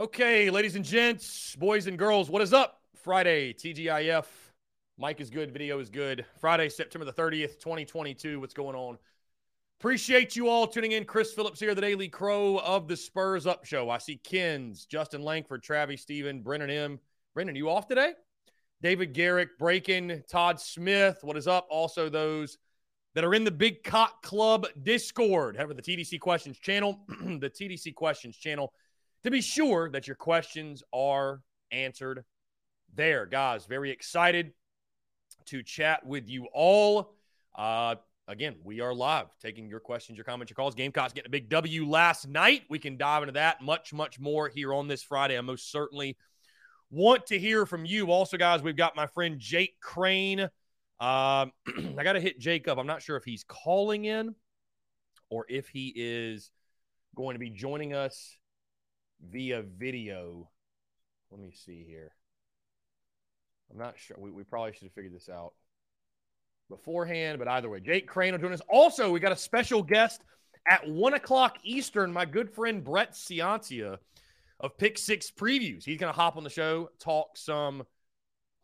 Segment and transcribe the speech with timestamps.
[0.00, 2.80] Okay, ladies and gents, boys and girls, what is up?
[3.04, 4.24] Friday, TGIF.
[4.96, 6.24] Mike is good, video is good.
[6.40, 8.40] Friday, September the 30th, 2022.
[8.40, 8.96] What's going on?
[9.78, 11.04] Appreciate you all tuning in.
[11.04, 13.90] Chris Phillips here, the Daily Crow of the Spurs Up Show.
[13.90, 16.98] I see Kens, Justin Langford, Travis Steven, Brennan M.
[17.34, 18.14] Brennan, you off today?
[18.80, 21.18] David Garrick, Breaking, Todd Smith.
[21.20, 21.66] What is up?
[21.68, 22.56] Also, those
[23.14, 25.58] that are in the Big Cock Club Discord.
[25.58, 28.72] However, the TDC Questions channel, the TDC Questions channel
[29.24, 32.24] to be sure that your questions are answered
[32.94, 33.26] there.
[33.26, 34.52] Guys, very excited
[35.46, 37.14] to chat with you all.
[37.56, 37.96] Uh,
[38.28, 40.74] again, we are live taking your questions, your comments, your calls.
[40.74, 42.62] Gamecocks getting a big W last night.
[42.70, 45.36] We can dive into that much, much more here on this Friday.
[45.36, 46.16] I most certainly
[46.90, 48.10] want to hear from you.
[48.10, 50.40] Also, guys, we've got my friend Jake Crain.
[50.40, 50.48] Um,
[51.98, 52.78] I got to hit Jake up.
[52.78, 54.34] I'm not sure if he's calling in
[55.30, 56.50] or if he is
[57.14, 58.36] going to be joining us
[59.28, 60.48] via video.
[61.30, 62.12] Let me see here.
[63.70, 64.16] I'm not sure.
[64.18, 65.52] We, we probably should have figured this out
[66.68, 68.62] beforehand, but either way, Jake Crain will join us.
[68.68, 70.22] Also, we got a special guest
[70.68, 72.12] at one o'clock Eastern.
[72.12, 73.98] My good friend Brett Ciancia
[74.58, 75.84] of Pick Six Previews.
[75.84, 77.84] He's going to hop on the show, talk some,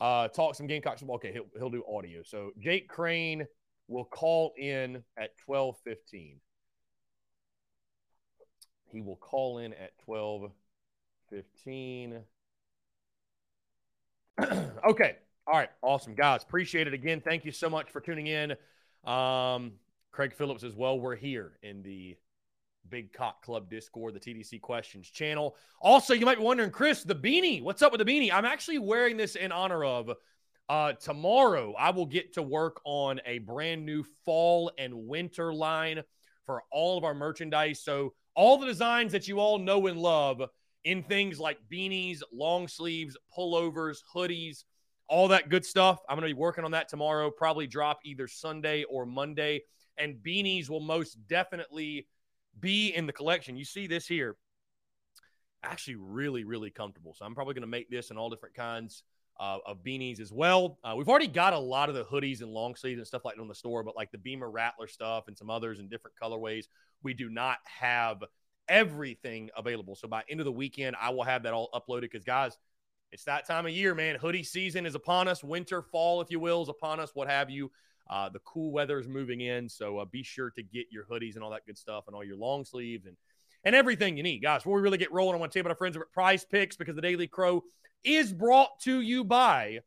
[0.00, 1.16] uh, talk some Gamecocks football.
[1.16, 2.22] Okay, he'll he'll do audio.
[2.22, 3.46] So Jake Crain
[3.88, 6.40] will call in at twelve fifteen.
[8.92, 10.51] He will call in at 12
[11.31, 12.20] 15.
[14.89, 15.17] okay.
[15.47, 15.70] All right.
[15.83, 16.42] Awesome, guys.
[16.42, 17.20] Appreciate it again.
[17.20, 18.52] Thank you so much for tuning in.
[19.05, 19.73] Um,
[20.13, 20.98] Craig Phillips as well.
[20.98, 22.17] We're here in the
[22.89, 25.57] Big Cock Club Discord, the TDC Questions channel.
[25.80, 27.63] Also, you might be wondering, Chris, the beanie.
[27.63, 28.33] What's up with the beanie?
[28.33, 30.11] I'm actually wearing this in honor of
[30.69, 31.75] uh, tomorrow.
[31.79, 36.02] I will get to work on a brand new fall and winter line
[36.45, 37.80] for all of our merchandise.
[37.80, 40.42] So all the designs that you all know and love
[40.85, 44.64] in things like beanies, long sleeves, pullovers, hoodies,
[45.08, 45.98] all that good stuff.
[46.08, 49.63] I'm going to be working on that tomorrow, probably drop either Sunday or Monday.
[49.98, 52.07] And beanies will most definitely
[52.61, 53.57] be in the collection.
[53.57, 54.36] You see this here.
[55.63, 57.14] Actually, really, really comfortable.
[57.14, 59.02] So I'm probably going to make this in all different kinds
[59.39, 60.79] uh, of beanies as well.
[60.83, 63.36] Uh, we've already got a lot of the hoodies and long sleeves and stuff like
[63.36, 66.17] that on the store, but like the Beamer Rattler stuff and some others in different
[66.20, 66.67] colorways,
[67.02, 68.25] we do not have
[68.69, 69.95] everything available.
[69.95, 72.57] So by end of the weekend, I will have that all uploaded because guys,
[73.13, 74.17] it's that time of year, man.
[74.17, 75.45] Hoodie season is upon us.
[75.45, 77.11] Winter, fall, if you will, is upon us.
[77.14, 77.70] What have you?
[78.08, 81.35] Uh, the cool weather is moving in, so uh, be sure to get your hoodies
[81.35, 83.17] and all that good stuff, and all your long sleeves and
[83.66, 84.60] and everything you need, guys.
[84.62, 86.44] Before we really get rolling, I want to tell you about our friends at Prize
[86.44, 87.64] Picks because the Daily Crow
[88.04, 89.80] is brought to you by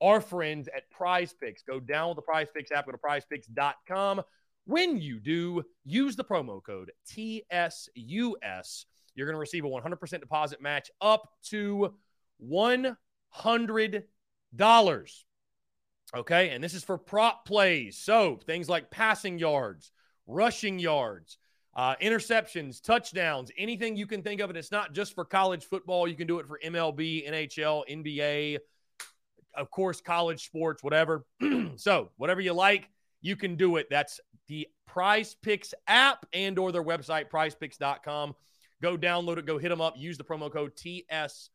[0.00, 1.62] our friends at Prize Picks.
[1.62, 4.22] Go download the Prize Picks app, go to prizepicks.com.
[4.66, 8.84] When you do, use the promo code TSUS.
[9.16, 11.92] You're going to receive a 100% deposit match up to
[12.48, 12.94] $100.
[16.16, 16.50] Okay.
[16.50, 17.98] And this is for prop plays.
[17.98, 19.90] So things like passing yards,
[20.28, 21.36] rushing yards,
[21.76, 24.50] uh, interceptions, touchdowns, anything you can think of.
[24.50, 26.06] And it's not just for college football.
[26.06, 28.58] You can do it for MLB, NHL, NBA,
[29.54, 31.24] of course, college sports, whatever.
[31.76, 32.88] so, whatever you like,
[33.22, 33.88] you can do it.
[33.90, 38.34] That's the Prize Picks app and or their website, prizepicks.com.
[38.82, 41.48] Go download it, go hit them up, use the promo code TSUS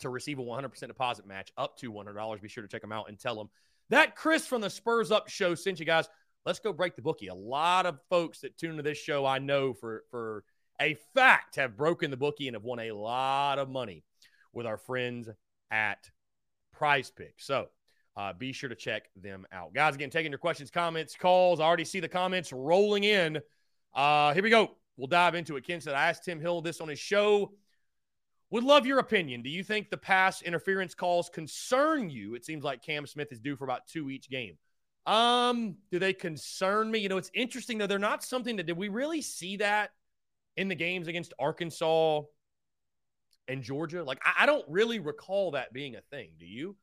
[0.00, 2.42] to receive a 100% deposit match up to $100.
[2.42, 3.48] Be sure to check them out and tell them
[3.90, 6.08] that Chris from the Spurs Up show sent you guys
[6.46, 7.26] let's go break the bookie.
[7.26, 10.44] A lot of folks that tune to this show, I know for for
[10.80, 14.04] a fact, have broken the bookie and have won a lot of money
[14.52, 15.28] with our friends
[15.70, 16.10] at
[16.72, 17.34] Prize Pick.
[17.38, 17.66] So
[18.16, 19.94] uh, be sure to check them out, guys.
[19.94, 21.60] Again, taking your questions, comments, calls.
[21.60, 23.40] I already see the comments rolling in.
[23.94, 24.70] Uh, here we go.
[24.96, 25.66] We'll dive into it.
[25.66, 27.52] Ken said, I asked Tim Hill this on his show.
[28.50, 29.42] Would love your opinion.
[29.42, 32.34] Do you think the pass interference calls concern you?
[32.34, 34.56] It seems like Cam Smith is due for about two each game.
[35.06, 36.98] Um, do they concern me?
[36.98, 37.86] You know, it's interesting though.
[37.86, 39.90] They're not something that did we really see that
[40.56, 42.22] in the games against Arkansas
[43.48, 44.02] and Georgia?
[44.02, 46.30] Like, I, I don't really recall that being a thing.
[46.38, 46.76] Do you?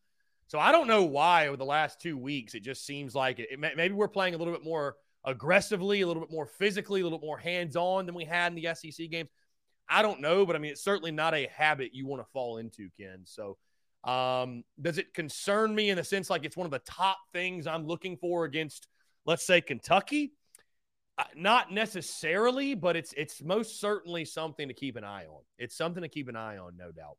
[0.48, 3.50] So I don't know why over the last two weeks it just seems like it,
[3.52, 7.04] it maybe we're playing a little bit more aggressively, a little bit more physically, a
[7.04, 9.30] little bit more hands on than we had in the SEC games.
[9.90, 12.58] I don't know, but I mean, it's certainly not a habit you want to fall
[12.58, 13.22] into, Ken.
[13.25, 13.58] So,
[14.03, 17.67] um, does it concern me in the sense like it's one of the top things
[17.67, 18.88] I'm looking for against,
[19.25, 20.33] let's say, Kentucky?
[21.17, 25.41] Uh, not necessarily, but it's it's most certainly something to keep an eye on.
[25.57, 27.17] It's something to keep an eye on, no doubt.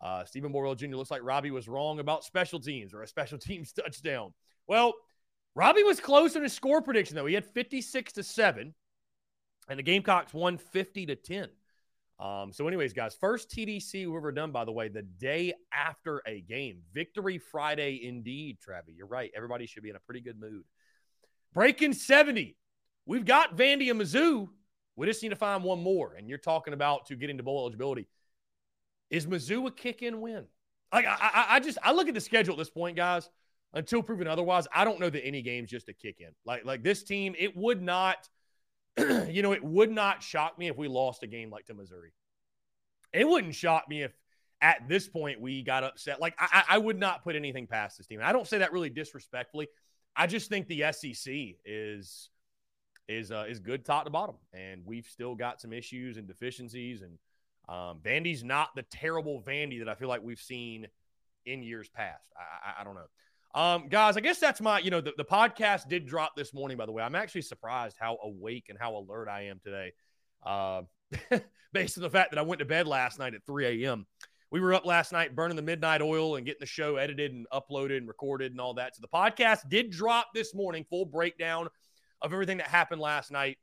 [0.00, 0.96] Uh, Stephen Morwell Jr.
[0.96, 4.34] looks like Robbie was wrong about special teams or a special teams touchdown.
[4.66, 4.94] Well,
[5.54, 7.26] Robbie was close in his score prediction though.
[7.26, 8.74] He had 56 to seven,
[9.68, 11.48] and the Gamecocks won 50 to 10.
[12.22, 16.22] Um, so, anyways, guys, first TDC we've ever done, by the way, the day after
[16.24, 16.78] a game.
[16.94, 18.94] Victory Friday indeed, Travis.
[18.96, 19.32] You're right.
[19.34, 20.62] Everybody should be in a pretty good mood.
[21.52, 22.56] Breaking 70.
[23.06, 24.48] We've got Vandy and Mizzou.
[24.94, 26.14] We just need to find one more.
[26.14, 28.06] And you're talking about to get into bowl eligibility.
[29.10, 30.44] Is Mizzou a kick in win?
[30.92, 33.28] Like, I, I, I just, I look at the schedule at this point, guys,
[33.74, 34.68] until proven otherwise.
[34.72, 36.28] I don't know that any game's just a kick in.
[36.46, 38.28] Like, like this team, it would not–
[39.28, 42.12] you know, it would not shock me if we lost a game like to Missouri.
[43.12, 44.12] It wouldn't shock me if
[44.60, 46.20] at this point we got upset.
[46.20, 48.20] Like I, I would not put anything past this team.
[48.20, 49.68] And I don't say that really disrespectfully.
[50.14, 51.34] I just think the SEC
[51.64, 52.30] is
[53.08, 57.02] is uh, is good top to bottom, and we've still got some issues and deficiencies.
[57.02, 57.18] And
[57.68, 60.86] um, Vandy's not the terrible Vandy that I feel like we've seen
[61.44, 62.24] in years past.
[62.36, 63.08] I, I, I don't know.
[63.54, 66.78] Um, guys, I guess that's my, you know, the, the podcast did drop this morning,
[66.78, 67.02] by the way.
[67.02, 69.92] I'm actually surprised how awake and how alert I am today.
[70.44, 70.82] Uh,
[71.72, 74.06] based on the fact that I went to bed last night at 3 a.m.
[74.50, 77.46] We were up last night burning the midnight oil and getting the show edited and
[77.52, 78.96] uploaded and recorded and all that.
[78.96, 81.68] So the podcast did drop this morning, full breakdown
[82.20, 83.58] of everything that happened last night.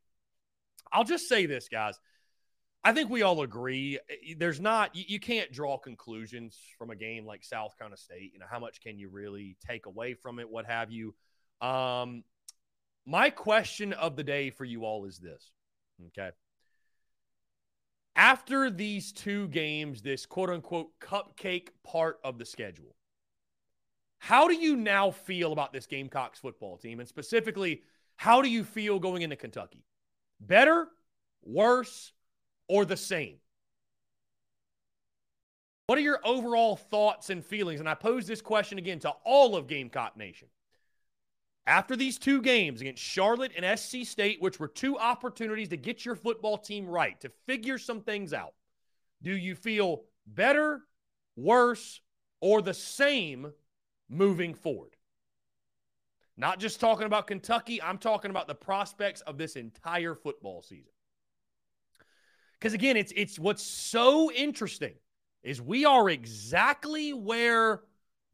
[0.92, 1.98] I'll just say this, guys.
[2.82, 3.98] I think we all agree.
[4.08, 8.32] Eh, there's not you, you, can't draw conclusions from a game like South Carolina State.
[8.32, 10.48] You know, how much can you really take away from it?
[10.48, 11.14] What have you?
[11.60, 12.24] Um,
[13.06, 15.50] my question of the day for you all is this.
[16.08, 16.30] Okay.
[18.16, 22.94] After these two games, this quote unquote cupcake part of the schedule,
[24.18, 27.00] how do you now feel about this Gamecocks football team?
[27.00, 27.82] And specifically,
[28.16, 29.84] how do you feel going into Kentucky?
[30.40, 30.88] Better,
[31.42, 32.12] worse,
[32.70, 33.36] or the same?
[35.88, 37.80] What are your overall thoughts and feelings?
[37.80, 40.46] And I pose this question again to all of Gamecock Nation.
[41.66, 46.04] After these two games against Charlotte and SC State, which were two opportunities to get
[46.04, 48.54] your football team right, to figure some things out,
[49.20, 50.82] do you feel better,
[51.34, 52.00] worse,
[52.40, 53.52] or the same
[54.08, 54.94] moving forward?
[56.36, 60.92] Not just talking about Kentucky, I'm talking about the prospects of this entire football season.
[62.60, 64.94] Because again, it's it's what's so interesting
[65.42, 67.80] is we are exactly where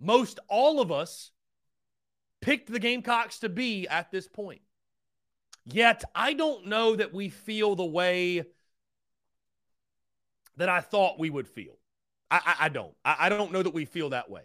[0.00, 1.30] most all of us
[2.40, 4.62] picked the Gamecocks to be at this point.
[5.64, 8.44] Yet I don't know that we feel the way
[10.56, 11.78] that I thought we would feel.
[12.30, 12.94] I, I, I don't.
[13.04, 14.42] I, I don't know that we feel that way.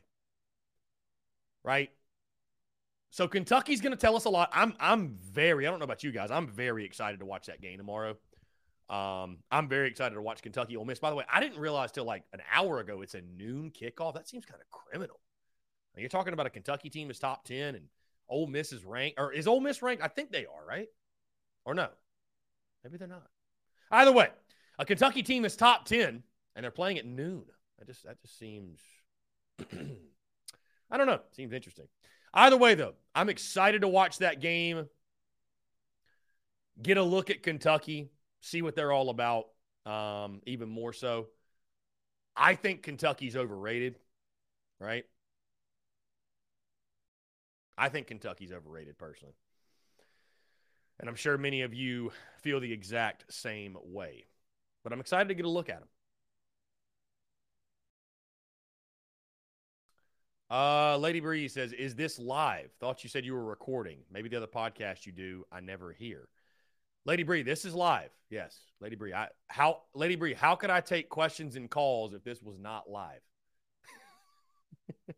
[1.63, 1.89] Right?
[3.09, 4.49] So Kentucky's going to tell us a lot.
[4.53, 5.67] I'm I'm very.
[5.67, 6.29] I don't know about you guys.
[6.31, 8.15] I'm very excited to watch that game tomorrow.
[8.91, 10.99] Um, I'm very excited to watch Kentucky Ole Miss.
[10.99, 14.15] By the way, I didn't realize till like an hour ago it's a noon kickoff.
[14.15, 15.17] That seems kind of criminal.
[15.95, 17.85] Now, you're talking about a Kentucky team is top ten and
[18.27, 20.03] Ole Miss is ranked, or is Ole Miss ranked?
[20.03, 20.89] I think they are, right?
[21.63, 21.87] Or no?
[22.83, 23.29] Maybe they're not.
[23.91, 24.29] Either way,
[24.77, 26.23] a Kentucky team is top ten
[26.57, 27.45] and they're playing at noon.
[27.79, 28.81] That just that just seems.
[30.91, 31.21] I don't know.
[31.31, 31.87] Seems interesting.
[32.33, 34.89] Either way, though, I'm excited to watch that game.
[36.81, 38.09] Get a look at Kentucky
[38.41, 39.45] see what they're all about,
[39.85, 41.27] um, even more so.
[42.35, 43.97] I think Kentucky's overrated,
[44.79, 45.05] right?
[47.77, 49.35] I think Kentucky's overrated personally.
[50.99, 54.25] And I'm sure many of you feel the exact same way.
[54.83, 55.87] But I'm excited to get a look at them.
[60.49, 62.71] Uh, Lady Breeze says, "Is this live?
[62.73, 64.03] Thought you said you were recording.
[64.11, 66.27] Maybe the other podcast you do, I never hear."
[67.05, 68.09] Lady Bree, this is live.
[68.29, 69.13] Yes, Lady Bree.
[69.13, 72.89] I how Lady Bree, how could I take questions and calls if this was not
[72.89, 73.21] live?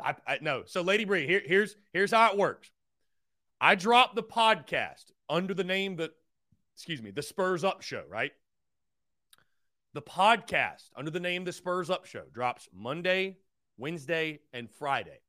[0.00, 0.62] I, I no.
[0.66, 2.70] So Lady Bree, here, here's here's how it works.
[3.60, 6.10] I drop the podcast under the name that
[6.76, 8.32] excuse me, the Spurs Up Show, right?
[9.94, 13.36] The podcast under the name The Spurs Up Show drops Monday,
[13.76, 15.20] Wednesday, and Friday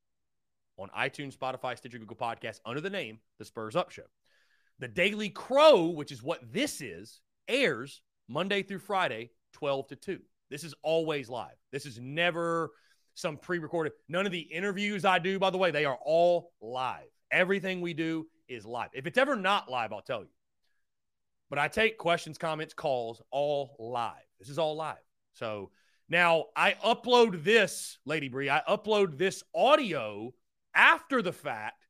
[0.77, 4.03] on iTunes, Spotify, Stitcher, Google Podcasts under the name The Spurs Up Show.
[4.83, 10.19] The Daily Crow, which is what this is, airs Monday through Friday, 12 to 2.
[10.49, 11.55] This is always live.
[11.71, 12.69] This is never
[13.13, 13.93] some pre recorded.
[14.09, 17.07] None of the interviews I do, by the way, they are all live.
[17.31, 18.89] Everything we do is live.
[18.93, 20.31] If it's ever not live, I'll tell you.
[21.49, 24.11] But I take questions, comments, calls all live.
[24.37, 24.97] This is all live.
[25.31, 25.71] So
[26.09, 30.33] now I upload this, Lady Bree, I upload this audio
[30.75, 31.82] after the fact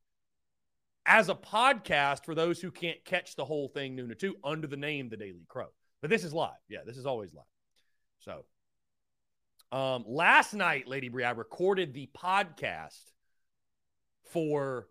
[1.06, 4.66] as a podcast for those who can't catch the whole thing noon to two under
[4.66, 5.68] the name The Daily Crow.
[6.00, 6.50] But this is live.
[6.68, 7.44] Yeah, this is always live.
[8.20, 8.44] So
[9.76, 13.00] um, last night, Lady Bree, I recorded the podcast
[14.32, 14.88] for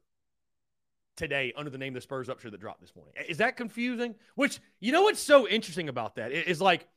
[1.15, 3.13] today under the name the Spurs Up Show that dropped this morning.
[3.27, 4.15] Is that confusing?
[4.36, 6.88] Which, you know what's so interesting about that is like,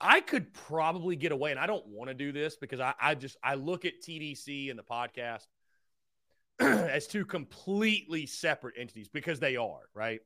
[0.00, 3.14] I could probably get away, and I don't want to do this because I, I
[3.14, 5.46] just I look at TDC and the podcast
[6.90, 10.20] as two completely separate entities because they are, right?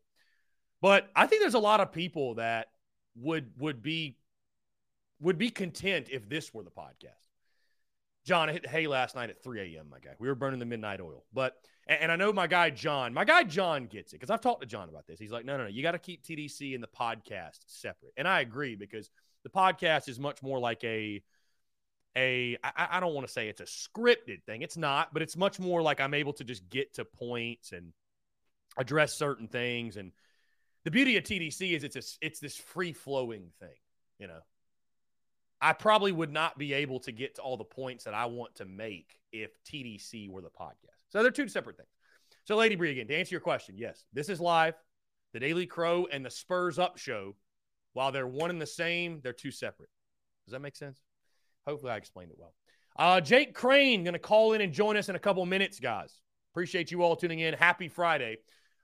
[0.80, 2.68] But I think there's a lot of people that
[3.16, 4.18] would would be
[5.20, 7.26] would be content if this were the podcast.
[8.26, 10.10] John, I hit the hay last night at 3 a.m., my guy.
[10.18, 11.24] We were burning the midnight oil.
[11.32, 11.54] But,
[11.86, 14.66] and I know my guy John, my guy John gets it because I've talked to
[14.66, 15.20] John about this.
[15.20, 18.12] He's like, no, no, no, you got to keep TDC and the podcast separate.
[18.16, 19.10] And I agree because
[19.44, 21.22] the podcast is much more like a,
[22.16, 24.62] a I, I don't want to say it's a scripted thing.
[24.62, 27.92] It's not, but it's much more like I'm able to just get to points and
[28.76, 29.96] address certain things.
[29.96, 30.12] And
[30.84, 33.76] the beauty of TDC is it's a, it's this free flowing thing,
[34.18, 34.40] you know.
[35.60, 38.56] I probably would not be able to get to all the points that I want
[38.56, 41.00] to make if TDC were the podcast.
[41.08, 41.88] So they're two separate things.
[42.44, 44.74] So, Lady Bree, again, to answer your question, yes, this is live.
[45.32, 47.34] The Daily Crow and the Spurs Up show,
[47.94, 49.88] while they're one and the same, they're two separate.
[50.44, 51.00] Does that make sense?
[51.66, 52.54] Hopefully, I explained it well.
[52.98, 56.20] Uh, Jake Crain going to call in and join us in a couple minutes, guys.
[56.52, 57.54] Appreciate you all tuning in.
[57.54, 58.38] Happy Friday.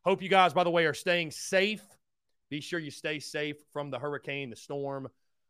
[0.05, 1.83] Hope you guys, by the way, are staying safe.
[2.51, 5.09] Be sure you stay safe from the hurricane, the storm.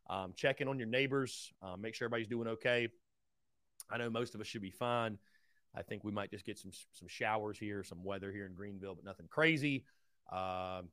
[0.08, 1.52] Um, check in on your neighbors.
[1.62, 2.88] Um, make sure everybody's doing okay.
[3.90, 5.18] I know most of us should be fine.
[5.74, 8.94] I think we might just get some some showers here, some weather here in Greenville,
[8.94, 9.84] but nothing crazy.
[10.30, 10.88] Um,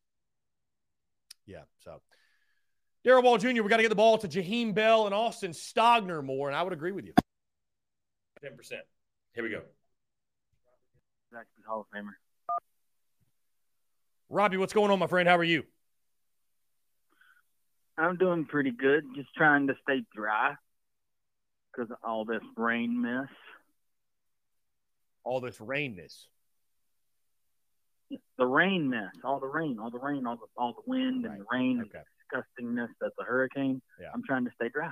[1.45, 2.01] yeah, so
[3.09, 6.23] Darrell Ball Jr., we got to get the ball to Jaheim Bell and Austin Stogner
[6.23, 7.13] more, and I would agree with you.
[8.45, 8.51] 10%.
[9.33, 9.63] Here we go.
[11.67, 12.11] Hall of Famer.
[14.29, 15.27] Robbie, what's going on, my friend?
[15.27, 15.63] How are you?
[17.97, 19.03] I'm doing pretty good.
[19.15, 20.53] Just trying to stay dry
[21.73, 23.29] because of all this rain mess.
[25.23, 26.27] All this rain mess.
[28.37, 31.39] The rain mess, all the rain, all the rain, all the all the wind and
[31.39, 32.03] the rain Okay.
[32.33, 33.81] Disgustingness that's a hurricane.
[33.99, 34.07] Yeah.
[34.13, 34.91] I'm trying to stay dry.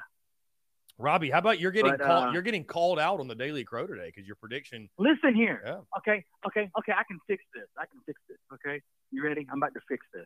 [1.00, 2.30] Robbie, how about you're getting But, called?
[2.30, 4.90] uh, you're getting called out on the Daily Crow today because your prediction.
[4.98, 5.62] Listen here.
[5.64, 5.80] Yeah.
[6.00, 6.92] Okay, okay, okay.
[6.92, 7.68] I can fix this.
[7.78, 8.38] I can fix this.
[8.54, 9.48] Okay, you ready?
[9.52, 10.26] I'm about to fix this.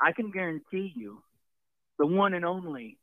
[0.00, 1.22] I can guarantee you,
[1.98, 2.98] the one and only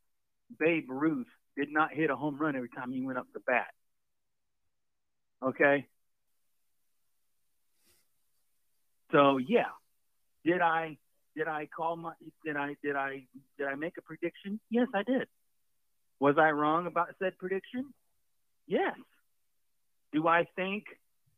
[0.60, 3.68] Babe Ruth did not hit a home run every time he went up the bat.
[5.42, 5.88] Okay.
[9.14, 9.70] So yeah,
[10.44, 10.98] did I
[11.40, 12.12] did I call my
[12.44, 13.24] did I did I
[13.58, 14.60] did I make a prediction?
[14.70, 15.26] Yes, I did.
[16.20, 17.94] Was I wrong about said prediction?
[18.68, 18.96] Yes.
[20.12, 20.84] Do I think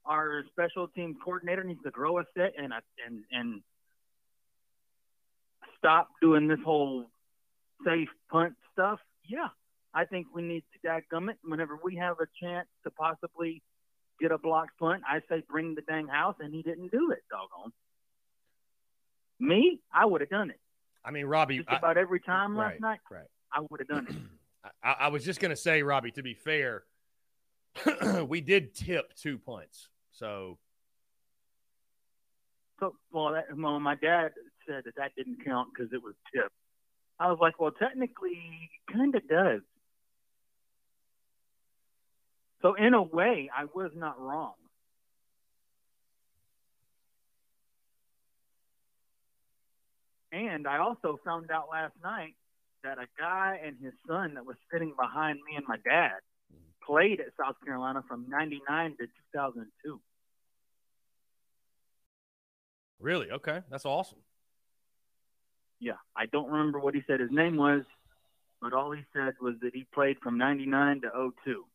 [0.04, 2.74] our special team coordinator needs to grow a set and
[3.06, 3.62] and and
[5.78, 7.06] stop doing this whole
[7.86, 8.98] safe punt stuff?
[9.24, 9.50] Yeah,
[9.94, 11.38] I think we need to dadgum it.
[11.44, 13.62] Whenever we have a chance to possibly
[14.20, 17.22] get a blocked punt, I say bring the dang house, and he didn't do it.
[17.30, 17.72] Doggone.
[19.42, 20.60] Me, I would have done it.
[21.04, 23.26] I mean, Robbie, Just I, about every time last right, night, right.
[23.52, 24.16] I would have done it.
[24.84, 26.12] I, I was just gonna say, Robbie.
[26.12, 26.84] To be fair,
[28.28, 30.60] we did tip two punts, so
[32.80, 34.34] So, well, that, well, my dad
[34.68, 36.54] said that that didn't count because it was tipped.
[37.20, 39.62] I was like, well, technically, it kind of does.
[42.62, 44.54] So, in a way, I was not wrong.
[50.32, 52.36] And I also found out last night
[52.84, 56.20] that a guy and his son that was sitting behind me and my dad
[56.86, 60.00] played at South Carolina from 99 to 2002.
[63.02, 64.20] really, okay, that's awesome.
[65.80, 67.82] Yeah, I don't remember what he said his name was,
[68.62, 71.66] but all he said was that he played from 99 to 02.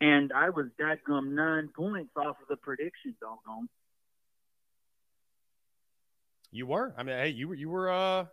[0.00, 3.68] And I was dadgum nine points off of the prediction, doggone.
[6.52, 6.94] You were.
[6.96, 7.54] I mean, hey, you were.
[7.54, 7.90] You were.
[7.90, 8.26] Uh,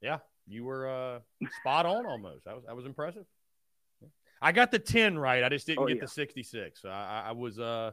[0.00, 1.20] yeah, you were uh
[1.60, 2.44] spot on almost.
[2.44, 3.24] That was that was impressive.
[4.40, 5.44] I got the ten right.
[5.44, 6.02] I just didn't Oh, get yeah.
[6.02, 6.84] the sixty-six.
[6.84, 7.58] I, I, I was.
[7.58, 7.90] Uh,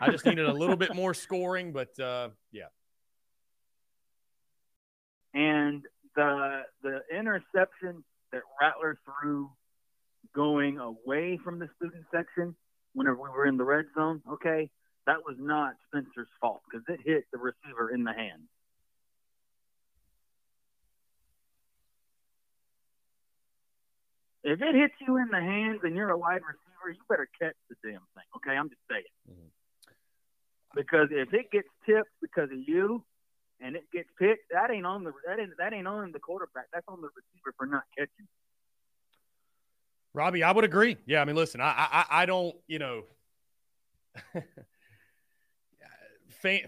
[0.00, 2.64] I just needed a little bit more scoring, but uh, yeah.
[5.34, 5.84] And
[6.16, 9.50] the the interception that Rattler threw
[10.34, 12.54] going away from the student section
[12.94, 14.70] whenever we were in the red zone, okay,
[15.06, 18.42] that was not Spencer's fault because it hit the receiver in the hand.
[24.44, 27.56] If it hits you in the hands and you're a wide receiver, you better catch
[27.68, 28.28] the damn thing.
[28.36, 29.02] Okay, I'm just saying.
[29.28, 29.48] Mm-hmm.
[30.74, 33.02] Because if it gets tipped because of you
[33.60, 36.66] and it gets picked, that ain't on the that ain't that ain't on the quarterback.
[36.72, 38.28] That's on the receiver for not catching.
[40.14, 40.96] Robbie, I would agree.
[41.06, 43.02] Yeah, I mean, listen, I I, I don't, you know,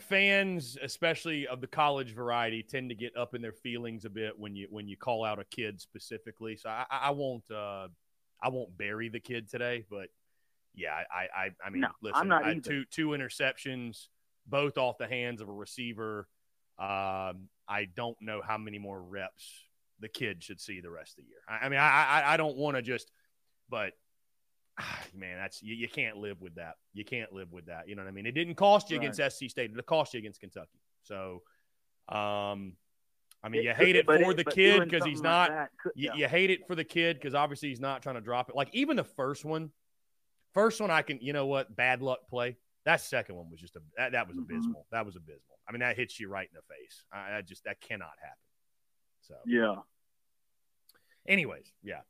[0.00, 4.38] fans, especially of the college variety, tend to get up in their feelings a bit
[4.38, 6.56] when you when you call out a kid specifically.
[6.56, 7.88] So I, I won't uh,
[8.42, 10.08] I won't bury the kid today, but
[10.74, 14.08] yeah, I I I mean, no, listen, I, two two interceptions,
[14.46, 16.28] both off the hands of a receiver.
[16.78, 19.64] Um, I don't know how many more reps
[20.00, 21.40] the kid should see the rest of the year.
[21.48, 23.10] I, I mean, I I, I don't want to just,
[23.70, 23.92] but
[25.14, 26.74] man, that's you, you, can't live with that.
[26.92, 27.88] You can't live with that.
[27.88, 28.26] You know what I mean?
[28.26, 29.08] It didn't cost you right.
[29.08, 29.70] against SC State.
[29.76, 30.80] It cost you against Kentucky.
[31.02, 31.42] So,
[32.08, 32.74] um,
[33.42, 35.50] I mean, you hate it for it, the kid because he's not.
[35.50, 36.14] Like could, yeah.
[36.14, 38.56] you, you, hate it for the kid because obviously he's not trying to drop it.
[38.56, 39.70] Like even the first one,
[40.52, 41.18] first one I can.
[41.20, 41.74] You know what?
[41.74, 42.56] Bad luck play.
[42.84, 44.52] That second one was just a that, that was mm-hmm.
[44.52, 44.86] abysmal.
[44.92, 45.58] That was abysmal.
[45.68, 47.04] I mean, that hits you right in the face.
[47.12, 48.36] I, I just that cannot happen.
[49.22, 49.76] So yeah.
[51.26, 52.00] Anyways, yeah.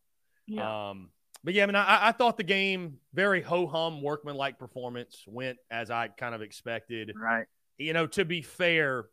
[0.46, 0.90] Yeah.
[0.90, 1.10] Um,
[1.42, 5.24] but yeah, I mean, I, I thought the game very ho hum workman like performance
[5.26, 7.12] went as I kind of expected.
[7.16, 7.46] Right.
[7.78, 9.06] You know, to be fair,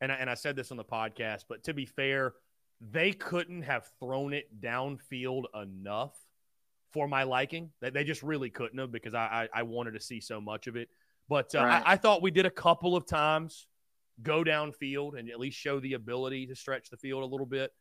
[0.00, 2.34] and I, and I said this on the podcast, but to be fair,
[2.80, 6.16] they couldn't have thrown it downfield enough
[6.92, 7.70] for my liking.
[7.80, 10.66] They, they just really couldn't have because I, I, I wanted to see so much
[10.66, 10.88] of it.
[11.28, 11.82] But uh, right.
[11.84, 13.66] I, I thought we did a couple of times
[14.22, 17.72] go downfield and at least show the ability to stretch the field a little bit.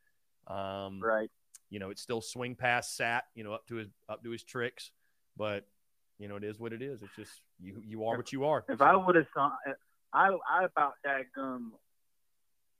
[0.47, 1.29] Um, right.
[1.69, 4.43] You know, it's still swing pass sat, you know, up to his up to his
[4.43, 4.91] tricks,
[5.36, 5.67] but
[6.19, 7.01] you know, it is what it is.
[7.01, 8.63] It's just you you are what you are.
[8.69, 8.86] If so.
[8.86, 9.51] I would have saw,
[10.13, 11.74] I I about that um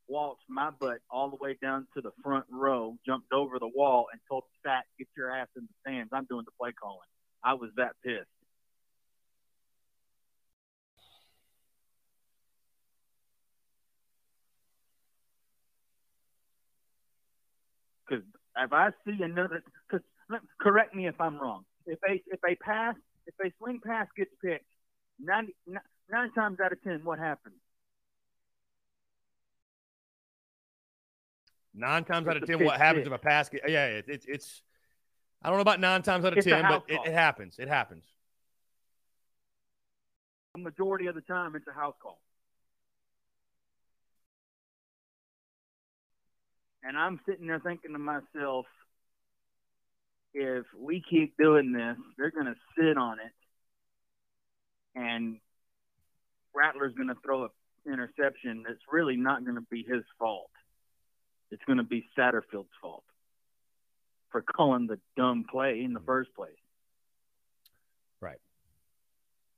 [0.08, 4.08] waltzed my butt all the way down to the front row, jumped over the wall,
[4.12, 6.12] and told Sat, "Get your ass in the stands.
[6.14, 7.08] I'm doing the play calling."
[7.44, 8.28] I was that pissed.
[18.08, 18.24] Because
[18.58, 20.06] if I see another, because
[20.60, 21.64] correct me if I'm wrong.
[21.86, 24.66] If a if a pass, if a swing pass gets picked,
[25.20, 25.50] nine,
[26.12, 27.56] nine times out of ten, what happens?
[31.74, 33.50] Nine times out of ten, what happens if a pass?
[33.50, 34.64] Get, yeah, it, it, it's.
[35.42, 37.60] I don't know about nine times out of it's ten, but it, it, happens.
[37.60, 38.04] It happens.
[40.56, 42.20] The majority of the time, it's a house call.
[46.88, 48.66] And I'm sitting there thinking to myself,
[50.34, 53.34] if we keep doing this, they're going to sit on it,
[54.96, 55.40] and
[56.56, 57.50] Rattler's going to throw an
[57.92, 60.50] interception that's really not going to be his fault.
[61.52, 63.04] It's going to be Satterfield's fault
[64.30, 66.06] for calling the dumb play in the mm-hmm.
[66.06, 66.52] first place.
[68.22, 68.40] Right.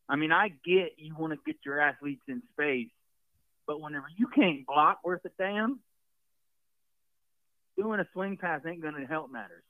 [0.08, 2.90] I mean, I get you want to get your athletes in space,
[3.68, 5.80] but whenever you can't block worth a damn,
[7.80, 9.64] doing a swing pass ain't going to help matters.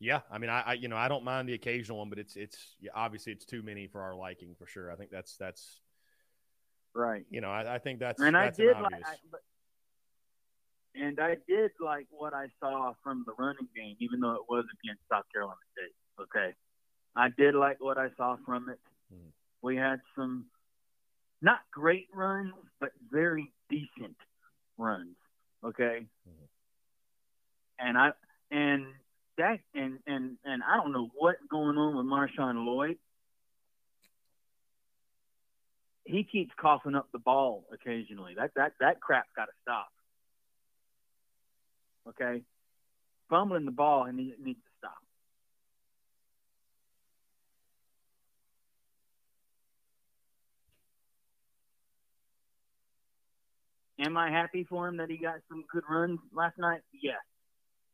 [0.00, 2.36] Yeah, I mean, I, I, you know I don't mind the occasional one, but it's
[2.36, 4.92] it's yeah, obviously it's too many for our liking for sure.
[4.92, 5.80] I think that's that's
[6.94, 7.24] right.
[7.30, 9.40] You know, I, I think that's and that's I did like, I, but,
[10.94, 14.64] and I did like what I saw from the running game, even though it was
[14.84, 16.22] against South Carolina State.
[16.22, 16.54] Okay,
[17.16, 18.78] I did like what I saw from it.
[19.12, 19.28] Mm-hmm.
[19.62, 20.46] We had some
[21.40, 24.16] not great runs, but very decent
[24.76, 25.16] runs.
[25.64, 27.86] Okay, mm-hmm.
[27.86, 28.10] and I
[28.50, 28.86] and
[29.36, 32.98] that and and and I don't know what's going on with Marshawn Lloyd.
[36.04, 38.34] He keeps coughing up the ball occasionally.
[38.36, 39.88] That that that crap's got to stop.
[42.08, 42.42] Okay,
[43.28, 44.94] fumbling the ball and he needs to stop.
[54.00, 56.80] Am I happy for him that he got some good runs last night?
[56.92, 57.16] Yes.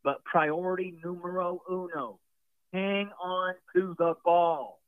[0.03, 2.19] But priority numero uno,
[2.73, 4.81] hang on to the ball.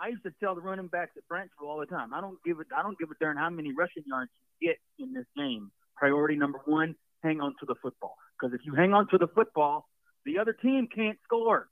[0.00, 2.14] I used to tell the running backs at Branchville all the time.
[2.14, 4.78] I don't give a I don't give a darn how many rushing yards you get
[4.98, 5.70] in this game.
[5.96, 8.16] Priority number one, hang on to the football.
[8.38, 9.88] Because if you hang on to the football,
[10.24, 11.68] the other team can't score.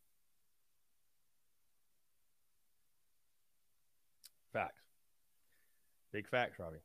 [4.53, 4.75] Facts.
[6.16, 6.79] Big facts, Robbie.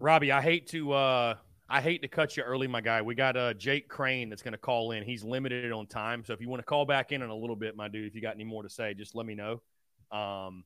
[0.00, 1.36] Robbie, I hate to uh
[1.68, 3.00] I hate to cut you early, my guy.
[3.00, 5.04] We got uh, Jake Crain that's going to call in.
[5.04, 7.54] He's limited on time, so if you want to call back in in a little
[7.54, 9.62] bit, my dude, if you got any more to say, just let me know.
[10.10, 10.64] Um,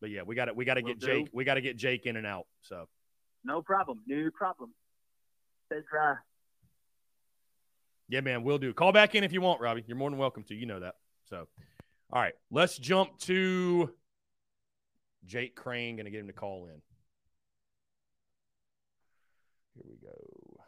[0.00, 1.30] but yeah, we got to we got to get Jake.
[1.32, 2.46] We got to get Jake in and out.
[2.62, 2.88] So
[3.44, 4.02] no problem.
[4.06, 4.72] No problem.
[5.68, 6.14] Says uh,
[8.08, 8.72] yeah, man, we'll do.
[8.72, 9.82] Call back in if you want, Robbie.
[9.88, 10.54] You're more than welcome to.
[10.54, 10.94] You know that.
[11.28, 11.48] So,
[12.12, 13.90] all right, let's jump to
[15.24, 15.96] Jake Crain.
[15.96, 16.80] Going to get him to call in.
[19.74, 20.60] Here we go.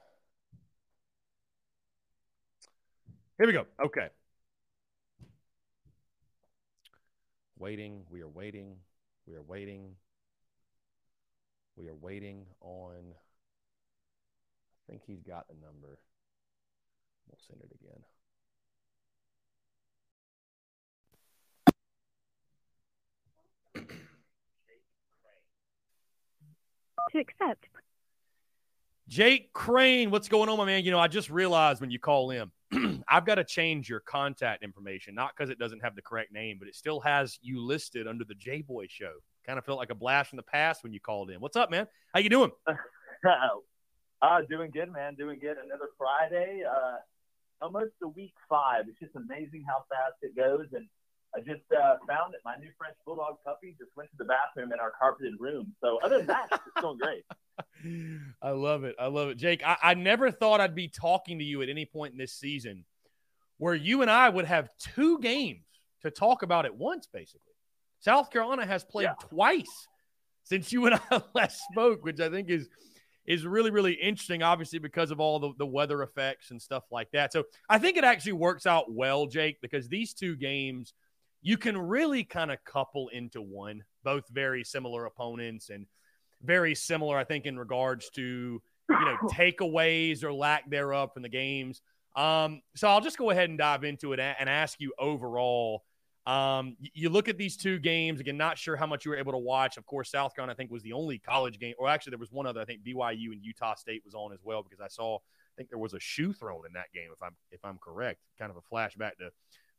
[3.38, 3.66] Here we go.
[3.84, 4.08] Okay.
[7.58, 8.02] Waiting.
[8.08, 8.76] We are waiting.
[9.26, 9.96] We are waiting.
[11.76, 13.14] We are waiting on.
[14.88, 15.98] I think he's got the number.
[17.26, 18.02] We'll send it again.
[27.10, 27.66] To accept.
[29.08, 30.84] Jake Crain, what's going on, my man?
[30.84, 32.50] You know, I just realized when you call in,
[33.08, 36.56] I've got to change your contact information, not because it doesn't have the correct name,
[36.58, 39.12] but it still has you listed under the J Boy Show.
[39.44, 41.40] Kind of felt like a blast from the past when you called in.
[41.40, 41.86] What's up, man?
[42.14, 42.52] How you doing?
[42.66, 45.14] uh, doing good, man.
[45.16, 45.56] Doing good.
[45.62, 46.62] Another Friday.
[46.64, 46.96] Uh,
[47.60, 48.84] almost a week five.
[48.88, 50.66] It's just amazing how fast it goes.
[50.72, 50.86] And
[51.34, 54.72] I just uh, found that my new French Bulldog puppy just went to the bathroom
[54.72, 55.74] in our carpeted room.
[55.80, 57.24] So other than that, it's going great.
[58.42, 58.96] I love it.
[58.98, 59.36] I love it.
[59.36, 62.34] Jake, I, I never thought I'd be talking to you at any point in this
[62.34, 62.84] season
[63.58, 65.64] where you and I would have two games
[66.02, 67.40] to talk about at once, basically.
[68.00, 69.14] South Carolina has played yeah.
[69.28, 69.88] twice
[70.44, 72.68] since you and I last spoke, which I think is–
[73.26, 77.10] is really, really interesting, obviously, because of all the, the weather effects and stuff like
[77.12, 77.32] that.
[77.32, 80.92] So I think it actually works out well, Jake, because these two games
[81.42, 85.86] you can really kind of couple into one, both very similar opponents and
[86.42, 91.28] very similar, I think, in regards to, you know, takeaways or lack thereof from the
[91.28, 91.82] games.
[92.16, 95.82] Um, so I'll just go ahead and dive into it and ask you overall
[96.26, 98.36] um, you look at these two games again.
[98.36, 99.76] Not sure how much you were able to watch.
[99.76, 102.30] Of course, South Carolina I think was the only college game, or actually there was
[102.30, 102.60] one other.
[102.60, 105.16] I think BYU and Utah State was on as well because I saw.
[105.16, 107.08] I think there was a shoe thrown in that game.
[107.12, 109.30] If I'm if I'm correct, kind of a flashback to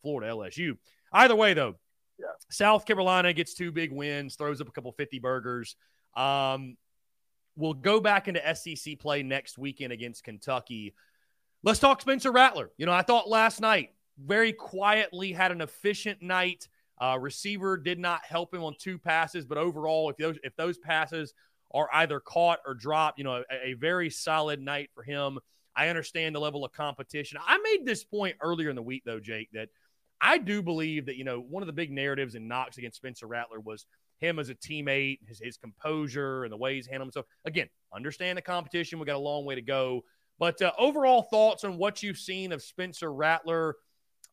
[0.03, 0.77] Florida LSU.
[1.11, 1.75] Either way, though,
[2.19, 2.27] yeah.
[2.51, 5.75] South Carolina gets two big wins, throws up a couple fifty burgers.
[6.15, 6.77] Um,
[7.55, 10.93] we'll go back into SEC play next weekend against Kentucky.
[11.63, 12.69] Let's talk Spencer Rattler.
[12.77, 16.67] You know, I thought last night very quietly had an efficient night.
[17.01, 20.77] Uh, receiver did not help him on two passes, but overall, if those if those
[20.77, 21.33] passes
[21.73, 25.39] are either caught or dropped, you know, a, a very solid night for him.
[25.75, 27.39] I understand the level of competition.
[27.45, 29.69] I made this point earlier in the week, though, Jake, that
[30.23, 33.27] I do believe that you know one of the big narratives in knocks against Spencer
[33.27, 33.85] Rattler was
[34.19, 37.25] him as a teammate, his, his composure, and the way he's handled himself.
[37.43, 38.97] Again, understand the competition.
[38.97, 40.01] We got a long way to go,
[40.39, 43.75] but uh, overall thoughts on what you've seen of Spencer Rattler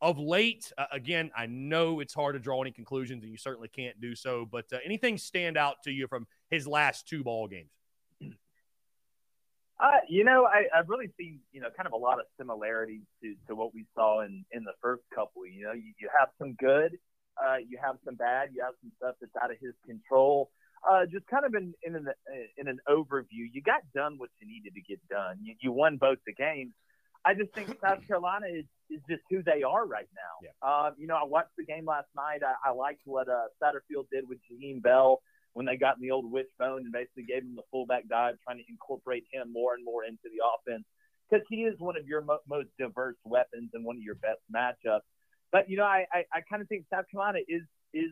[0.01, 3.69] of late, uh, again, I know it's hard to draw any conclusions, and you certainly
[3.69, 4.47] can't do so.
[4.51, 7.71] But uh, anything stand out to you from his last two ball games?
[9.81, 13.01] Uh, you know, I, have really seen you know kind of a lot of similarities
[13.23, 15.47] to, to what we saw in, in the first couple.
[15.47, 16.99] You know, you, you have some good,
[17.41, 20.51] uh, you have some bad, you have some stuff that's out of his control.
[20.85, 22.09] Uh, just kind of in in an,
[22.59, 25.39] in an overview, you got done what you needed to get done.
[25.43, 26.73] You, you won both the games.
[27.25, 30.35] I just think South Carolina is, is just who they are right now.
[30.43, 30.51] Yeah.
[30.61, 32.41] Uh, you know, I watched the game last night.
[32.45, 35.23] I, I liked what uh, Satterfield did with Jaheim Bell
[35.55, 38.59] when they got in the old wishbone and basically gave him the fullback dive, trying
[38.59, 40.85] to incorporate him more and more into the offense
[41.29, 44.41] because he is one of your mo- most diverse weapons and one of your best
[44.55, 45.07] matchups.
[45.53, 48.11] But you know, I I, I kind of think South Carolina is is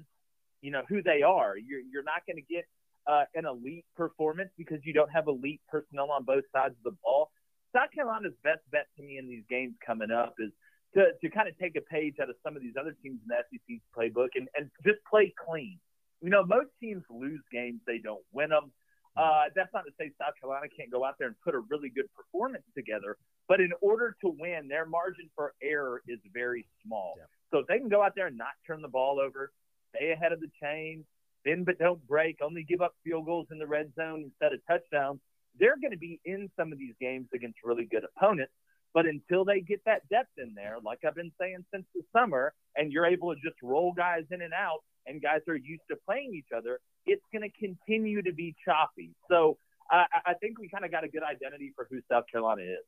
[0.60, 1.56] you know who they are.
[1.56, 2.64] You're you're not going to get
[3.06, 6.96] uh, an elite performance because you don't have elite personnel on both sides of the
[7.02, 7.30] ball.
[7.74, 10.50] South Carolina's best bet to me in these games coming up is
[10.94, 13.28] to, to kind of take a page out of some of these other teams in
[13.28, 15.78] the SEC's playbook and, and just play clean.
[16.20, 18.72] You know, most teams lose games, they don't win them.
[19.16, 21.88] Uh, that's not to say South Carolina can't go out there and put a really
[21.88, 23.16] good performance together,
[23.48, 27.14] but in order to win, their margin for error is very small.
[27.18, 27.24] Yeah.
[27.50, 29.50] So if they can go out there and not turn the ball over,
[29.96, 31.04] stay ahead of the chain,
[31.44, 34.60] bend but don't break, only give up field goals in the red zone instead of
[34.68, 35.20] touchdowns,
[35.58, 38.52] they're going to be in some of these games against really good opponents.
[38.94, 42.54] But until they get that depth in there, like I've been saying since the summer,
[42.76, 45.96] and you're able to just roll guys in and out, and guys are used to
[46.06, 49.10] playing each other, it's going to continue to be choppy.
[49.30, 49.58] So
[49.90, 52.84] I, I think we kind of got a good identity for who South Carolina is.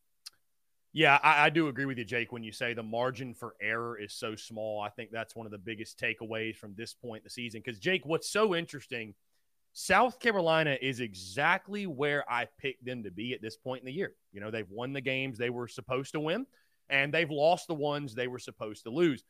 [0.93, 3.97] Yeah, I, I, do agree with you, Jake, when you say the margin for error
[3.97, 4.81] is so small.
[4.81, 7.63] I think that's one of the biggest takeaways from this point in the season.
[7.65, 9.15] Because, Jake, what's so interesting–
[9.73, 13.93] South Carolina is exactly where I picked them to be at this point in the
[13.93, 14.15] year.
[14.33, 16.47] You know, they've won the games they were supposed to win,
[16.89, 19.23] and they've lost the ones they were supposed to lose.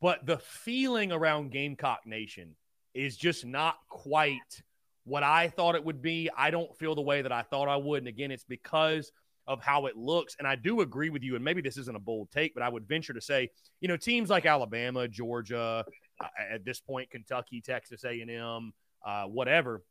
[0.00, 2.54] But the feeling around Gamecock Nation
[2.94, 4.62] is just not quite
[5.04, 6.30] what I thought it would be.
[6.36, 7.98] I don't feel the way that I thought I would.
[7.98, 9.10] And again, it's because
[9.46, 10.36] of how it looks.
[10.38, 11.34] And I do agree with you.
[11.34, 13.48] And maybe this isn't a bold take, but I would venture to say,
[13.80, 15.84] you know, teams like Alabama, Georgia,
[16.20, 18.72] uh, at this point, Kentucky, Texas A&M,
[19.04, 19.82] uh, whatever,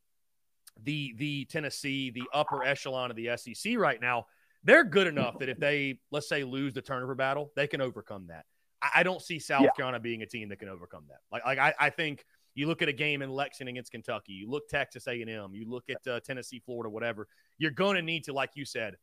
[0.83, 4.27] the the Tennessee, the upper echelon of the SEC right now,
[4.63, 8.27] they're good enough that if they let's say lose the turnover battle, they can overcome
[8.27, 8.45] that.
[8.93, 9.71] I, I don't see South yeah.
[9.71, 11.19] Carolina being a team that can overcome that.
[11.31, 14.49] Like like I, I think you look at a game in Lexington against Kentucky, you
[14.49, 17.27] look Texas A&M, you look at uh, Tennessee, Florida, whatever.
[17.59, 18.95] You're going to need to, like you said,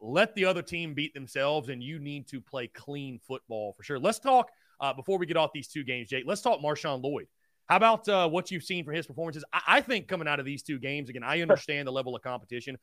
[0.00, 3.98] let the other team beat themselves, and you need to play clean football for sure.
[3.98, 6.24] Let's talk uh, before we get off these two games, Jake.
[6.26, 7.26] Let's talk Marshawn Lloyd.
[7.66, 9.44] How about uh, what you've seen from his performances?
[9.52, 12.22] I-, I think coming out of these two games, again, I understand the level of
[12.22, 12.76] competition.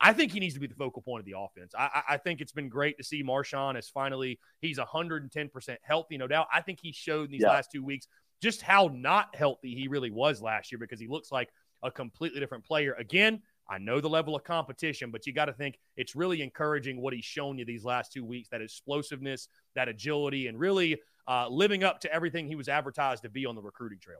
[0.00, 1.74] I think he needs to be the focal point of the offense.
[1.78, 6.26] I, I, think it's been great to see Marshawn as finally he's 110% healthy, no
[6.26, 6.46] doubt.
[6.52, 7.48] I think he showed in these yeah.
[7.48, 8.06] last two weeks
[8.40, 11.50] just how not healthy he really was last year because he looks like
[11.82, 12.94] a completely different player.
[12.94, 17.00] Again, I know the level of competition, but you got to think it's really encouraging
[17.00, 21.46] what he's shown you these last two weeks that explosiveness, that agility, and really uh,
[21.48, 24.18] living up to everything he was advertised to be on the recruiting trail.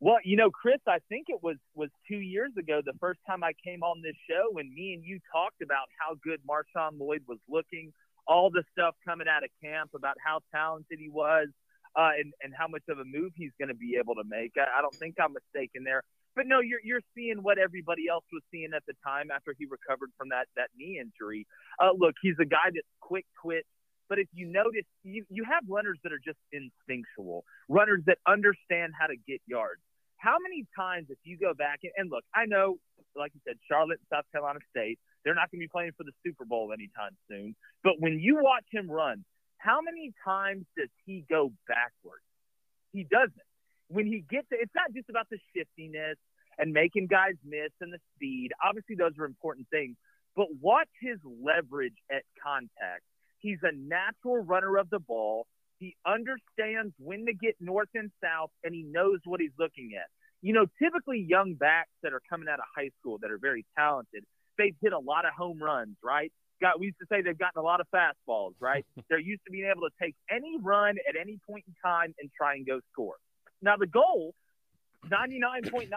[0.00, 3.42] Well, you know, Chris, I think it was was two years ago the first time
[3.42, 7.22] I came on this show when me and you talked about how good Marshawn Lloyd
[7.26, 7.92] was looking,
[8.26, 11.48] all the stuff coming out of camp about how talented he was,
[11.96, 14.52] uh, and and how much of a move he's going to be able to make.
[14.58, 16.02] I, I don't think I'm mistaken there.
[16.36, 19.66] But no, you're you're seeing what everybody else was seeing at the time after he
[19.66, 21.46] recovered from that that knee injury.
[21.80, 23.66] Uh, look, he's a guy that's quick twitch.
[24.08, 28.92] But if you notice, you, you have runners that are just instinctual, runners that understand
[28.98, 29.80] how to get yards.
[30.18, 32.76] How many times, if you go back and, and look, I know,
[33.16, 36.04] like you said, Charlotte, and South Carolina State, they're not going to be playing for
[36.04, 37.56] the Super Bowl anytime soon.
[37.82, 39.24] But when you watch him run,
[39.58, 42.24] how many times does he go backwards?
[42.92, 43.48] He doesn't
[43.88, 46.16] when he gets it, it's not just about the shiftiness
[46.58, 48.50] and making guys miss and the speed.
[48.62, 49.96] Obviously, those are important things.
[50.36, 53.06] But watch his leverage at contact.
[53.44, 55.46] He's a natural runner of the ball.
[55.78, 60.08] He understands when to get north and south, and he knows what he's looking at.
[60.40, 63.66] You know, typically young backs that are coming out of high school that are very
[63.76, 64.24] talented,
[64.56, 66.32] they've hit a lot of home runs, right?
[66.62, 68.86] Got we used to say they've gotten a lot of fastballs, right?
[69.10, 72.30] They're used to being able to take any run at any point in time and
[72.34, 73.16] try and go score.
[73.60, 74.34] Now, the goal,
[75.10, 75.90] 99.9%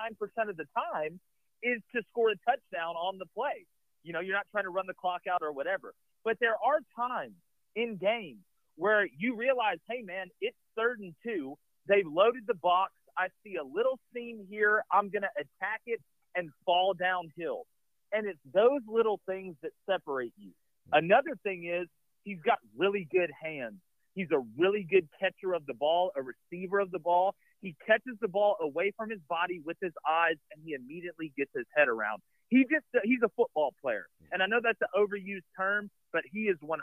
[0.50, 1.22] of the time,
[1.64, 3.66] is to score a touchdown on the play.
[4.04, 5.94] You know, you're not trying to run the clock out or whatever.
[6.24, 7.36] But there are times
[7.76, 8.40] in games
[8.76, 11.58] where you realize, hey, man, it's third and two.
[11.88, 12.94] They've loaded the box.
[13.18, 14.84] I see a little seam here.
[14.92, 16.00] I'm going to attack it
[16.36, 17.66] and fall downhill.
[18.12, 20.52] And it's those little things that separate you.
[20.92, 21.88] Another thing is
[22.24, 23.76] he's got really good hands.
[24.14, 27.36] He's a really good catcher of the ball, a receiver of the ball.
[27.62, 31.52] He catches the ball away from his body with his eyes, and he immediately gets
[31.56, 32.22] his head around.
[32.50, 36.44] He just he's a football player, and I know that's an overused term, but he
[36.44, 36.78] is 100%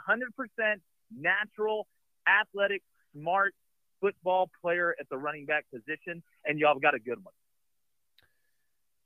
[1.17, 1.87] natural,
[2.29, 2.83] athletic,
[3.17, 3.55] smart
[4.01, 7.33] football player at the running back position, and y'all got a good one.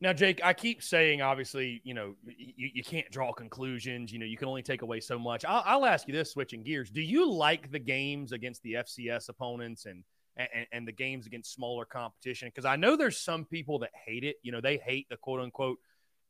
[0.00, 4.12] Now, Jake, I keep saying, obviously, you know, you, you can't draw conclusions.
[4.12, 5.44] You know, you can only take away so much.
[5.44, 6.88] I'll, I'll ask you this, switching gears.
[6.88, 10.04] Do you like the games against the FCS opponents and–
[10.38, 12.48] and, and the games against smaller competition?
[12.48, 14.36] Because I know there's some people that hate it.
[14.42, 15.78] You know, they hate the quote unquote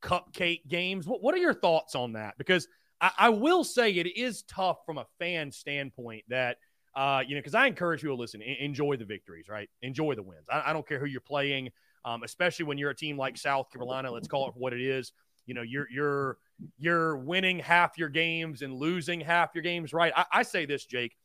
[0.02, 1.06] cupcake games.
[1.06, 2.36] What, what are your thoughts on that?
[2.38, 2.68] Because
[3.00, 6.58] I, I will say it is tough from a fan standpoint that,
[6.94, 9.68] uh, you know, because I encourage you to listen, enjoy the victories, right?
[9.82, 10.46] Enjoy the wins.
[10.50, 11.70] I, I don't care who you're playing,
[12.04, 14.10] um, especially when you're a team like South Carolina.
[14.10, 15.12] Let's call it what it is.
[15.46, 16.38] You know, you're you're
[16.78, 20.12] you're winning half your games and losing half your games, right?
[20.14, 21.16] I, I say this, Jake.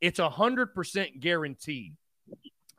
[0.00, 1.94] It's a hundred percent guaranteed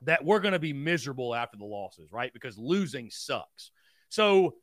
[0.02, 2.32] that we're going to be miserable after the losses, right?
[2.34, 3.72] Because losing sucks.
[4.10, 4.56] So,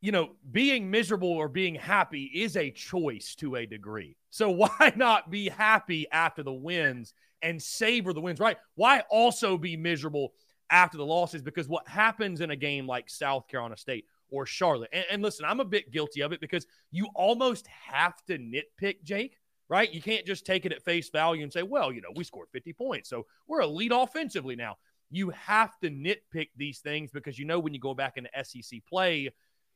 [0.00, 4.16] you know, being miserable or being happy is a choice to a degree.
[4.30, 8.56] So, why not be happy after the wins and savor the wins, right?
[8.74, 10.32] Why also be miserable
[10.70, 11.42] after the losses?
[11.42, 15.44] Because what happens in a game like South Carolina State or Charlotte, and, and listen,
[15.44, 19.92] I'm a bit guilty of it because you almost have to nitpick, Jake, right?
[19.92, 22.48] You can't just take it at face value and say, well, you know, we scored
[22.52, 23.08] 50 points.
[23.08, 24.76] So we're elite offensively now.
[25.10, 28.80] You have to nitpick these things because you know when you go back into SEC
[28.88, 29.30] play,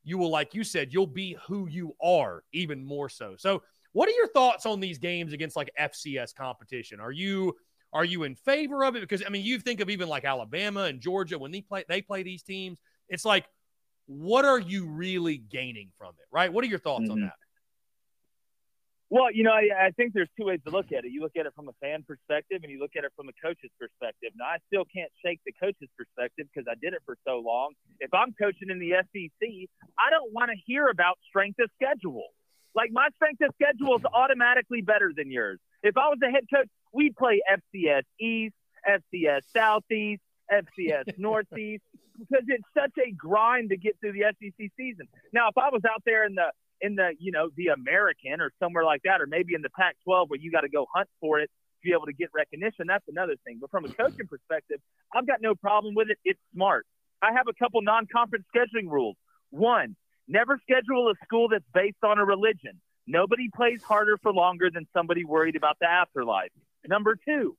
[0.04, 3.34] you will, like you said, you'll be who you are even more so.
[3.36, 7.00] So, what are your thoughts on these games against like FCS competition?
[7.00, 7.56] Are you
[7.92, 9.00] are you in favor of it?
[9.00, 12.00] Because I mean, you think of even like Alabama and Georgia when they play they
[12.02, 13.46] play these teams, It's like,
[14.06, 16.52] what are you really gaining from it, right?
[16.52, 17.12] What are your thoughts mm-hmm.
[17.12, 17.34] on that?
[19.10, 21.10] Well, you know, I, I, think there's two ways to look at it.
[21.10, 23.34] You look at it from a fan perspective, and you look at it from a
[23.42, 24.30] coach's perspective.
[24.38, 27.74] Now, I still can't shake the coach's perspective because I did it for so long.
[27.98, 29.48] If I'm coaching in the SEC,
[29.98, 32.28] I don't want to hear about strength of schedule.
[32.76, 35.58] Like my strength of schedule is automatically better than yours.
[35.82, 38.54] If I was a head coach, we'd play FCS East,
[38.88, 41.82] FCS Southeast, FCS Northeast
[42.18, 45.08] because it's such a grind to get through the SEC season.
[45.32, 48.50] Now, if I was out there in the in the you know the American or
[48.58, 51.40] somewhere like that, or maybe in the Pac-12 where you got to go hunt for
[51.40, 53.58] it to be able to get recognition, that's another thing.
[53.60, 54.80] But from a coaching perspective,
[55.14, 56.18] I've got no problem with it.
[56.24, 56.86] It's smart.
[57.22, 59.16] I have a couple non-conference scheduling rules.
[59.50, 59.96] One,
[60.28, 62.80] never schedule a school that's based on a religion.
[63.06, 66.50] Nobody plays harder for longer than somebody worried about the afterlife.
[66.86, 67.56] Number two,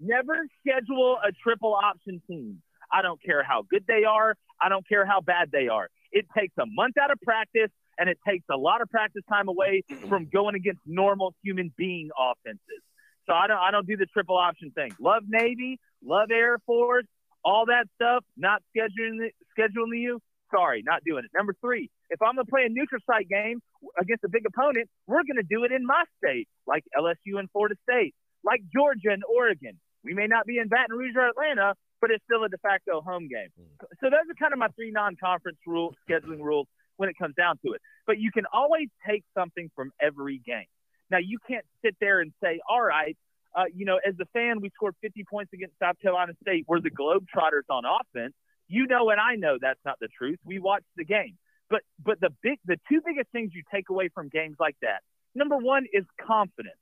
[0.00, 2.62] never schedule a triple option team.
[2.92, 4.36] I don't care how good they are.
[4.60, 5.88] I don't care how bad they are.
[6.12, 9.48] It takes a month out of practice and it takes a lot of practice time
[9.48, 12.82] away from going against normal human being offenses.
[13.26, 14.92] So I don't I don't do the triple option thing.
[15.00, 17.06] Love Navy, love Air Force,
[17.44, 18.24] all that stuff.
[18.36, 20.20] Not scheduling scheduling you.
[20.54, 21.30] Sorry, not doing it.
[21.36, 23.60] Number three, if I'm gonna play a neutral site game
[24.00, 27.74] against a big opponent, we're gonna do it in my state, like LSU and Florida
[27.82, 29.78] State, like Georgia and Oregon.
[30.04, 33.00] We may not be in Baton Rouge or Atlanta, but it's still a de facto
[33.00, 33.50] home game.
[33.58, 33.86] Hmm.
[33.98, 37.58] So those are kind of my three non-conference rule scheduling rules when it comes down
[37.64, 37.80] to it.
[38.06, 40.66] But you can always take something from every game.
[41.10, 43.16] Now you can't sit there and say, all right,
[43.54, 46.66] uh, you know, as a fan, we scored 50 points against South Carolina State.
[46.68, 48.34] We're the Globetrotters on offense.
[48.68, 50.38] You know, and I know that's not the truth.
[50.44, 51.38] We watched the game.
[51.70, 55.02] But but the big the two biggest things you take away from games like that,
[55.34, 56.76] number one is confidence.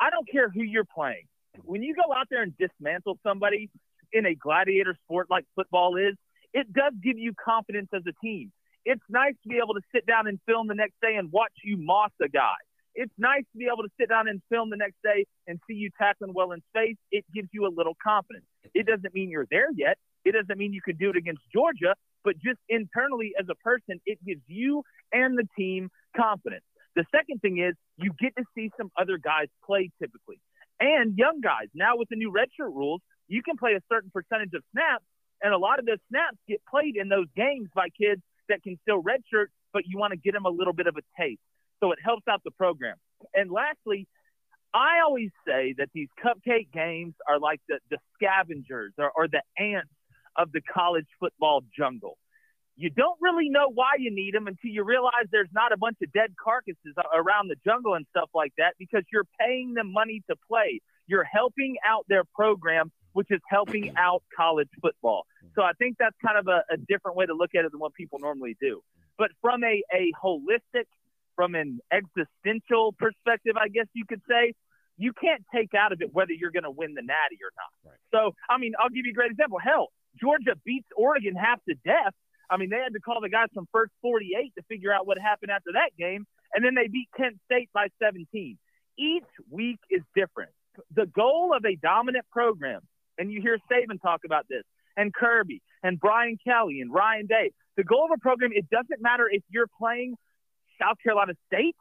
[0.00, 1.26] I don't care who you're playing.
[1.64, 3.70] When you go out there and dismantle somebody
[4.12, 6.16] in a gladiator sport like football is,
[6.54, 8.52] it does give you confidence as a team.
[8.84, 11.52] It's nice to be able to sit down and film the next day and watch
[11.64, 12.56] you moss a guy.
[12.94, 15.74] It's nice to be able to sit down and film the next day and see
[15.74, 16.96] you tackling well in space.
[17.10, 18.44] It gives you a little confidence.
[18.74, 19.96] It doesn't mean you're there yet.
[20.24, 24.00] It doesn't mean you can do it against Georgia, but just internally as a person,
[24.04, 26.64] it gives you and the team confidence.
[26.94, 30.38] The second thing is you get to see some other guys play typically
[30.78, 31.68] and young guys.
[31.74, 35.04] Now with the new redshirt rules, you can play a certain percentage of snaps,
[35.40, 38.20] and a lot of those snaps get played in those games by kids
[38.52, 41.02] that can still redshirt, but you want to get them a little bit of a
[41.20, 41.40] taste.
[41.80, 42.96] So it helps out the program.
[43.34, 44.06] And lastly,
[44.74, 49.42] I always say that these cupcake games are like the, the scavengers or, or the
[49.58, 49.90] ants
[50.36, 52.16] of the college football jungle.
[52.76, 55.98] You don't really know why you need them until you realize there's not a bunch
[56.02, 60.22] of dead carcasses around the jungle and stuff like that because you're paying them money
[60.30, 60.80] to play.
[61.06, 65.26] You're helping out their program, which is helping out college football.
[65.54, 67.80] So I think that's kind of a, a different way to look at it than
[67.80, 68.82] what people normally do.
[69.18, 70.86] But from a, a holistic,
[71.36, 74.54] from an existential perspective, I guess you could say,
[74.98, 77.90] you can't take out of it whether you're going to win the natty or not.
[77.90, 77.98] Right.
[78.12, 79.58] So, I mean, I'll give you a great example.
[79.58, 79.88] Hell,
[80.20, 82.14] Georgia beats Oregon half to death.
[82.50, 85.18] I mean, they had to call the guys from first 48 to figure out what
[85.18, 86.26] happened after that game.
[86.54, 88.58] And then they beat Kent State by 17.
[88.98, 90.50] Each week is different.
[90.94, 92.80] The goal of a dominant program,
[93.18, 94.62] and you hear Saban talk about this,
[94.96, 97.52] and Kirby and Brian Kelly and Ryan Day.
[97.76, 100.16] The goal of a program, it doesn't matter if you're playing
[100.80, 101.76] South Carolina State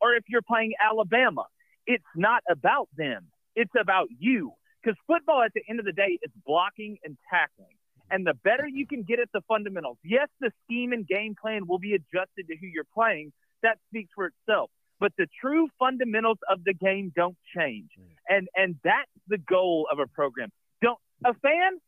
[0.00, 1.44] or if you're playing Alabama.
[1.86, 3.26] It's not about them.
[3.54, 4.52] It's about you.
[4.82, 7.76] Because football, at the end of the day, is blocking and tackling.
[8.10, 11.66] And the better you can get at the fundamentals, yes, the scheme and game plan
[11.66, 13.32] will be adjusted to who you're playing.
[13.62, 14.70] That speaks for itself.
[15.00, 17.90] But the true fundamentals of the game don't change.
[17.98, 18.04] Mm.
[18.28, 20.50] And and that's the goal of a program.
[21.24, 21.78] A fan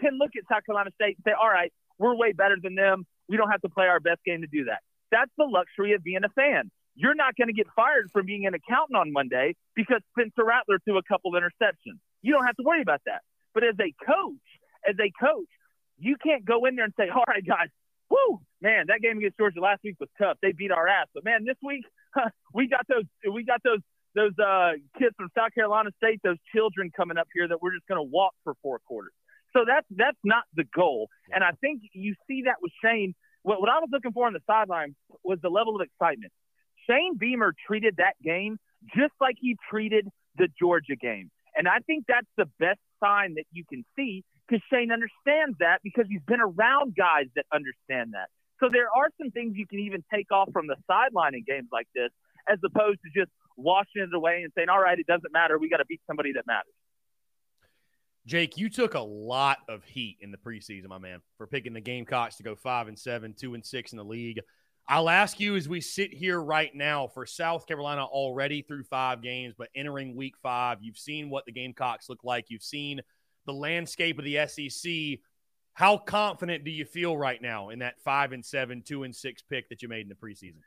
[0.00, 3.06] can look at South Carolina State and say, all right, we're way better than them.
[3.28, 4.80] We don't have to play our best game to do that.
[5.10, 6.70] That's the luxury of being a fan.
[6.96, 10.78] You're not going to get fired from being an accountant on Monday because Spencer Rattler
[10.84, 11.98] threw a couple of interceptions.
[12.22, 13.22] You don't have to worry about that.
[13.52, 14.46] But as a coach,
[14.88, 15.50] as a coach,
[15.98, 17.68] you can't go in there and say, all right, guys,
[18.10, 20.36] whoo, man, that game against Georgia last week was tough.
[20.42, 21.06] They beat our ass.
[21.14, 21.84] But man, this week,
[22.14, 23.80] huh, we got those, we got those,
[24.14, 27.86] those uh, kids from South Carolina State, those children coming up here that we're just
[27.86, 29.12] going to walk for four quarters.
[29.52, 31.08] So that's that's not the goal.
[31.30, 33.14] And I think you see that with Shane.
[33.42, 36.32] What, what I was looking for on the sideline was the level of excitement.
[36.88, 38.58] Shane Beamer treated that game
[38.94, 41.30] just like he treated the Georgia game.
[41.56, 45.78] And I think that's the best sign that you can see because Shane understands that
[45.82, 48.28] because he's been around guys that understand that.
[48.60, 51.68] So there are some things you can even take off from the sideline in games
[51.72, 52.10] like this,
[52.48, 55.58] as opposed to just washing it away and saying, all right, it doesn't matter.
[55.58, 56.72] We got to beat somebody that matters.
[58.26, 61.80] Jake, you took a lot of heat in the preseason, my man, for picking the
[61.80, 64.40] Gamecocks to go five and seven, two and six in the league.
[64.88, 69.22] I'll ask you as we sit here right now for South Carolina already through five
[69.22, 72.46] games, but entering week five, you've seen what the Gamecocks look like.
[72.48, 73.00] You've seen
[73.46, 75.20] the landscape of the SEC.
[75.74, 79.42] How confident do you feel right now in that five and seven, two and six
[79.42, 80.60] pick that you made in the preseason?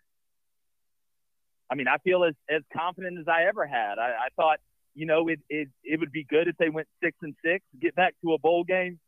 [1.70, 3.99] I mean, I feel as, as confident as I ever had.
[3.99, 4.59] I, I thought
[4.97, 7.95] you know, it, it it would be good if they went six and six, get
[7.95, 8.99] back to a bowl game,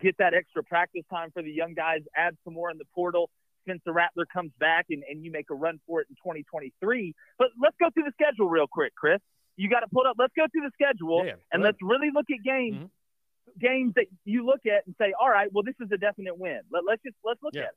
[0.00, 3.28] get that extra practice time for the young guys, add some more in the portal.
[3.64, 7.14] Spencer Rattler comes back and, and you make a run for it in 2023.
[7.36, 9.18] But let's go through the schedule real quick, Chris.
[9.56, 10.14] You got to put up.
[10.18, 12.76] Let's go through the schedule yeah, and let's really look at games.
[12.76, 12.86] Mm-hmm.
[13.58, 16.60] Games that you look at and say, all right, well, this is a definite win.
[16.70, 17.62] Let, us just let's look yeah.
[17.62, 17.74] at it.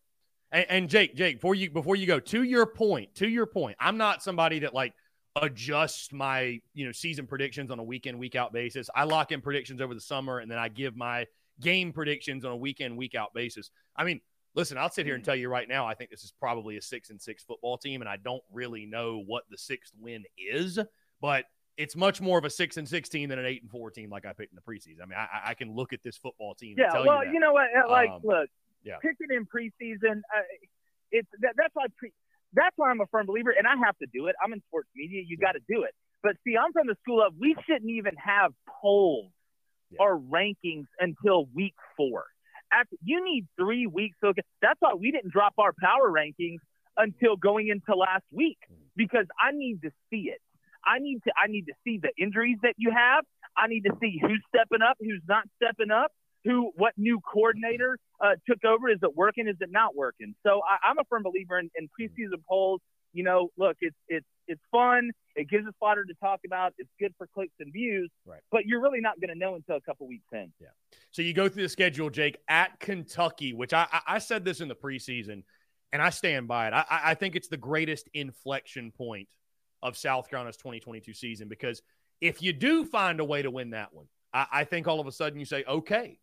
[0.52, 3.78] And, and Jake, Jake, before you before you go, to your point, to your point,
[3.80, 4.93] I'm not somebody that like
[5.38, 8.89] adjust my you know season predictions on a week in week out basis.
[8.95, 11.26] I lock in predictions over the summer and then I give my
[11.60, 13.72] game predictions on a week in week out basis.
[13.95, 14.20] I mean,
[14.56, 16.82] listen, I'll sit here and tell you right now, I think this is probably a
[16.82, 20.80] six and six football team, and I don't really know what the sixth win is,
[21.22, 21.45] but
[21.78, 24.26] it's much more of a six and sixteen than an eight and four team like
[24.26, 25.02] I picked in the preseason.
[25.02, 26.76] I mean, I, I can look at this football team.
[26.78, 27.68] Yeah, well, you, you, know what?
[27.89, 28.49] Like, um, look,
[28.84, 28.97] yeah.
[29.01, 30.47] picking in preseason, uh,
[31.11, 32.13] it's that, that's why pre-
[32.53, 34.36] that's why I'm a firm believer, and I have to do it.
[34.43, 35.23] I'm in sports media.
[35.25, 35.93] You got to do it.
[36.23, 38.51] But see, I'm from the school of we shouldn't even have
[38.82, 39.32] polls
[39.89, 39.97] yeah.
[39.99, 42.25] or rankings until week four.
[42.71, 44.17] After, you need three weeks.
[44.21, 46.59] So that's why we didn't drop our power rankings
[46.97, 48.84] until going into last week mm-hmm.
[48.95, 50.41] because I need to see it.
[50.86, 53.23] I need to I need to see the injuries that you have.
[53.55, 56.11] I need to see who's stepping up, who's not stepping up
[56.44, 58.89] who, what new coordinator uh, took over.
[58.89, 59.48] Is it working?
[59.48, 60.36] Is it not working?
[60.46, 62.82] So I, am a firm believer in, in preseason polls.
[63.14, 65.12] You know, look, it's it's it's fun.
[65.36, 66.74] It gives us fodder to talk about.
[66.78, 68.10] It's good for clicks and views.
[68.26, 68.39] Right.
[68.52, 70.52] But you're really not going to know until a couple weeks in.
[70.62, 70.68] Yeah.
[71.12, 74.70] So you go through the schedule, Jake, at Kentucky, which I, I said this in
[74.70, 75.44] the preseason,
[75.92, 76.74] and I stand by it.
[76.74, 79.28] I, I think it's the greatest inflection point
[79.84, 81.82] of South Carolina's 2022 season because
[82.22, 85.08] if you do find a way to win that one, I, I think all of
[85.08, 86.20] a sudden you say, okay,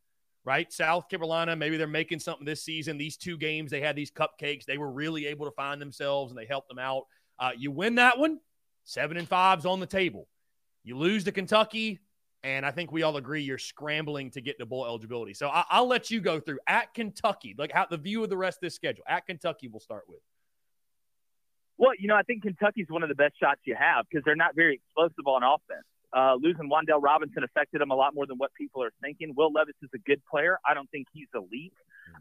[0.48, 0.72] right?
[0.72, 2.96] South Carolina, maybe they're making something this season.
[2.96, 4.64] These two games, they had these cupcakes.
[4.64, 7.02] They were really able to find themselves and they helped them out.
[7.38, 8.38] Uh, you win that one,
[8.82, 10.26] seven and five's on the table.
[10.84, 11.98] You lose to Kentucky,
[12.42, 15.34] and I think we all agree you're scrambling to get to bowl eligibility.
[15.34, 18.38] So I, will let you go through at Kentucky, like how the view of the
[18.38, 19.04] rest of this schedule.
[19.06, 20.20] At Kentucky, we'll start with.
[21.76, 24.34] Well, you know, I think Kentucky's one of the best shots you have because they're
[24.34, 25.84] not very explosive on offense.
[26.16, 29.34] Uh, losing Wan'Dale Robinson affected him a lot more than what people are thinking.
[29.36, 30.58] Will Levis is a good player.
[30.66, 31.74] I don't think he's elite.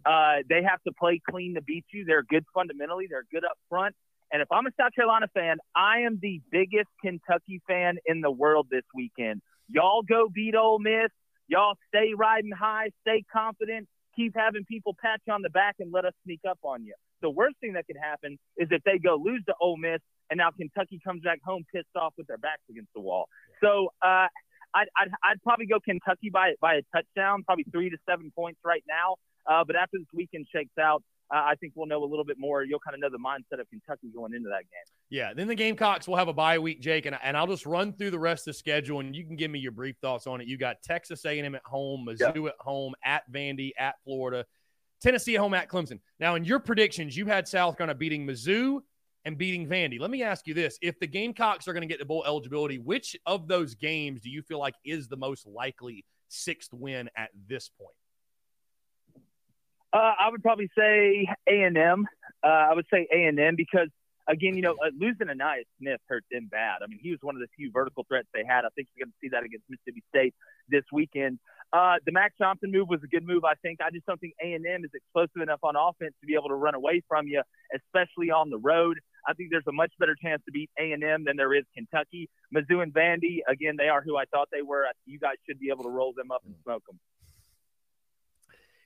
[0.05, 2.03] Uh, they have to play clean to beat you.
[2.05, 3.07] They're good fundamentally.
[3.09, 3.95] They're good up front.
[4.31, 8.31] And if I'm a South Carolina fan, I am the biggest Kentucky fan in the
[8.31, 9.41] world this weekend.
[9.69, 11.09] Y'all go beat Ole Miss.
[11.47, 15.93] Y'all stay riding high, stay confident, keep having people pat you on the back and
[15.93, 16.93] let us sneak up on you.
[17.21, 20.37] The worst thing that could happen is if they go lose to Ole Miss and
[20.37, 23.27] now Kentucky comes back home pissed off with their backs against the wall.
[23.61, 24.27] So uh,
[24.73, 28.59] I'd, I'd, I'd probably go Kentucky by by a touchdown, probably three to seven points
[28.65, 29.15] right now.
[29.45, 31.03] Uh, but after this weekend shakes out,
[31.33, 32.63] uh, I think we'll know a little bit more.
[32.63, 34.85] You'll kind of know the mindset of Kentucky going into that game.
[35.09, 35.33] Yeah.
[35.33, 38.11] Then the Gamecocks will have a bye week, Jake, and, and I'll just run through
[38.11, 40.47] the rest of the schedule, and you can give me your brief thoughts on it.
[40.47, 42.53] You got Texas A&M at home, Mizzou yep.
[42.53, 44.45] at home, at Vandy, at Florida,
[45.01, 45.99] Tennessee at home, at Clemson.
[46.19, 48.79] Now, in your predictions, you had South Carolina beating Mizzou,
[49.25, 49.99] and beating Vandy.
[49.99, 52.77] Let me ask you this: If the Gamecocks are going to get the bowl eligibility,
[52.77, 57.29] which of those games do you feel like is the most likely sixth win at
[57.47, 57.95] this point?
[59.93, 62.07] Uh, I would probably say A and M.
[62.43, 63.89] Uh, I would say A and M because
[64.27, 66.79] again, you know, uh, losing Ainias Smith hurt them bad.
[66.83, 68.65] I mean, he was one of the few vertical threats they had.
[68.65, 70.35] I think we're going to see that against Mississippi State
[70.69, 71.39] this weekend.
[71.73, 73.79] Uh, the Max Johnson move was a good move, I think.
[73.81, 76.75] I just don't think A&M is explosive enough on offense to be able to run
[76.75, 77.41] away from you,
[77.75, 78.99] especially on the road.
[79.27, 82.29] I think there's a much better chance to beat A&M than there is Kentucky.
[82.55, 84.85] Mizzou and Vandy, again, they are who I thought they were.
[85.05, 86.99] You guys should be able to roll them up and smoke them.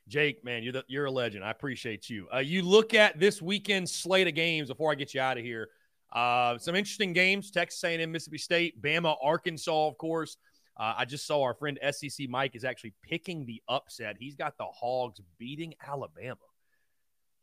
[0.08, 1.46] Jake, man, you're the, you're a legend.
[1.46, 2.28] I appreciate you.
[2.34, 5.44] Uh, you look at this weekend's slate of games before I get you out of
[5.44, 5.70] here.
[6.12, 10.36] Uh, some interesting games: Texas A&M, Mississippi State, Bama, Arkansas, of course.
[10.78, 14.16] Uh, I just saw our friend SEC Mike is actually picking the upset.
[14.20, 16.38] He's got the Hogs beating Alabama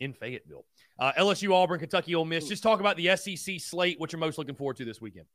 [0.01, 0.65] in Fayetteville.
[0.99, 2.49] Uh, LSU, Auburn, Kentucky, Ole Miss.
[2.49, 4.01] Just talk about the SEC slate.
[4.01, 5.27] What you're most looking forward to this weekend?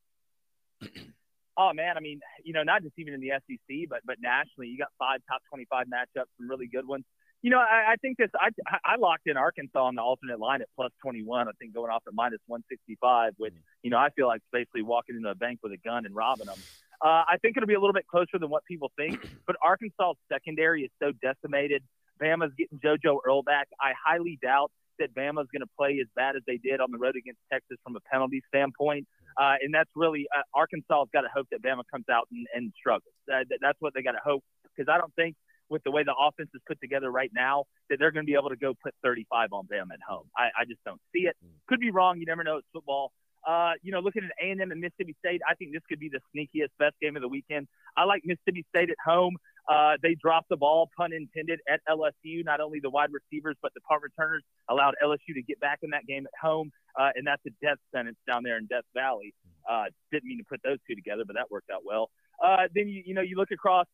[1.58, 4.68] oh man, I mean, you know, not just even in the SEC, but but nationally,
[4.68, 7.06] you got five top 25 matchups, some really good ones.
[7.42, 8.30] you know, I, I think this.
[8.40, 8.50] I,
[8.84, 11.48] I locked in Arkansas on the alternate line at plus 21.
[11.48, 15.16] I think going off at minus 165, which you know I feel like basically walking
[15.16, 16.60] into a bank with a gun and robbing them.
[17.04, 19.20] Uh, I think it'll be a little bit closer than what people think.
[19.46, 21.84] But Arkansas' secondary is so decimated.
[22.22, 23.68] Bama's getting JoJo Earle back.
[23.80, 26.98] I highly doubt that Bama's going to play as bad as they did on the
[26.98, 29.06] road against Texas from a penalty standpoint.
[29.38, 32.72] Uh, and that's really uh, Arkansas's got to hope that Bama comes out and, and
[32.80, 33.14] struggles.
[33.28, 35.36] Uh, that's what they got to hope because I don't think
[35.70, 38.38] with the way the offense is put together right now that they're going to be
[38.38, 40.26] able to go put 35 on Bama at home.
[40.38, 41.36] I, I just don't see it.
[41.68, 42.20] Could be wrong.
[42.20, 42.58] You never know.
[42.58, 43.12] It's football.
[43.48, 46.20] Uh, you know, looking at A&M and Mississippi State, I think this could be the
[46.34, 47.68] sneakiest, best game of the weekend.
[47.98, 49.36] I like Mississippi State at home.
[49.70, 52.44] Uh, they dropped the ball, pun intended, at LSU.
[52.44, 55.92] Not only the wide receivers, but the punt returners allowed LSU to get back in
[55.92, 59.34] that game at home, uh, and that's a death sentence down there in Death Valley.
[59.70, 62.10] Uh, didn't mean to put those two together, but that worked out well.
[62.44, 63.86] Uh, then you, you know you look across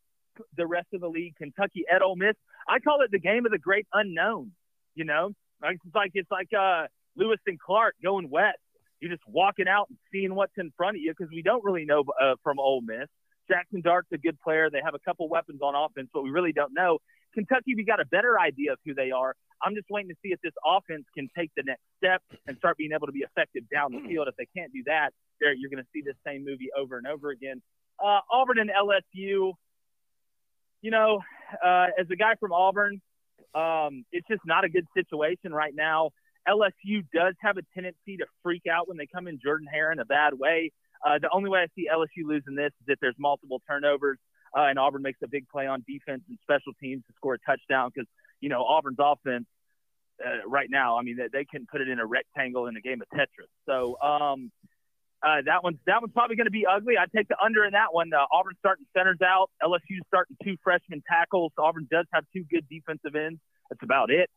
[0.57, 2.35] the rest of the league, Kentucky at Ole Miss.
[2.67, 4.51] I call it the game of the great unknown.
[4.95, 5.31] You know,
[5.63, 8.57] it's like it's like uh, Lewis and Clark going west.
[8.99, 11.85] You're just walking out and seeing what's in front of you because we don't really
[11.85, 13.07] know uh, from Ole Miss.
[13.49, 14.69] Jackson Dart's a good player.
[14.69, 16.99] They have a couple weapons on offense, but we really don't know.
[17.33, 19.35] Kentucky, we got a better idea of who they are.
[19.61, 22.77] I'm just waiting to see if this offense can take the next step and start
[22.77, 24.27] being able to be effective down the field.
[24.27, 27.07] If they can't do that, there you're going to see this same movie over and
[27.07, 27.61] over again.
[28.03, 29.53] Uh, Auburn and LSU,
[30.81, 31.19] you know,
[31.63, 33.01] uh, as a guy from Auburn,
[33.53, 36.11] um, it's just not a good situation right now.
[36.49, 39.99] LSU does have a tendency to freak out when they come in Jordan Hare in
[39.99, 40.71] a bad way.
[41.05, 44.17] Uh, the only way I see LSU losing this is if there's multiple turnovers
[44.57, 47.39] uh, and Auburn makes a big play on defense and special teams to score a
[47.39, 48.07] touchdown because,
[48.41, 49.45] you know, Auburn's offense
[50.25, 52.81] uh, right now, I mean, they, they can put it in a rectangle in a
[52.81, 53.47] game of Tetris.
[53.65, 54.51] So um,
[55.23, 56.95] uh, that one's that one's probably going to be ugly.
[56.97, 58.11] I take the under in that one.
[58.13, 59.49] Uh, Auburn starting centers out.
[59.63, 61.51] LSU starting two freshman tackles.
[61.57, 63.39] Auburn does have two good defensive ends.
[63.69, 64.29] That's about it.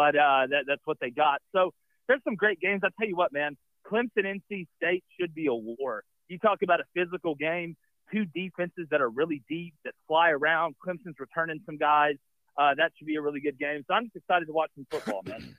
[0.00, 1.42] But uh, that, that's what they got.
[1.52, 1.74] So
[2.08, 2.80] there's some great games.
[2.82, 6.04] I tell you what, man, Clemson NC State should be a war.
[6.28, 7.76] You talk about a physical game,
[8.10, 10.76] two defenses that are really deep that fly around.
[10.82, 12.14] Clemson's returning some guys.
[12.56, 13.84] Uh, that should be a really good game.
[13.88, 15.54] So I'm just excited to watch some football, man.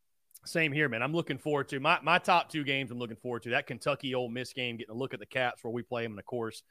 [0.44, 1.02] Same here, man.
[1.02, 2.90] I'm looking forward to my, my top two games.
[2.90, 5.64] I'm looking forward to that Kentucky Ole Miss game, getting a look at the Cats
[5.64, 6.62] where we play them, and of course,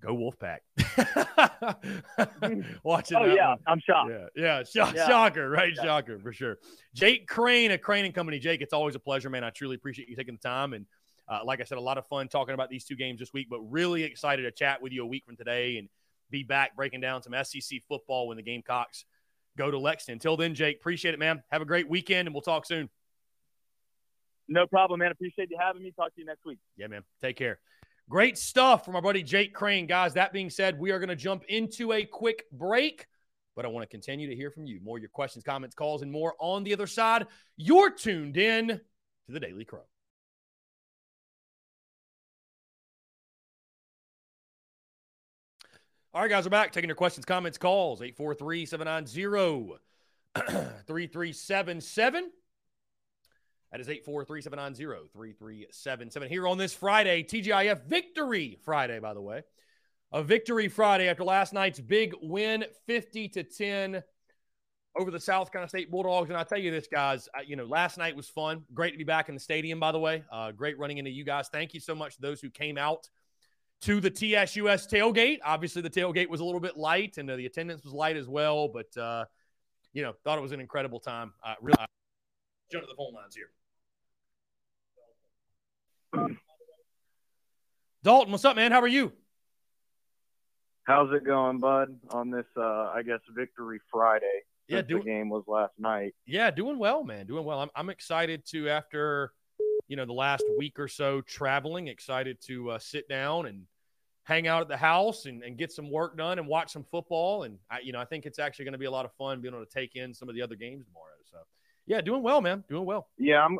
[0.00, 0.60] go Wolfpack.
[2.82, 3.18] Watching.
[3.18, 3.58] Oh yeah, one.
[3.66, 4.10] I'm shocked.
[4.10, 5.08] Yeah, yeah, Sh- yeah.
[5.08, 5.72] shocker, right?
[5.76, 5.82] Yeah.
[5.82, 6.58] Shocker for sure.
[6.94, 8.38] Jake Crain of Crain and Company.
[8.38, 9.44] Jake, it's always a pleasure, man.
[9.44, 10.86] I truly appreciate you taking the time, and
[11.28, 13.48] uh, like I said, a lot of fun talking about these two games this week.
[13.50, 15.88] But really excited to chat with you a week from today and
[16.30, 19.04] be back breaking down some SEC football when the Gamecocks
[19.56, 20.14] go to Lexington.
[20.14, 21.42] Until then, Jake, appreciate it, man.
[21.50, 22.88] Have a great weekend, and we'll talk soon.
[24.48, 25.12] No problem, man.
[25.12, 25.92] Appreciate you having me.
[25.92, 26.58] Talk to you next week.
[26.76, 27.02] Yeah, man.
[27.20, 27.60] Take care.
[28.10, 29.86] Great stuff from our buddy Jake Crain.
[29.86, 33.06] Guys, that being said, we are going to jump into a quick break,
[33.54, 34.80] but I want to continue to hear from you.
[34.82, 37.28] More your questions, comments, calls, and more on the other side.
[37.56, 38.80] You're tuned in to
[39.28, 39.84] the Daily Crow.
[46.12, 49.78] All right, guys, we're back taking your questions, comments, calls 843 790
[50.88, 52.30] 3377.
[53.72, 56.28] That is 843 790 3377.
[56.28, 59.42] Here on this Friday, TGIF Victory Friday, by the way.
[60.12, 64.02] A victory Friday after last night's big win, 50 to 10
[64.98, 66.30] over the South Carolina State Bulldogs.
[66.30, 68.64] And I tell you this, guys, you know, last night was fun.
[68.74, 70.24] Great to be back in the stadium, by the way.
[70.32, 71.48] Uh, great running into you guys.
[71.48, 73.08] Thank you so much to those who came out
[73.82, 75.38] to the TSUS tailgate.
[75.44, 78.26] Obviously, the tailgate was a little bit light, and uh, the attendance was light as
[78.26, 78.66] well.
[78.66, 79.26] But uh,
[79.92, 81.32] you know, thought it was an incredible time.
[81.44, 81.78] Uh, really,
[82.70, 83.50] jump to the phone lines here.
[88.02, 88.72] Dalton, what's up, man?
[88.72, 89.12] How are you?
[90.84, 91.96] How's it going, bud?
[92.10, 94.26] On this, uh, I guess, Victory Friday.
[94.68, 96.14] Yeah, the game was last night.
[96.26, 97.26] Yeah, doing well, man.
[97.26, 97.60] Doing well.
[97.60, 99.32] I'm, I'm excited to after
[99.88, 101.88] you know the last week or so traveling.
[101.88, 103.66] Excited to uh, sit down and
[104.24, 107.42] hang out at the house and, and get some work done and watch some football.
[107.42, 109.40] And I, you know, I think it's actually going to be a lot of fun
[109.40, 111.06] being able to take in some of the other games tomorrow.
[111.30, 111.38] So,
[111.86, 112.62] yeah, doing well, man.
[112.68, 113.08] Doing well.
[113.18, 113.58] Yeah, I'm.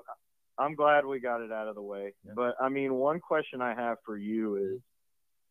[0.61, 2.13] I'm glad we got it out of the way.
[2.25, 2.33] Yeah.
[2.37, 4.81] But I mean, one question I have for you is,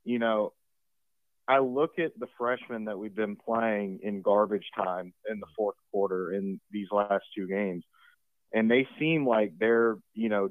[0.04, 0.54] you know,
[1.48, 5.78] I look at the freshmen that we've been playing in garbage time in the fourth
[5.92, 7.84] quarter in these last two games,
[8.54, 10.50] and they seem like they're, you know,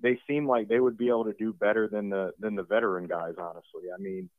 [0.00, 3.08] they seem like they would be able to do better than the than the veteran
[3.08, 3.34] guys.
[3.36, 4.30] Honestly, I mean,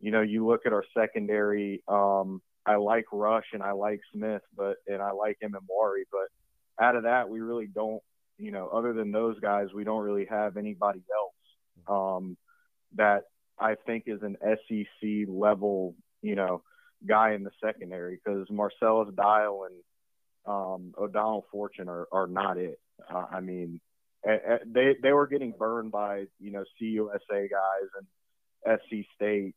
[0.00, 1.84] you know, you look at our secondary.
[1.86, 6.02] Um, I like Rush and I like Smith, but and I like him and Emmanwori,
[6.10, 8.02] but out of that, we really don't.
[8.38, 12.36] You know, other than those guys, we don't really have anybody else um,
[12.96, 13.24] that
[13.58, 15.94] I think is an SEC level.
[16.22, 16.62] You know,
[17.06, 19.74] guy in the secondary because Marcellus Dial and
[20.46, 22.80] um, O'Donnell Fortune are, are not it.
[23.12, 23.80] Uh, I mean,
[24.24, 29.54] they they were getting burned by you know CUSA guys and SC State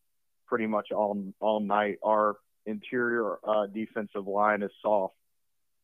[0.47, 1.97] pretty much all all night.
[2.03, 5.15] Our interior uh, defensive line is soft.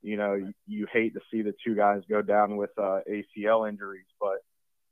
[0.02, 3.68] You know, you, you hate to see the two guys go down with uh, ACL
[3.68, 4.38] injuries, but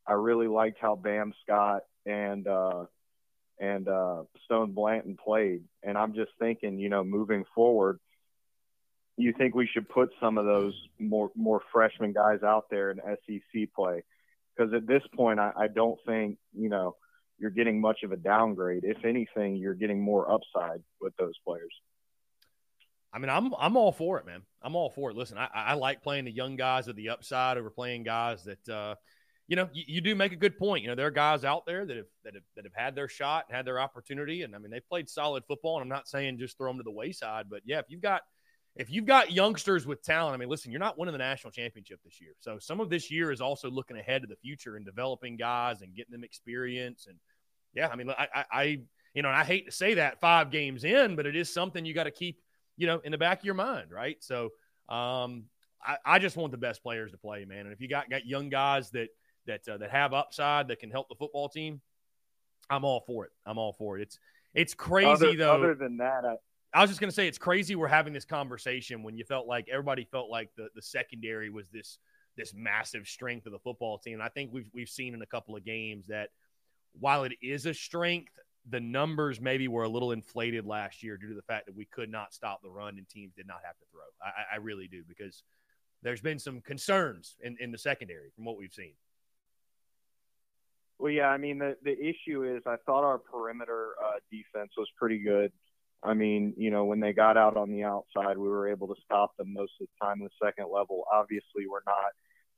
[0.08, 2.86] I really liked how Bam Scott and uh,
[3.60, 8.00] and uh, Stone Blanton played, and I'm just thinking, you know, moving forward,
[9.18, 12.98] you think we should put some of those more more freshman guys out there in
[12.98, 14.04] SEC play?
[14.56, 16.96] Because at this point, I, I don't think you know
[17.38, 18.84] you're getting much of a downgrade.
[18.84, 21.74] If anything, you're getting more upside with those players.
[23.16, 24.42] I mean, I'm I'm all for it, man.
[24.62, 25.16] I'm all for it.
[25.16, 28.70] Listen, I, I like playing the young guys at the upside over playing guys that,
[28.70, 28.96] uh,
[29.48, 30.82] you know, you, you, do make a good point.
[30.84, 33.08] You know, there are guys out there that have, that have that have had their
[33.08, 35.78] shot, and had their opportunity, and I mean, they've played solid football.
[35.78, 38.24] And I'm not saying just throw them to the wayside, but yeah, if you've got
[38.76, 42.02] if you've got youngsters with talent, I mean, listen, you're not winning the national championship
[42.04, 42.32] this year.
[42.40, 45.82] So some of this year is also looking ahead to the future and developing guys
[45.82, 47.08] and getting them experience.
[47.08, 47.18] And
[47.74, 48.80] yeah, I mean, I, I, I
[49.14, 51.94] you know, I hate to say that five games in, but it is something you
[51.94, 52.38] got to keep,
[52.78, 54.18] you know, in the back of your mind, right?
[54.22, 54.52] So
[54.90, 55.46] um,
[55.84, 57.62] I, I just want the best players to play, man.
[57.62, 59.10] And if you got got young guys that
[59.48, 61.82] that uh, that have upside that can help the football team,
[62.70, 63.32] I'm all for it.
[63.46, 64.04] I'm all for it.
[64.04, 64.20] It's
[64.54, 65.56] it's crazy other, though.
[65.56, 66.36] Other than that, I,
[66.74, 69.48] I was just going to say it's crazy we're having this conversation when you felt
[69.48, 72.00] like everybody felt like the, the secondary was this
[72.38, 74.16] this massive strength of the football team.
[74.16, 76.30] And I think we've we've seen in a couple of games that
[77.00, 78.34] while it is a strength,
[78.70, 81.86] the numbers maybe were a little inflated last year due to the fact that we
[81.86, 84.02] could not stop the run and teams did not have to throw.
[84.22, 85.44] I, I really do because
[86.02, 88.94] there's been some concerns in, in the secondary from what we've seen.
[90.98, 94.88] Well, yeah, I mean the the issue is I thought our perimeter uh, defense was
[94.98, 95.52] pretty good.
[96.02, 98.96] I mean, you know, when they got out on the outside, we were able to
[99.04, 101.04] stop them most of the time in the second level.
[101.12, 102.12] Obviously, we're not,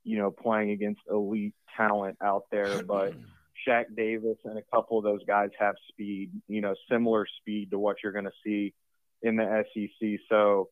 [0.04, 3.14] you know, playing against elite talent out there, but
[3.66, 7.80] Shaq Davis and a couple of those guys have speed, you know, similar speed to
[7.80, 8.74] what you're going to see
[9.22, 10.20] in the SEC.
[10.30, 10.70] So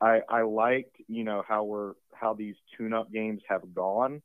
[0.00, 4.22] I, I liked, you know, how we're how these tune-up games have gone.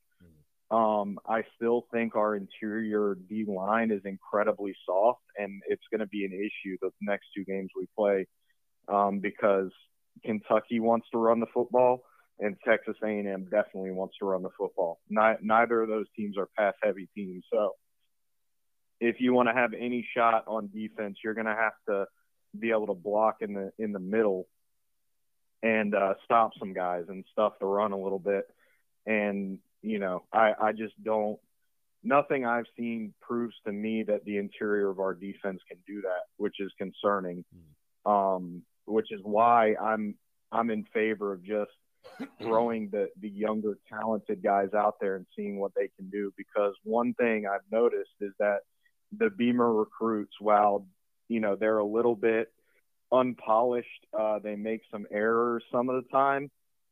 [0.69, 6.07] Um, I still think our interior D line is incredibly soft, and it's going to
[6.07, 8.27] be an issue the next two games we play
[8.87, 9.71] um, because
[10.25, 12.01] Kentucky wants to run the football,
[12.39, 14.99] and Texas A&M definitely wants to run the football.
[15.09, 17.73] Ni- neither of those teams are pass-heavy teams, so
[18.99, 22.05] if you want to have any shot on defense, you're going to have to
[22.57, 24.47] be able to block in the in the middle
[25.63, 28.45] and uh, stop some guys and stuff the run a little bit.
[29.05, 31.39] And you know, I, I just don't.
[32.03, 36.25] Nothing I've seen proves to me that the interior of our defense can do that,
[36.37, 37.43] which is concerning.
[38.05, 38.11] Mm.
[38.11, 40.15] Um, which is why I'm
[40.51, 41.71] I'm in favor of just
[42.41, 46.33] throwing the the younger talented guys out there and seeing what they can do.
[46.37, 48.59] Because one thing I've noticed is that
[49.15, 50.87] the Beamer recruits, while
[51.27, 52.51] you know they're a little bit
[53.11, 56.49] unpolished, uh, they make some errors some of the time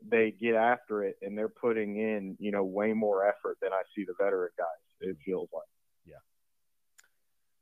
[0.09, 3.81] they get after it and they're putting in, you know, way more effort than I
[3.95, 4.67] see the veteran guys.
[5.01, 5.63] It feels like.
[6.05, 6.15] Yeah.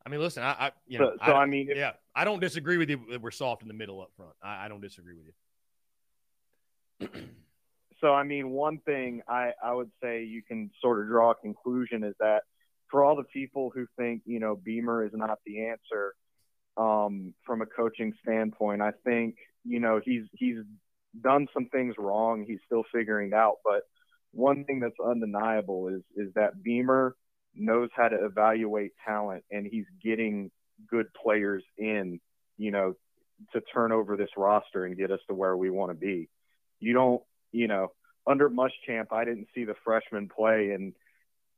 [0.06, 2.40] I mean, listen, I, I you know, so, so I, I, mean, yeah, I don't
[2.40, 4.34] disagree with you that we're soft in the middle up front.
[4.42, 5.28] I, I don't disagree with
[7.00, 7.08] you.
[8.02, 11.36] so, I mean, one thing I, I would say you can sort of draw a
[11.36, 12.44] conclusion is that
[12.94, 16.14] for all the people who think, you know, Beamer is not the answer
[16.78, 19.36] um, from a coaching standpoint, I think,
[19.66, 20.58] you know, he's, he's
[21.20, 22.46] done some things wrong.
[22.48, 23.56] He's still figuring out.
[23.66, 23.82] But
[24.32, 27.16] one thing that's undeniable is is that Beamer
[27.56, 30.52] knows how to evaluate talent, and he's getting
[30.88, 32.20] good players in.
[32.58, 32.94] You know,
[33.54, 36.30] to turn over this roster and get us to where we want to be.
[36.80, 37.22] You don't,
[37.52, 37.92] you know,
[38.28, 40.94] under Muschamp, I didn't see the freshmen play and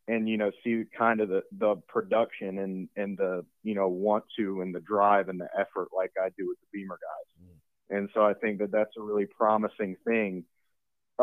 [0.08, 4.24] and you know see kind of the the production and and the you know want
[4.38, 7.44] to and the drive and the effort like I do with the Beamer guys.
[7.44, 7.98] Mm.
[7.98, 10.44] And so I think that that's a really promising thing.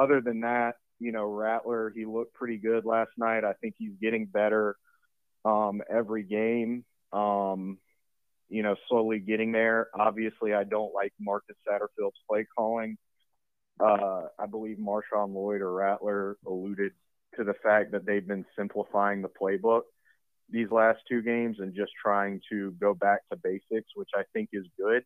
[0.01, 3.45] Other than that, you know, Rattler, he looked pretty good last night.
[3.45, 4.77] I think he's getting better
[5.45, 6.85] um, every game.
[7.13, 7.79] Um,
[8.49, 9.89] you know, slowly getting there.
[9.99, 12.97] Obviously, I don't like Marcus Satterfield's play calling.
[13.81, 16.93] Uh, I believe Marshawn Lloyd or Rattler alluded
[17.37, 19.83] to the fact that they've been simplifying the playbook
[20.51, 24.51] these last two games and just trying to go back to basics, which I think
[24.53, 25.03] is good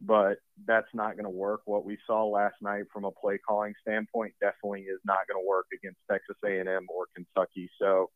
[0.00, 1.62] but that's not going to work.
[1.64, 5.46] What we saw last night from a play calling standpoint definitely is not going to
[5.46, 7.70] work against Texas A&M or Kentucky.
[7.80, 8.10] So,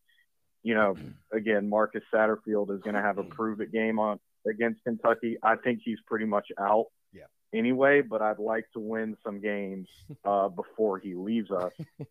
[0.63, 0.97] you know,
[1.33, 5.39] again, Marcus Satterfield is going to have a prove it game on against Kentucky.
[5.43, 6.87] I think he's pretty much out.
[7.13, 7.25] Yeah.
[7.53, 9.89] anyway, but I'd like to win some games
[10.25, 11.73] uh, before he leaves us.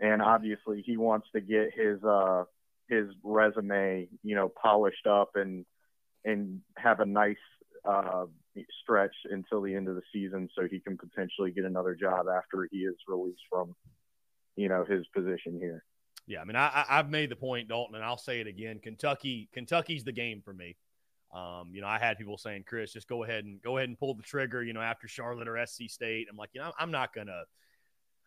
[0.00, 2.44] and obviously, he wants to get his uh,
[2.88, 5.64] his resume, you know, polished up and
[6.24, 7.36] and have a nice
[7.84, 8.26] uh,
[8.82, 12.68] stretch until the end of the season, so he can potentially get another job after
[12.70, 13.74] he is released from,
[14.56, 15.84] you know, his position here.
[16.26, 18.78] Yeah, I mean, I, I've made the point, Dalton, and I'll say it again.
[18.78, 20.76] Kentucky, Kentucky's the game for me.
[21.32, 23.98] Um, you know, I had people saying, Chris, just go ahead and go ahead and
[23.98, 26.26] pull the trigger, you know, after Charlotte or SC State.
[26.30, 27.42] I'm like, you know, I'm not gonna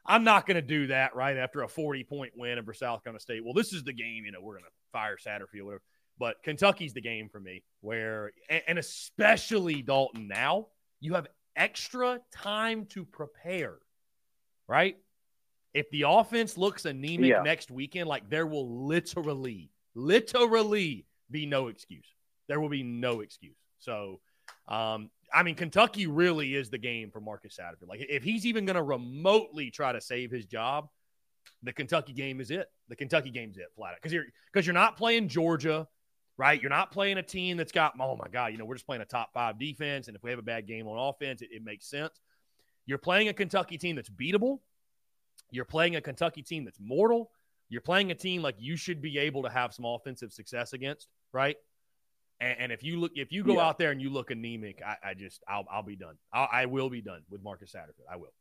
[0.05, 3.43] I'm not gonna do that right after a 40 point win over South Carolina State.
[3.43, 5.81] Well, this is the game, you know, we're gonna fire Satterfield, whatever.
[6.19, 10.67] But Kentucky's the game for me, where and especially Dalton now,
[10.99, 13.77] you have extra time to prepare,
[14.67, 14.97] right?
[15.73, 17.41] If the offense looks anemic yeah.
[17.41, 22.05] next weekend, like there will literally, literally be no excuse
[22.47, 23.57] there will be no excuse.
[23.79, 24.19] So,
[24.67, 27.87] um, I mean, Kentucky really is the game for Marcus Satterfield.
[27.87, 30.89] Like, if he's even going to remotely try to save his job,
[31.63, 32.67] the Kentucky game is it.
[32.89, 33.95] The Kentucky game's it, flat out.
[33.95, 35.87] Because you're because you're not playing Georgia,
[36.37, 36.61] right?
[36.61, 39.01] You're not playing a team that's got oh my god, you know, we're just playing
[39.01, 41.63] a top five defense, and if we have a bad game on offense, it, it
[41.63, 42.19] makes sense.
[42.85, 44.59] You're playing a Kentucky team that's beatable.
[45.51, 47.31] You're playing a Kentucky team that's mortal.
[47.69, 51.07] You're playing a team like you should be able to have some offensive success against,
[51.31, 51.55] right?
[52.39, 53.67] And, and, if you look, if you go yeah.
[53.67, 56.15] out there and you look anemic, I, I just, I'll, I'll be done.
[56.33, 58.11] I'll, I will be done with Marcus Satterfield.
[58.11, 58.33] I will.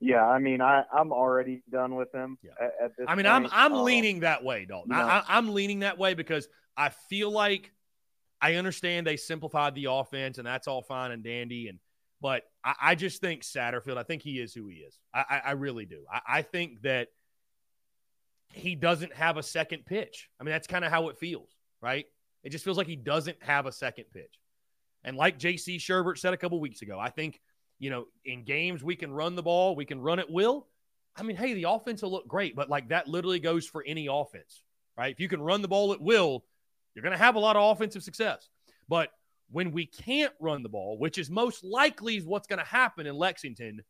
[0.00, 2.38] Yeah, I mean, I, I'm already done with him.
[2.42, 2.52] Yeah.
[2.58, 3.46] At, at this I mean, point.
[3.46, 4.92] I'm, I'm um, leaning that way, Dalton.
[4.92, 7.70] I, I'm leaning that way because I feel like
[8.40, 11.68] I understand they simplified the offense, and that's all fine and dandy.
[11.68, 11.78] And
[12.22, 13.98] but I, I just think Satterfield.
[13.98, 14.98] I think he is who he is.
[15.12, 16.04] I, I, I really do.
[16.10, 17.08] I, I think that
[18.52, 20.30] he doesn't have a second pitch.
[20.40, 21.50] I mean, that's kind of how it feels
[21.80, 22.06] right?
[22.42, 24.38] It just feels like he doesn't have a second pitch.
[25.04, 27.40] And like JC Shurburtt said a couple weeks ago, I think,
[27.78, 30.66] you know, in games we can run the ball, we can run at will.
[31.16, 34.08] I mean, hey, the offense will look great, but like that literally goes for any
[34.10, 34.62] offense,
[34.96, 35.12] right?
[35.12, 36.44] If you can run the ball at will,
[36.94, 38.48] you're going to have a lot of offensive success.
[38.88, 39.10] But
[39.50, 43.06] when we can't run the ball, which is most likely is what's going to happen
[43.06, 43.82] in Lexington,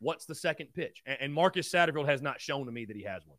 [0.00, 1.02] what's the second pitch?
[1.06, 3.38] And Marcus Satterfield has not shown to me that he has one.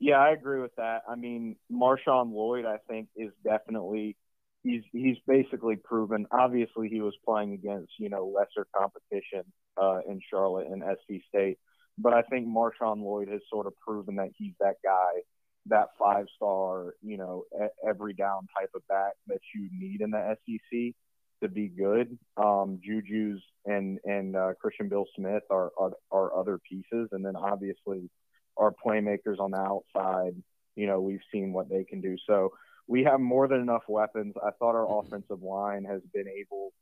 [0.00, 1.02] Yeah, I agree with that.
[1.08, 4.16] I mean, Marshawn Lloyd, I think, is definitely
[4.62, 6.26] he's he's basically proven.
[6.30, 9.44] Obviously, he was playing against you know lesser competition
[9.80, 11.58] uh, in Charlotte and SC State,
[11.98, 15.22] but I think Marshawn Lloyd has sort of proven that he's that guy,
[15.66, 17.44] that five star, you know,
[17.86, 20.94] every down type of back that you need in the SEC
[21.42, 22.18] to be good.
[22.36, 27.34] Um, Juju's and and uh, Christian Bill Smith are, are are other pieces, and then
[27.34, 28.10] obviously
[28.58, 30.34] our playmakers on the outside,
[30.74, 32.16] you know, we've seen what they can do.
[32.26, 32.52] So
[32.86, 34.34] we have more than enough weapons.
[34.42, 35.06] I thought our mm-hmm.
[35.06, 36.72] offensive line has been able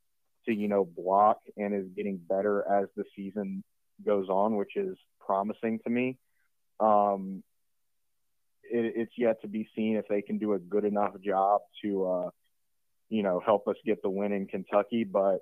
[0.47, 3.65] to, you know, block and is getting better as the season
[4.05, 6.17] goes on, which is promising to me.
[6.79, 7.43] Um,
[8.63, 12.07] it, it's yet to be seen if they can do a good enough job to,
[12.07, 12.31] uh,
[13.09, 15.05] you know, help us get the win in Kentucky.
[15.05, 15.39] But,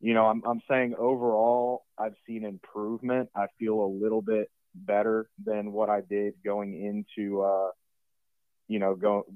[0.00, 3.28] you know, I'm, I'm saying overall, I've seen improvement.
[3.34, 7.70] I feel a little bit better than what I did going into, uh,
[8.68, 9.26] you know, go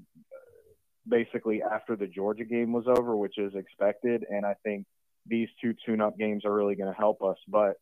[1.07, 4.25] basically after the Georgia game was over, which is expected.
[4.29, 4.87] And I think
[5.27, 7.37] these two tune-up games are really going to help us.
[7.49, 7.77] But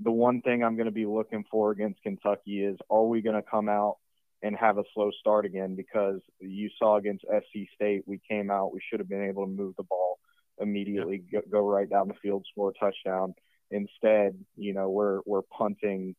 [0.00, 3.36] the one thing I'm going to be looking for against Kentucky is, are we going
[3.36, 3.96] to come out
[4.42, 5.74] and have a slow start again?
[5.74, 9.50] Because you saw against SC State, we came out, we should have been able to
[9.50, 10.18] move the ball
[10.60, 13.34] immediately, go, go right down the field, score a touchdown.
[13.70, 16.14] Instead, you know, we're we're punting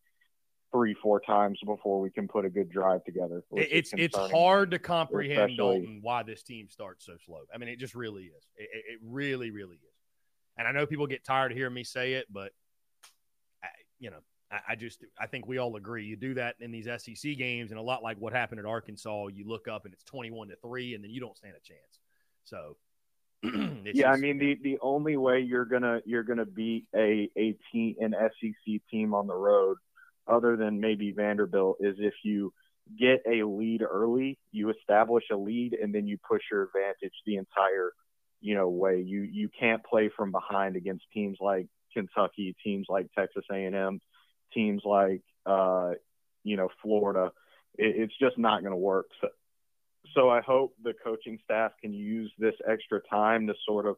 [0.72, 3.44] three, four times before we can put a good drive together.
[3.52, 7.42] It's it's hard to comprehend Dalton why this team starts so slow.
[7.54, 8.48] I mean, it just really is.
[8.56, 10.00] It, it really, really is.
[10.58, 12.52] And I know people get tired of hearing me say it, but
[13.64, 13.68] I,
[14.00, 14.20] you know,
[14.52, 16.06] I, I just I think we all agree.
[16.06, 19.28] You do that in these SEC games, and a lot like what happened at Arkansas,
[19.28, 22.00] you look up and it's twenty-one to three, and then you don't stand a chance.
[22.44, 22.78] So.
[23.94, 27.96] yeah, I mean the the only way you're gonna you're gonna beat a a team
[28.02, 29.78] an SEC team on the road
[30.30, 32.54] other than maybe Vanderbilt, is if you
[32.98, 37.38] get a lead early, you establish a lead, and then you push your advantage the
[37.38, 37.92] entire,
[38.42, 39.02] you know, way.
[39.02, 44.00] You you can't play from behind against teams like Kentucky, teams like Texas A&M,
[44.54, 45.92] teams like uh,
[46.44, 47.32] you know Florida.
[47.78, 49.08] It, it's just not going to work.
[49.22, 49.28] So,
[50.16, 53.98] so I hope the coaching staff can use this extra time to sort of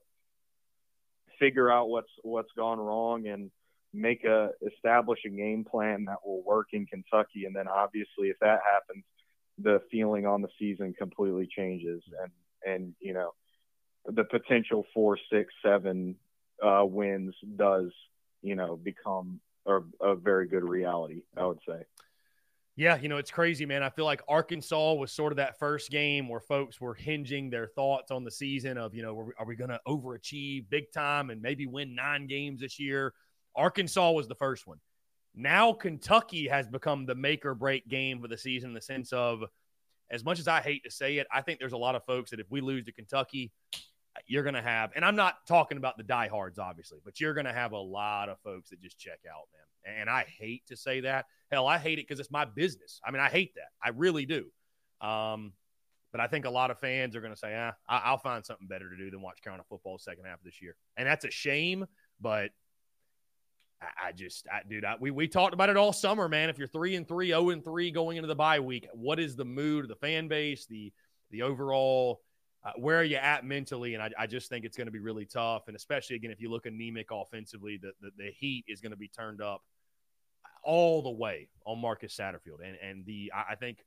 [1.39, 3.51] figure out what's what's gone wrong and
[3.93, 8.37] make a establish a game plan that will work in Kentucky, and then obviously if
[8.39, 9.03] that happens,
[9.57, 12.31] the feeling on the season completely changes, and
[12.65, 13.33] and you know
[14.05, 16.15] the potential four, six, seven
[16.63, 17.91] uh, wins does,
[18.41, 21.21] you know, become a, a very good reality.
[21.37, 21.83] I would say.
[22.77, 23.83] Yeah, you know, it's crazy, man.
[23.83, 27.67] I feel like Arkansas was sort of that first game where folks were hinging their
[27.67, 30.91] thoughts on the season of, you know, are we, are we going to overachieve big
[30.93, 33.13] time and maybe win nine games this year?
[33.55, 34.79] Arkansas was the first one.
[35.33, 39.13] Now Kentucky has become the make or break game for the season in the sense
[39.13, 39.43] of,
[40.09, 42.31] as much as I hate to say it, I think there's a lot of folks
[42.31, 43.51] that if we lose to Kentucky,
[44.27, 47.45] you're going to have, and I'm not talking about the diehards, obviously, but you're going
[47.45, 49.95] to have a lot of folks that just check out, man.
[49.99, 51.25] And I hate to say that.
[51.49, 52.99] Hell, I hate it because it's my business.
[53.05, 53.69] I mean, I hate that.
[53.81, 54.47] I really do.
[54.99, 55.53] Um,
[56.11, 58.67] but I think a lot of fans are going to say, ah, I'll find something
[58.67, 60.75] better to do than watch Carolina football second half of this year.
[60.97, 61.85] And that's a shame,
[62.19, 62.51] but
[63.81, 66.49] I, just, I, dude, I, we, we talked about it all summer, man.
[66.49, 69.35] If you're three and three, zero and three going into the bye week, what is
[69.35, 70.93] the mood the fan base, the,
[71.31, 72.21] the overall
[72.63, 73.95] uh, where are you at mentally?
[73.95, 75.63] And I, I just think it's going to be really tough.
[75.67, 78.97] And especially, again, if you look anemic offensively, the, the, the heat is going to
[78.97, 79.61] be turned up
[80.63, 82.63] all the way on Marcus Satterfield.
[82.63, 83.79] And, and the, I, I think,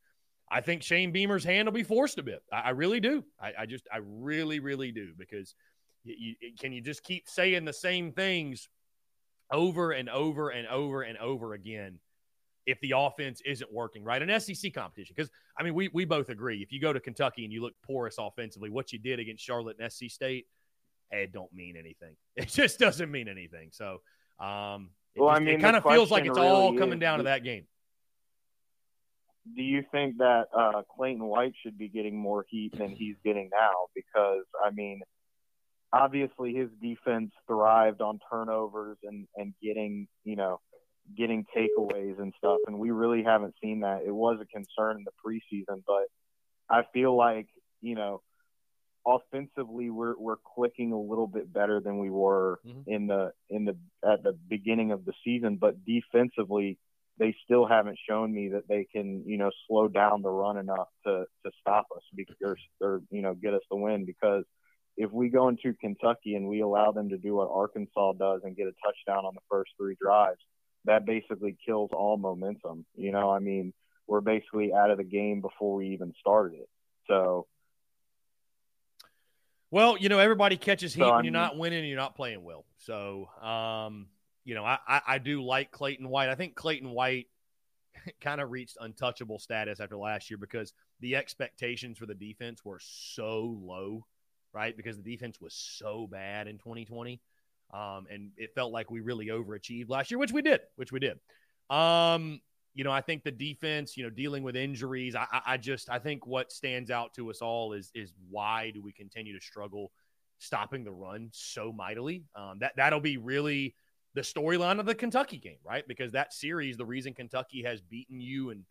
[0.51, 2.43] I think Shane Beamer's hand will be forced a bit.
[2.53, 3.25] I, I really do.
[3.41, 5.55] I, I, just, I really, really do because
[6.03, 8.69] you, you, can you just keep saying the same things
[9.51, 11.99] over and over and over and over again
[12.67, 14.23] if the offense isn't working right.
[14.23, 16.63] An SEC competition, because I mean, we we both agree.
[16.63, 19.77] If you go to Kentucky and you look porous offensively, what you did against Charlotte
[19.79, 20.47] and SC State,
[21.11, 22.17] it don't mean anything.
[22.37, 23.71] It just doesn't mean anything.
[23.73, 24.01] So,
[24.41, 26.99] um, it well, just, I mean, it kind of feels like it's really all coming
[26.99, 27.67] down to that game.
[29.55, 33.51] Do you think that uh, Clayton White should be getting more heat than he's getting
[33.53, 33.73] now?
[33.95, 35.03] Because I mean,
[35.95, 40.61] obviously his defense thrived on turnovers and and getting you know
[41.17, 44.03] getting takeaways and stuff, and we really haven't seen that.
[44.07, 46.07] It was a concern in the preseason, but
[46.69, 47.47] I feel like
[47.81, 48.23] you know,
[49.07, 52.81] offensively we're we're clicking a little bit better than we were mm-hmm.
[52.87, 56.79] in the in the at the beginning of the season, but defensively
[57.19, 60.89] they still haven't shown me that they can you know slow down the run enough
[61.07, 64.45] to to stop us because or or you know get us the win because
[64.97, 68.57] if we go into Kentucky and we allow them to do what Arkansas does and
[68.57, 70.41] get a touchdown on the first three drives,
[70.85, 72.85] that basically kills all momentum.
[72.95, 73.73] You know, I mean,
[74.07, 76.69] we're basically out of the game before we even started it.
[77.09, 77.47] So,
[79.71, 82.15] well, you know, everybody catches heat so, when I you're not winning and you're not
[82.15, 82.65] playing well.
[82.79, 84.07] So, um,
[84.45, 86.29] you know, I, I, I do like Clayton White.
[86.29, 87.27] I think Clayton White
[88.21, 92.81] kind of reached untouchable status after last year because the expectations for the defense were
[92.81, 94.07] so low,
[94.55, 94.77] right?
[94.77, 97.21] Because the defense was so bad in 2020.
[97.73, 101.01] Um, and it felt like we really overachieved last year, which we did, which we
[101.01, 101.19] did.
[101.71, 102.41] Um,
[102.75, 105.99] you know, I think the defense, you know, dealing with injuries, I, I just, I
[105.99, 109.93] think what stands out to us all is, is why do we continue to struggle
[110.39, 112.25] stopping the run so mightily?
[112.35, 113.75] Um, that, that'll be really
[114.15, 115.87] the storyline of the Kentucky game, right?
[115.87, 118.65] Because that series, the reason Kentucky has beaten you and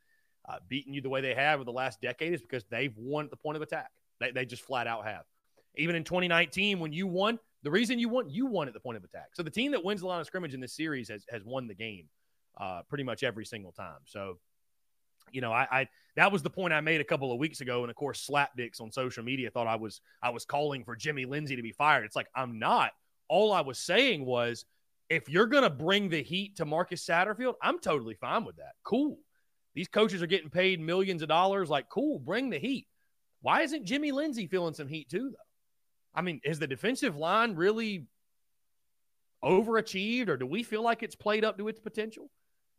[0.47, 3.25] uh, beaten you the way they have over the last decade is because they've won
[3.25, 3.89] at the point of attack.
[4.19, 5.23] They, they just flat out have.
[5.76, 8.97] Even in 2019, when you won, the reason you won, you won at the point
[8.97, 9.30] of attack.
[9.34, 11.67] So the team that wins the line of scrimmage in this series has, has won
[11.67, 12.09] the game
[12.59, 13.99] uh, pretty much every single time.
[14.05, 14.38] So,
[15.32, 17.82] you know, I, I, that was the point I made a couple of weeks ago,
[17.82, 21.26] and of course, Slapdicks on social media thought I was I was calling for Jimmy
[21.26, 22.05] Lindsey to be fired.
[22.05, 22.91] It's like I'm not.
[23.30, 24.65] All I was saying was,
[25.09, 28.74] if you're gonna bring the heat to Marcus Satterfield, I'm totally fine with that.
[28.84, 29.17] Cool.
[29.74, 31.69] These coaches are getting paid millions of dollars.
[31.69, 32.88] Like, cool, bring the heat.
[33.41, 35.43] Why isn't Jimmy Lindsey feeling some heat too, though?
[36.16, 38.05] I mean, is the defensive line really
[39.43, 42.30] overachieved, or do we feel like it's played up to its potential?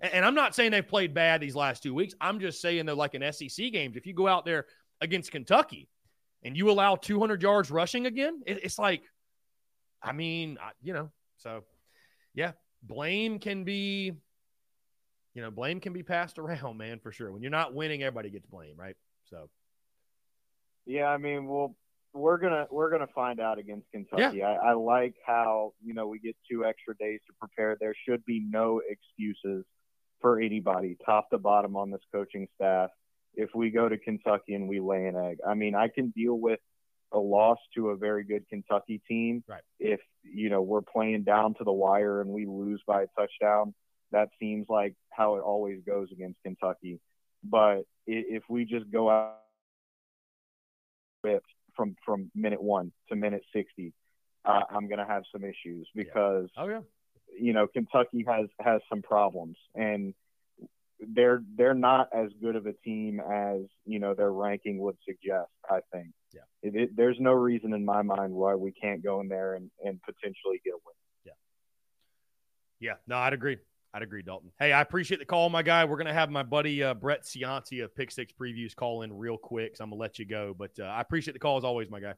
[0.01, 2.15] And, I'm not saying they've played bad these last two weeks.
[2.21, 3.97] I'm just saying they're like an SEC games.
[3.97, 4.67] If you go out there
[5.01, 5.89] against Kentucky
[6.43, 9.03] and you allow 200 yards rushing again, it's like,
[10.03, 11.65] I mean, you know, so
[12.35, 14.13] yeah, blame can be,
[15.33, 17.33] you know, blame can be passed around, man, for sure.
[17.33, 18.97] When you're not winning, everybody gets blame, right?
[19.25, 19.49] So.
[20.87, 21.75] Yeah, I mean, well,
[22.15, 24.39] we're gonna we're gonna find out against Kentucky.
[24.39, 24.47] Yeah.
[24.47, 27.77] I, I like how you know we get two extra days to prepare.
[27.79, 29.65] There should be no excuses
[30.21, 32.91] for anybody, top to bottom, on this coaching staff.
[33.35, 36.39] If we go to Kentucky and we lay an egg, I mean, I can deal
[36.39, 36.61] with
[37.13, 39.43] a loss to a very good Kentucky team.
[39.49, 39.63] Right.
[39.81, 43.75] If you know we're playing down to the wire and we lose by a touchdown,
[44.13, 47.01] that seems like how it always goes against Kentucky.
[47.43, 49.39] But if we just go out
[51.23, 51.47] whipped
[51.77, 53.93] from from minute one to minute sixty,
[54.45, 56.63] uh, I'm going to have some issues because yeah.
[56.63, 56.81] oh yeah,
[57.39, 60.15] you know Kentucky has has some problems and
[61.13, 65.51] they're they're not as good of a team as you know their ranking would suggest.
[65.69, 66.09] I think.
[66.33, 66.41] Yeah.
[66.63, 69.71] mean, it, there's no reason in my mind why we can't go in there and,
[69.85, 70.95] and potentially get a win.
[71.25, 71.33] Yeah.
[72.81, 72.95] Yeah.
[73.07, 73.59] No, I'd agree.
[73.95, 74.51] I'd agree, Dalton.
[74.59, 75.85] Hey, I appreciate the call, my guy.
[75.85, 79.17] We're going to have my buddy uh, Brett Ciancia of Pick Six Previews call in
[79.17, 79.77] real quick.
[79.77, 80.53] So I'm going to let you go.
[80.59, 82.15] But uh, I appreciate the call as always, my guy.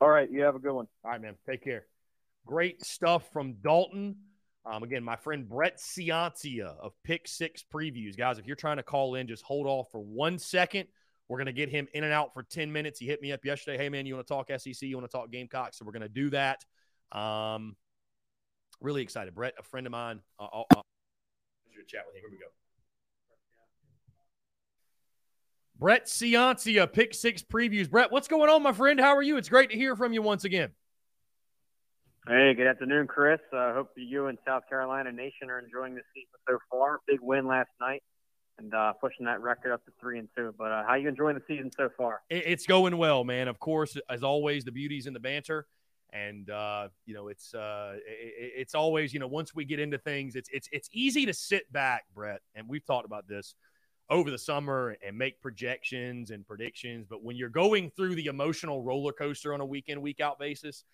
[0.00, 0.30] All right.
[0.30, 0.86] You have a good one.
[1.04, 1.34] All right, man.
[1.46, 1.84] Take care.
[2.46, 4.16] Great stuff from Dalton.
[4.64, 8.16] Um, again, my friend Brett Ciancia of Pick Six Previews.
[8.16, 10.88] Guys, if you're trying to call in, just hold off for one second.
[11.28, 12.98] We're going to get him in and out for 10 minutes.
[12.98, 13.76] He hit me up yesterday.
[13.76, 14.80] Hey, man, you want to talk SEC?
[14.80, 15.78] You want to talk Gamecocks?
[15.78, 16.64] So we're going to do that.
[17.12, 17.76] Um,
[18.80, 19.34] really excited.
[19.34, 20.20] Brett, a friend of mine.
[20.38, 20.84] Uh, I'll, I'll
[21.86, 22.22] chat with him.
[22.22, 22.46] Here we go.
[25.78, 27.90] Brett Ciancia, Pick Six Previews.
[27.90, 29.00] Brett, what's going on, my friend?
[29.00, 29.38] How are you?
[29.38, 30.70] It's great to hear from you once again.
[32.28, 33.40] Hey, good afternoon, Chris.
[33.52, 37.00] I uh, hope you and South Carolina Nation are enjoying the season so far.
[37.06, 38.02] Big win last night
[38.58, 40.54] and uh, pushing that record up to three and two.
[40.56, 42.20] But uh, how you enjoying the season so far?
[42.28, 43.48] It's going well, man.
[43.48, 45.66] Of course, as always, the beauties in the banter,
[46.12, 49.98] and uh, you know it's uh, it, it's always you know once we get into
[49.98, 53.54] things, it's it's it's easy to sit back, Brett, and we've talked about this
[54.08, 57.06] over the summer and make projections and predictions.
[57.08, 60.38] But when you're going through the emotional roller coaster on a week in week out
[60.38, 60.84] basis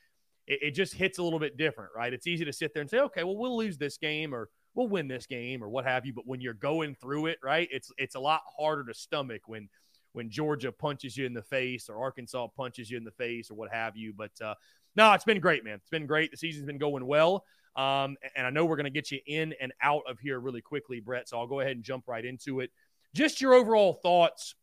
[0.47, 2.13] it, it just hits a little bit different, right?
[2.13, 4.89] It's easy to sit there and say, okay, well, we'll lose this game or we'll
[4.89, 6.13] win this game or what have you.
[6.13, 9.69] But when you're going through it, right, it's it's a lot harder to stomach when
[10.13, 13.55] when Georgia punches you in the face or Arkansas punches you in the face or
[13.55, 14.15] what have you.
[14.17, 14.55] But uh,
[14.97, 15.75] no, it's been great, man.
[15.75, 16.31] It's been great.
[16.31, 17.45] The season's been going well.
[17.77, 20.63] Um, and I know we're going to get you in and out of here really
[20.63, 21.29] quickly, Brett.
[21.29, 22.71] So I'll go ahead and jump right into it.
[23.15, 24.55] Just your overall thoughts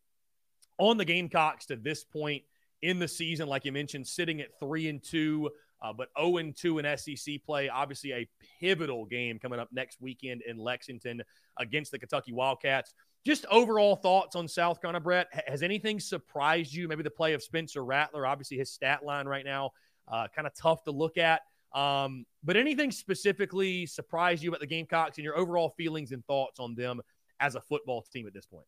[0.78, 2.42] on the Gamecocks to this point
[2.82, 5.50] in the season, like you mentioned, sitting at three and two.
[5.82, 8.26] Uh, but 0 2 in SEC play, obviously a
[8.58, 11.22] pivotal game coming up next weekend in Lexington
[11.58, 12.94] against the Kentucky Wildcats.
[13.26, 15.28] Just overall thoughts on South Carolina, Brett.
[15.46, 16.88] Has anything surprised you?
[16.88, 19.72] Maybe the play of Spencer Rattler, obviously his stat line right now,
[20.08, 21.42] uh, kind of tough to look at.
[21.74, 26.60] Um, but anything specifically surprised you about the Gamecocks and your overall feelings and thoughts
[26.60, 27.00] on them
[27.40, 28.66] as a football team at this point?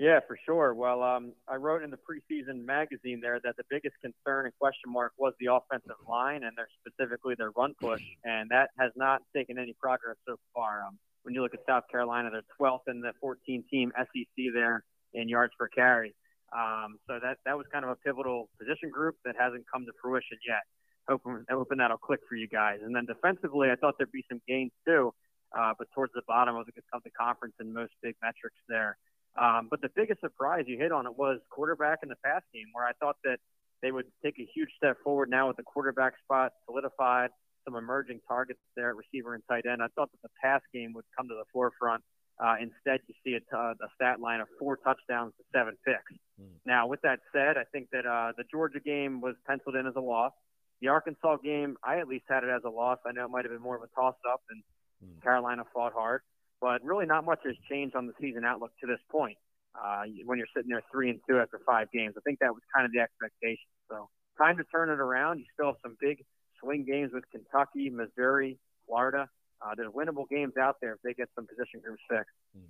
[0.00, 0.72] Yeah, for sure.
[0.72, 4.90] Well, um, I wrote in the preseason magazine there that the biggest concern and question
[4.90, 9.20] mark was the offensive line and their specifically their run push, and that has not
[9.36, 10.84] taken any progress so far.
[10.86, 15.28] Um, when you look at South Carolina, they're 12th in the 14-team SEC there in
[15.28, 16.14] yards per carry.
[16.52, 19.92] Um, so that that was kind of a pivotal position group that hasn't come to
[20.02, 20.62] fruition yet.
[21.08, 22.78] Hoping, hoping that'll click for you guys.
[22.84, 25.12] And then defensively, I thought there'd be some gains too,
[25.56, 28.96] uh, but towards the bottom of the, of the conference in most big metrics there.
[29.40, 32.66] Um, but the biggest surprise you hit on it was quarterback in the pass game,
[32.72, 33.38] where I thought that
[33.82, 37.30] they would take a huge step forward now with the quarterback spot solidified,
[37.64, 39.82] some emerging targets there at receiver and tight end.
[39.82, 42.02] I thought that the pass game would come to the forefront.
[42.42, 46.12] Uh, instead, you see a, t- a stat line of four touchdowns to seven picks.
[46.40, 46.46] Mm.
[46.64, 49.94] Now, with that said, I think that uh, the Georgia game was penciled in as
[49.96, 50.32] a loss.
[50.80, 52.98] The Arkansas game, I at least had it as a loss.
[53.04, 54.62] I know it might have been more of a toss up, and
[55.04, 55.22] mm.
[55.22, 56.22] Carolina fought hard
[56.60, 59.36] but really not much has changed on the season outlook to this point.
[59.74, 62.62] Uh, when you're sitting there three and two after five games, I think that was
[62.74, 63.70] kind of the expectation.
[63.88, 65.38] So time to turn it around.
[65.38, 66.24] You still have some big
[66.60, 69.28] swing games with Kentucky, Missouri, Florida.
[69.62, 72.30] Uh, there's winnable games out there if they get some position groups fixed.
[72.56, 72.64] Hmm.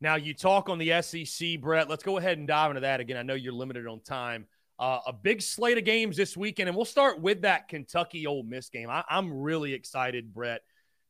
[0.00, 1.88] Now you talk on the SEC, Brett.
[1.88, 3.16] Let's go ahead and dive into that again.
[3.16, 4.46] I know you're limited on time.
[4.78, 8.44] Uh, a big slate of games this weekend, and we'll start with that Kentucky Ole
[8.44, 8.88] Miss game.
[8.88, 10.62] I, I'm really excited, Brett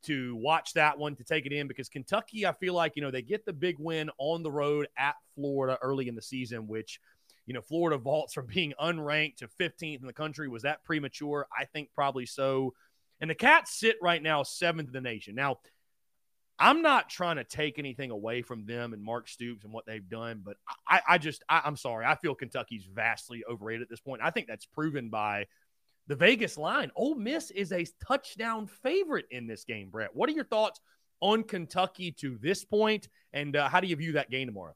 [0.04, 3.10] to watch that one to take it in because Kentucky, I feel like, you know,
[3.10, 7.00] they get the big win on the road at Florida early in the season, which,
[7.46, 10.48] you know, Florida vaults from being unranked to 15th in the country.
[10.48, 11.46] Was that premature?
[11.56, 12.74] I think probably so.
[13.20, 15.34] And the Cats sit right now seventh in the nation.
[15.34, 15.58] Now,
[16.58, 20.08] I'm not trying to take anything away from them and Mark Stoops and what they've
[20.08, 20.56] done, but
[20.86, 22.04] I, I just, I, I'm sorry.
[22.04, 24.22] I feel Kentucky's vastly overrated at this point.
[24.24, 25.46] I think that's proven by
[26.08, 26.90] the Vegas line.
[26.96, 30.10] Ole Miss is a touchdown favorite in this game, Brett.
[30.14, 30.80] What are your thoughts
[31.20, 34.74] on Kentucky to this point, and uh, how do you view that game tomorrow?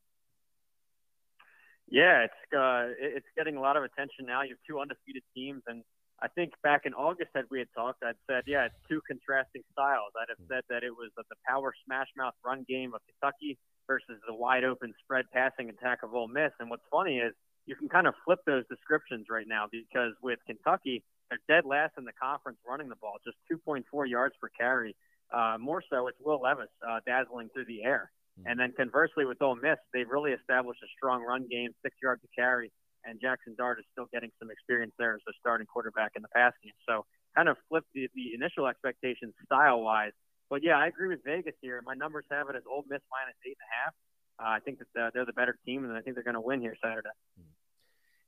[1.89, 4.43] Yeah, it's uh, it's getting a lot of attention now.
[4.43, 5.83] You have two undefeated teams, and
[6.23, 9.63] I think back in August, that we had talked, I'd said, yeah, it's two contrasting
[9.73, 10.15] styles.
[10.15, 13.59] I'd have said that it was the power smash mouth run game of Kentucky
[13.89, 16.53] versus the wide open spread passing attack of Ole Miss.
[16.61, 17.35] And what's funny is
[17.67, 21.95] you can kind of flip those descriptions right now because with Kentucky, they're dead last
[21.99, 24.95] in the conference running the ball, just 2.4 yards per carry.
[25.35, 28.13] Uh, more so, it's Will Levis uh, dazzling through the air.
[28.39, 28.51] Mm-hmm.
[28.51, 32.23] And then conversely, with Ole Miss, they've really established a strong run game, six yards
[32.23, 32.71] to carry,
[33.05, 36.29] and Jackson Dart is still getting some experience there as a starting quarterback in the
[36.35, 36.73] pass game.
[36.89, 40.13] So kind of flipped the, the initial expectations style wise.
[40.51, 41.81] But yeah, I agree with Vegas here.
[41.85, 43.95] My numbers have it as Ole Miss minus eight and a half.
[44.39, 46.61] uh, I think that they're the better team, and I think they're going to win
[46.61, 47.09] here Saturday.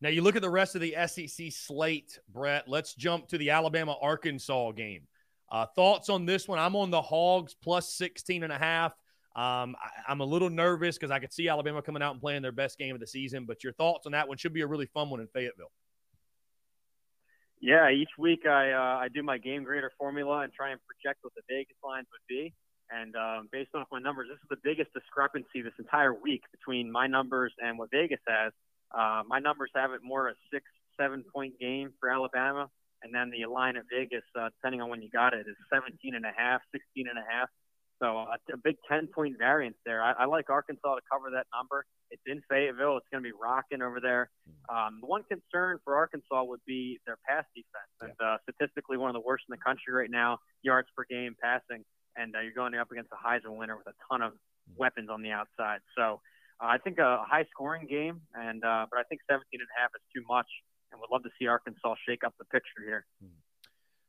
[0.00, 2.68] Now you look at the rest of the SEC slate, Brett.
[2.68, 5.06] Let's jump to the Alabama Arkansas game.
[5.50, 6.58] Uh, thoughts on this one?
[6.58, 8.92] I'm on the Hogs plus 16 and a half.
[9.36, 9.74] Um,
[10.06, 12.52] I, am a little nervous because I could see Alabama coming out and playing their
[12.52, 13.46] best game of the season.
[13.46, 15.72] But your thoughts on that one should be a really fun one in Fayetteville.
[17.60, 21.20] Yeah, each week I uh, I do my game grader formula and try and project
[21.22, 22.54] what the Vegas lines would be.
[22.90, 26.92] And um, based off my numbers, this is the biggest discrepancy this entire week between
[26.92, 28.52] my numbers and what Vegas has.
[28.92, 30.66] Uh, my numbers have it more a six,
[31.00, 32.68] seven point game for Alabama.
[33.02, 36.14] And then the line at Vegas, uh, depending on when you got it, is 17
[36.14, 37.48] and a half, 16 and a half.
[38.02, 40.02] So uh, a big 10 point variance there.
[40.02, 41.86] I, I like Arkansas to cover that number.
[42.10, 42.96] It's in Fayetteville.
[42.98, 44.30] It's going to be rocking over there.
[44.68, 47.92] Um, the one concern for Arkansas would be their pass defense.
[48.00, 51.34] And uh, statistically, one of the worst in the country right now, yards per game
[51.40, 51.84] passing.
[52.16, 54.32] And uh, you're going up against a Heisman winner with a ton of
[54.76, 55.80] weapons on the outside.
[55.96, 56.20] So
[56.62, 59.80] uh, I think a high scoring game, and uh, but I think 17 and a
[59.80, 60.46] half is too much,
[60.92, 63.06] and would love to see Arkansas shake up the picture here.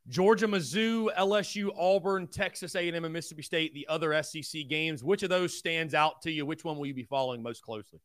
[0.08, 3.74] Georgia, Mizzou, LSU, Auburn, Texas A&M, and Mississippi State.
[3.74, 5.04] The other SEC games.
[5.04, 6.46] Which of those stands out to you?
[6.46, 8.00] Which one will you be following most closely?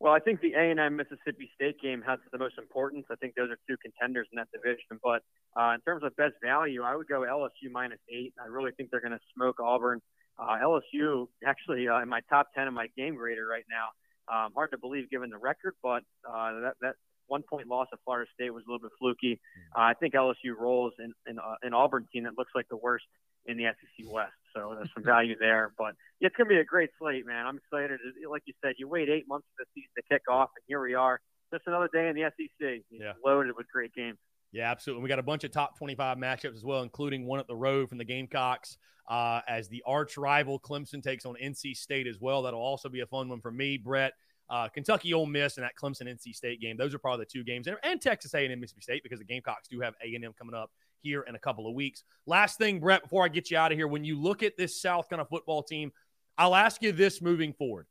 [0.00, 3.06] Well, I think the A&M Mississippi State game has the most importance.
[3.10, 5.00] I think those are two contenders in that division.
[5.02, 5.22] But
[5.58, 8.34] uh, in terms of best value, I would go LSU minus eight.
[8.38, 10.02] I really think they're going to smoke Auburn.
[10.38, 13.86] Uh, LSU actually uh, in my top ten in my game grader right now.
[14.26, 16.94] Um, hard to believe given the record, but uh, that that
[17.28, 19.40] one point loss at Florida State was a little bit fluky.
[19.76, 22.76] Uh, I think LSU rolls in in uh, an Auburn team that looks like the
[22.76, 23.04] worst
[23.46, 24.32] in the SEC West.
[24.54, 25.72] So there's some value there.
[25.76, 27.46] But yeah, it's gonna be a great slate, man.
[27.46, 28.00] I'm excited.
[28.30, 30.80] Like you said, you wait eight months for the season to kick off, and here
[30.80, 31.20] we are.
[31.52, 32.82] Just another day in the SEC.
[32.90, 33.12] Yeah.
[33.24, 34.18] Loaded with great games.
[34.52, 35.02] Yeah, absolutely.
[35.02, 37.88] We got a bunch of top 25 matchups as well, including one at the road
[37.88, 42.42] from the Gamecocks uh, as the arch rival Clemson takes on NC State as well.
[42.42, 44.12] That'll also be a fun one for me, Brett.
[44.50, 46.76] Uh, Kentucky Ole Miss and that Clemson NC State game.
[46.76, 49.68] Those are probably the two games, and, and Texas A&M Mississippi State because the Gamecocks
[49.68, 50.70] do have A&M coming up
[51.00, 52.04] here in a couple of weeks.
[52.26, 54.80] Last thing, Brett, before I get you out of here, when you look at this
[54.80, 55.92] South kind of football team,
[56.36, 57.86] I'll ask you this moving forward.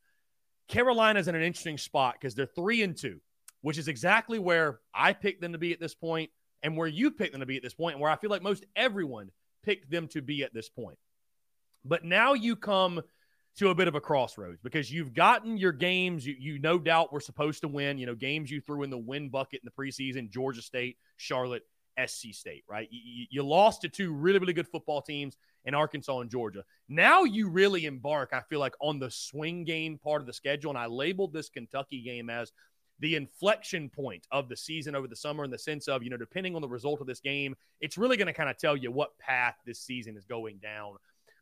[0.67, 3.19] Carolina's in an interesting spot because they're three and two,
[3.61, 6.29] which is exactly where I picked them to be at this point
[6.61, 8.41] and where you picked them to be at this point, and where I feel like
[8.41, 9.29] most everyone
[9.63, 10.97] picked them to be at this point.
[11.83, 13.01] But now you come
[13.57, 17.13] to a bit of a crossroads because you've gotten your games you, you no doubt
[17.13, 19.83] were supposed to win, you know, games you threw in the win bucket in the
[19.83, 21.63] preseason, Georgia State, Charlotte,
[22.05, 22.87] SC State, right?
[22.91, 26.63] You, you lost to two really, really good football teams in Arkansas and Georgia.
[26.89, 30.71] Now you really embark, I feel like, on the swing game part of the schedule.
[30.71, 32.51] And I labeled this Kentucky game as
[32.99, 36.17] the inflection point of the season over the summer in the sense of, you know,
[36.17, 38.91] depending on the result of this game, it's really going to kind of tell you
[38.91, 40.95] what path this season is going down.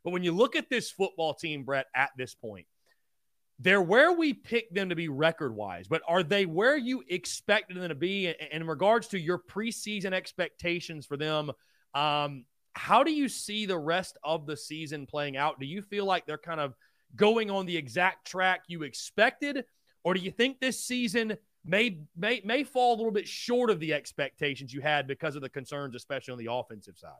[0.04, 2.66] But when you look at this football team, Brett, at this point,
[3.58, 7.76] they're where we pick them to be record wise, but are they where you expected
[7.76, 8.34] them to be?
[8.50, 11.52] In regards to your preseason expectations for them,
[11.94, 12.44] um,
[12.74, 15.60] how do you see the rest of the season playing out?
[15.60, 16.74] Do you feel like they're kind of
[17.14, 19.64] going on the exact track you expected?
[20.02, 23.78] Or do you think this season may may may fall a little bit short of
[23.78, 27.12] the expectations you had because of the concerns, especially on the offensive side?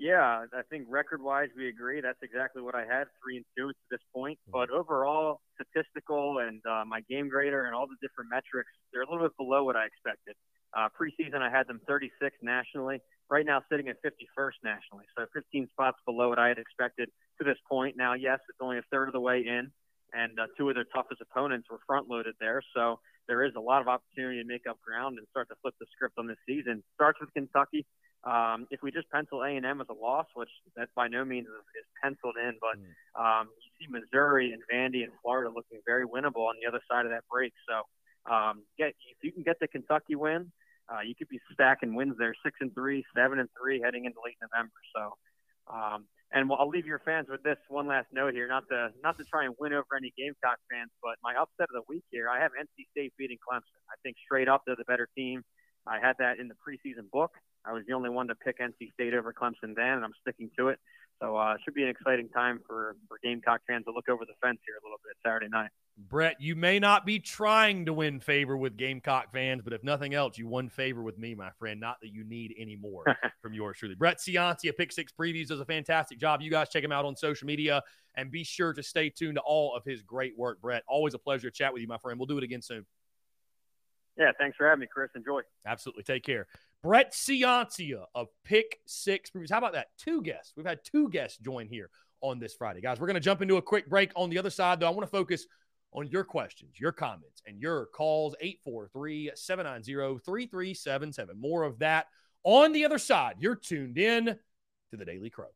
[0.00, 2.00] Yeah, I think record wise, we agree.
[2.00, 4.38] That's exactly what I had, three and two to this point.
[4.50, 9.10] But overall, statistical and uh, my game grader and all the different metrics, they're a
[9.12, 10.36] little bit below what I expected.
[10.72, 13.00] Uh, preseason, I had them 36 nationally.
[13.28, 17.44] Right now, sitting at 51st nationally, so 15 spots below what I had expected to
[17.44, 17.94] this point.
[17.96, 19.70] Now, yes, it's only a third of the way in,
[20.14, 22.62] and uh, two of their toughest opponents were front loaded there.
[22.74, 25.74] So there is a lot of opportunity to make up ground and start to flip
[25.78, 26.82] the script on this season.
[26.94, 27.84] Starts with Kentucky.
[28.24, 31.24] Um, if we just pencil A and M as a loss, which that by no
[31.24, 32.92] means is, is penciled in, but mm.
[33.16, 37.06] um, you see Missouri and Vandy and Florida looking very winnable on the other side
[37.06, 37.52] of that break.
[37.66, 40.52] So um, get if you can get the Kentucky win,
[40.92, 44.18] uh, you could be stacking wins there, six and three, seven and three, heading into
[44.22, 44.76] late November.
[44.94, 45.16] So
[45.72, 49.18] um, and I'll leave your fans with this one last note here, not to not
[49.18, 52.28] to try and win over any Gamecock fans, but my upset of the week here,
[52.28, 53.80] I have NC State beating Clemson.
[53.90, 55.42] I think straight up they're the better team.
[55.86, 57.32] I had that in the preseason book.
[57.64, 60.50] I was the only one to pick NC State over Clemson then, and I'm sticking
[60.58, 60.78] to it.
[61.20, 64.24] So uh, it should be an exciting time for, for Gamecock fans to look over
[64.24, 65.68] the fence here a little bit Saturday night.
[66.08, 70.14] Brett, you may not be trying to win favor with Gamecock fans, but if nothing
[70.14, 71.78] else, you won favor with me, my friend.
[71.78, 73.04] Not that you need any more
[73.42, 73.96] from yours truly.
[73.96, 76.40] Brett Ciancia, Pick Six Previews, does a fantastic job.
[76.40, 77.82] You guys check him out on social media
[78.14, 80.62] and be sure to stay tuned to all of his great work.
[80.62, 82.18] Brett, always a pleasure to chat with you, my friend.
[82.18, 82.86] We'll do it again soon.
[84.16, 85.10] Yeah, thanks for having me, Chris.
[85.14, 85.42] Enjoy.
[85.66, 86.02] Absolutely.
[86.02, 86.46] Take care.
[86.82, 89.50] Brett Ciancia of Pick Six Previews.
[89.50, 89.88] How about that?
[89.98, 90.54] Two guests.
[90.56, 91.90] We've had two guests join here
[92.22, 92.80] on this Friday.
[92.80, 94.12] Guys, we're going to jump into a quick break.
[94.16, 95.46] On the other side, though, I want to focus
[95.92, 101.38] on your questions, your comments, and your calls 843 790 3377.
[101.38, 102.06] More of that
[102.44, 103.36] on the other side.
[103.40, 104.38] You're tuned in
[104.90, 105.48] to the Daily Crow.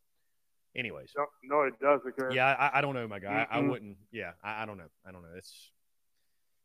[0.77, 1.11] anyways.
[1.17, 2.35] No, no it doesn't.
[2.35, 3.47] Yeah, I, I, don't know, my guy.
[3.51, 3.55] Mm-hmm.
[3.55, 3.97] I, I, wouldn't.
[4.13, 4.91] Yeah, I, I, don't know.
[5.07, 5.29] I don't know.
[5.37, 5.71] It's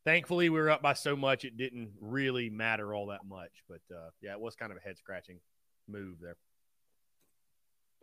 [0.06, 3.52] thankfully we were up by so much it didn't really matter all that much.
[3.68, 5.40] But uh, yeah, it was kind of a head scratching
[5.88, 6.36] move there.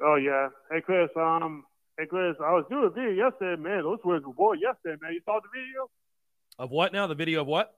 [0.02, 0.48] Oh yeah.
[0.70, 1.64] Hey Chris, um,
[1.98, 3.82] hey Chris, I was doing a video yesterday, man.
[3.82, 5.12] Those were boy yesterday, man.
[5.12, 5.90] You saw the video?
[6.58, 7.06] Of what now?
[7.06, 7.74] The video of what?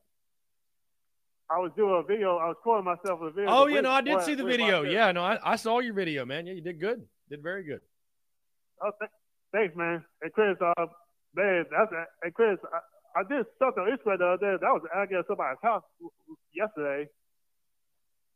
[1.50, 2.36] I was doing a video.
[2.36, 3.50] I was calling myself a video.
[3.50, 4.82] Oh, yeah, no, I did see the video.
[4.82, 6.46] Yeah, no, I, I saw your video, man.
[6.46, 7.02] Yeah, you did good.
[7.30, 7.80] Did very good.
[8.82, 9.10] Oh, th-
[9.52, 10.05] thanks, man.
[10.22, 10.86] Hey, Chris, uh,
[11.34, 11.92] man, that's
[12.22, 12.59] hey, Chris.
[12.72, 14.56] I, I did something on Instagram the other day.
[14.60, 15.82] That was I guess somebody's house
[16.55, 17.09] yesterday.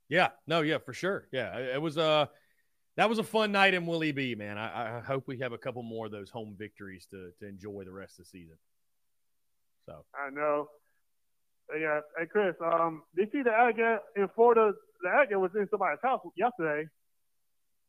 [0.09, 1.29] Yeah, no, yeah, for sure.
[1.33, 2.27] Yeah, it was a uh,
[2.97, 4.35] that was a fun night in Willie B.
[4.35, 7.49] Man, I, I hope we have a couple more of those home victories to to
[7.49, 8.57] enjoy the rest of the season.
[9.87, 10.69] So I know.
[11.79, 14.73] Yeah, hey Chris, um, did you see the alligator in Florida?
[15.03, 16.89] The alligator was in somebody's house yesterday.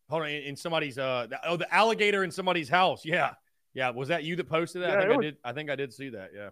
[0.10, 3.06] Hold on, in, somebody's uh oh the alligator in somebody's house.
[3.06, 3.32] Yeah.
[3.74, 3.90] Yeah.
[3.90, 4.90] Was that you that posted that?
[4.90, 6.50] Yeah, I think was, I did I think I did see that, yeah.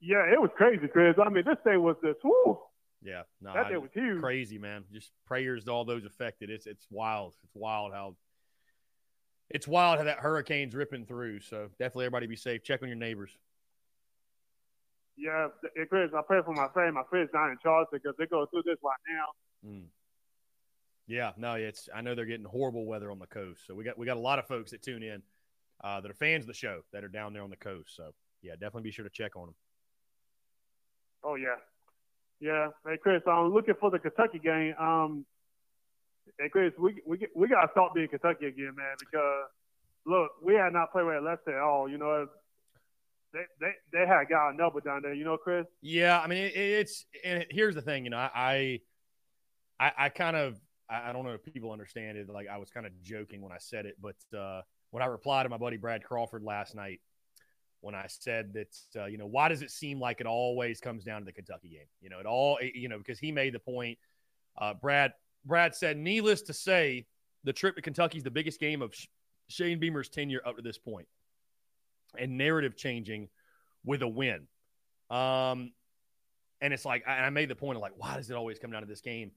[0.00, 1.16] Yeah, it was crazy, Chris.
[1.24, 2.58] I mean, this thing was just whoo.
[3.02, 4.20] Yeah, no, that thing was huge.
[4.20, 4.84] Crazy, man.
[4.92, 6.50] Just prayers to all those affected.
[6.50, 7.34] It's it's wild.
[7.44, 8.16] It's wild how
[9.48, 11.40] it's wild how that hurricane's ripping through.
[11.40, 12.64] So definitely everybody be safe.
[12.64, 13.30] Check on your neighbors.
[15.16, 15.48] Yeah,
[15.88, 18.64] Chris, I pray for my friend, my friends down in Charleston because they go through
[18.64, 19.70] this right now.
[19.70, 19.84] Mm.
[21.06, 23.96] Yeah, no, it's I know they're getting horrible weather on the coast, so we got
[23.96, 25.22] we got a lot of folks that tune in
[25.84, 27.94] uh, that are fans of the show that are down there on the coast.
[27.94, 28.10] So
[28.42, 29.54] yeah, definitely be sure to check on them.
[31.22, 31.56] Oh yeah,
[32.40, 32.68] yeah.
[32.84, 34.74] Hey Chris, I'm looking for the Kentucky game.
[34.80, 35.24] Um,
[36.40, 39.46] hey Chris, we we we got to start being Kentucky again, man, because
[40.06, 41.88] look, we had not played with Leicester at all.
[41.88, 42.26] You know,
[43.32, 45.14] they they they had got number down there.
[45.14, 45.66] You know, Chris.
[45.82, 48.04] Yeah, I mean it, it's and here's the thing.
[48.04, 48.80] You know, I
[49.78, 50.58] I, I kind of
[50.88, 52.28] I, I, don't know if people understand it.
[52.28, 55.44] Like I was kind of joking when I said it, but uh, when I replied
[55.44, 57.00] to my buddy Brad Crawford last night,
[57.80, 61.04] when I said that, uh, you know, why does it seem like it always comes
[61.04, 61.86] down to the Kentucky game?
[62.00, 63.98] You know, it all, you know, because he made the point.
[64.58, 65.12] Uh, Brad
[65.44, 67.06] Brad said, needless to say,
[67.44, 68.94] the trip to Kentucky is the biggest game of
[69.48, 71.06] Shane Beamer's tenure up to this point,
[72.18, 73.28] and narrative changing
[73.84, 74.48] with a win.
[75.10, 75.72] Um,
[76.60, 78.72] and it's like I, I made the point of like, why does it always come
[78.72, 79.30] down to this game?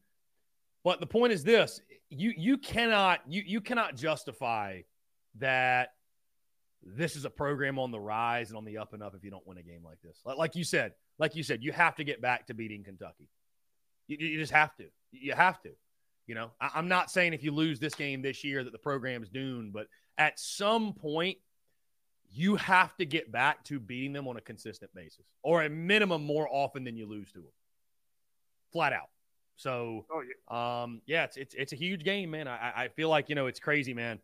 [0.83, 4.81] But the point is this: you you cannot you you cannot justify
[5.39, 5.89] that
[6.81, 9.29] this is a program on the rise and on the up and up if you
[9.29, 10.19] don't win a game like this.
[10.25, 13.27] Like, like you said, like you said, you have to get back to beating Kentucky.
[14.07, 14.85] You, you just have to.
[15.11, 15.71] You have to.
[16.25, 18.79] You know, I, I'm not saying if you lose this game this year that the
[18.79, 19.87] program's doomed, but
[20.17, 21.37] at some point,
[22.31, 26.23] you have to get back to beating them on a consistent basis, or a minimum
[26.23, 27.51] more often than you lose to them.
[28.71, 29.09] Flat out.
[29.59, 30.83] So, Oh yeah.
[30.83, 32.47] um, yeah, it's it's it's a huge game, man.
[32.47, 34.19] I I feel like you know it's crazy, man.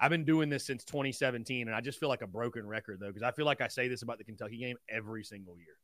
[0.00, 3.06] I've been doing this since 2017, and I just feel like a broken record though,
[3.06, 5.76] because I feel like I say this about the Kentucky game every single year.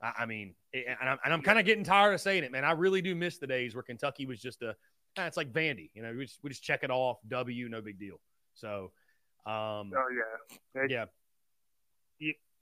[0.00, 2.52] I, I mean, it- and I'm, and I'm kind of getting tired of saying it,
[2.52, 2.64] man.
[2.64, 4.76] I really do miss the days where Kentucky was just a,
[5.16, 7.80] eh, it's like Vandy, you know, we just, we just check it off, W, no
[7.80, 8.20] big deal.
[8.54, 8.92] So,
[9.46, 10.56] um, Oh yeah.
[10.80, 11.06] Hey, yeah,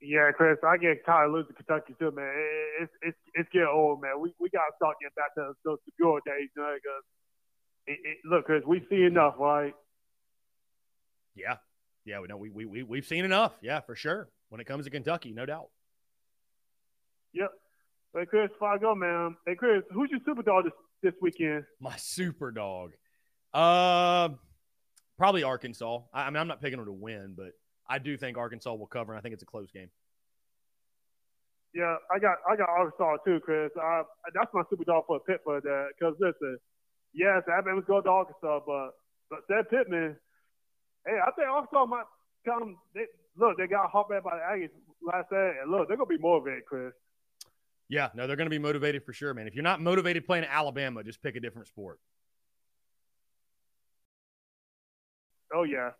[0.00, 2.32] Yeah, Chris, I get tired of losing Kentucky too, man.
[2.80, 4.20] It's it's it's getting old, man.
[4.20, 7.04] We we gotta start getting back to those pure days, you know, because
[7.86, 9.72] it, it, look, Chris, we see enough, right?
[11.34, 11.56] yeah,
[12.04, 12.20] yeah.
[12.20, 14.28] We know we we we we've seen enough, yeah, for sure.
[14.48, 15.68] When it comes to Kentucky, no doubt.
[17.32, 17.50] Yep.
[18.14, 19.36] Hey, Chris, before I go, man.
[19.46, 20.72] Hey, Chris, who's your super dog this
[21.02, 21.64] this weekend?
[21.80, 22.92] My super dog,
[23.52, 24.28] uh,
[25.18, 26.00] probably Arkansas.
[26.12, 27.52] I, I mean, I'm not picking them to win, but
[27.89, 29.90] I do think Arkansas will cover, and I think it's a close game.
[31.74, 33.70] Yeah, I got I got Arkansas too, Chris.
[33.77, 34.02] Uh,
[34.35, 35.89] that's my super dog for a pit for that.
[35.98, 36.59] Because listen,
[37.12, 38.90] yes, Alabama's go to Arkansas, but
[39.28, 40.16] but that Pittman,
[41.06, 42.06] hey, I think Arkansas might
[42.47, 42.77] come.
[42.94, 43.06] They,
[43.36, 44.70] look, they got hot back by the Aggies
[45.02, 46.93] last night, and look, they're gonna be motivated, Chris.
[47.89, 49.47] Yeah, no, they're going to be motivated for sure, man.
[49.47, 52.01] If you're not motivated playing Alabama, just pick a different sport.
[55.55, 55.90] Oh yeah.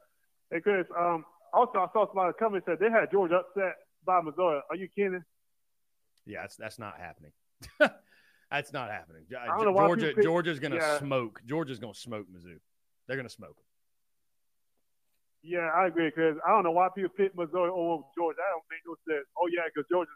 [0.51, 1.25] Hey Chris, um,
[1.55, 4.61] also I saw somebody coming and said they had Georgia upset by Missouri.
[4.71, 5.25] Are you kidding?
[6.27, 7.33] Yeah, that's that's not happening.
[8.51, 9.23] that's not happening.
[9.29, 10.99] Ge- don't know Georgia pick- Georgia's going to yeah.
[10.99, 11.41] smoke.
[11.47, 12.59] Georgia's going to smoke Mizzou.
[13.07, 13.57] They're going to smoke.
[15.43, 16.37] Yeah, I agree, Chris.
[16.47, 18.39] I don't know why people pick Missouri over Georgia.
[18.41, 19.27] I don't make no sense.
[19.39, 20.11] Oh yeah, because Georgia,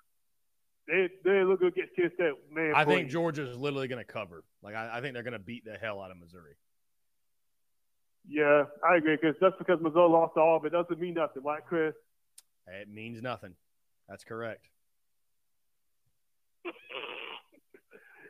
[0.87, 2.33] they they look good against Kent State.
[2.51, 3.13] Man, I think please.
[3.13, 4.43] Georgia's literally going to cover.
[4.63, 6.57] Like I, I think they're going to beat the hell out of Missouri.
[8.29, 11.95] Yeah, I agree, Because Just because Missouri lost to Auburn doesn't mean nothing, right, Chris?
[12.67, 13.55] It means nothing.
[14.09, 14.69] That's correct.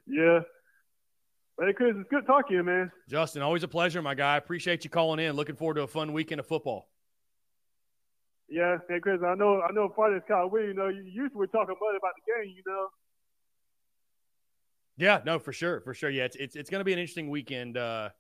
[0.07, 0.41] Yeah.
[1.61, 2.93] Hey, Chris, it's good talking to you, man.
[3.09, 4.37] Justin, always a pleasure, my guy.
[4.37, 5.35] Appreciate you calling in.
[5.35, 6.89] Looking forward to a fun weekend of football.
[8.49, 10.69] Yeah, hey, Chris, I know, I know, part of this kind of weird.
[10.69, 12.89] You know, you usually we're talking about about the game, you know.
[14.97, 16.11] Yeah, no, for sure, for sure.
[16.11, 17.77] Yeah, it's it's, it's going to be an interesting weekend.
[17.77, 18.11] Uh,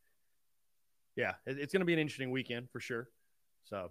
[1.19, 3.09] yeah, it's going to be an interesting weekend for sure.
[3.65, 3.90] So,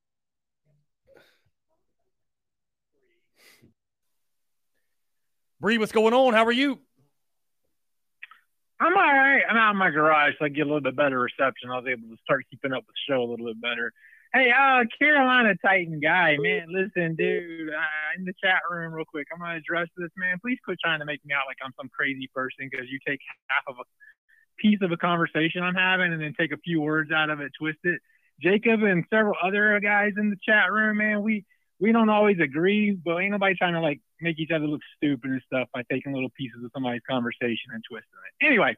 [5.61, 6.33] Bree, what's going on?
[6.33, 6.79] How are you?
[8.81, 9.43] I'm all right.
[9.49, 11.71] I'm out in my garage, so I get a little bit better reception.
[11.71, 13.93] I was able to start keeping up with the show a little bit better.
[14.33, 19.27] Hey, uh, Carolina Titan guy, man, listen, dude, uh, in the chat room, real quick,
[19.33, 20.39] I'm gonna address this, man.
[20.41, 23.21] Please quit trying to make me out like I'm some crazy person because you take
[23.49, 23.85] half of a
[24.59, 27.53] piece of a conversation I'm having and then take a few words out of it,
[27.59, 28.01] twist it.
[28.41, 31.45] Jacob and several other guys in the chat room, man, we
[31.81, 35.31] we don't always agree, but ain't nobody trying to like make each other look stupid
[35.31, 38.09] and stuff by taking little pieces of somebody's conversation and twisting
[38.41, 38.47] it.
[38.47, 38.77] Anyway,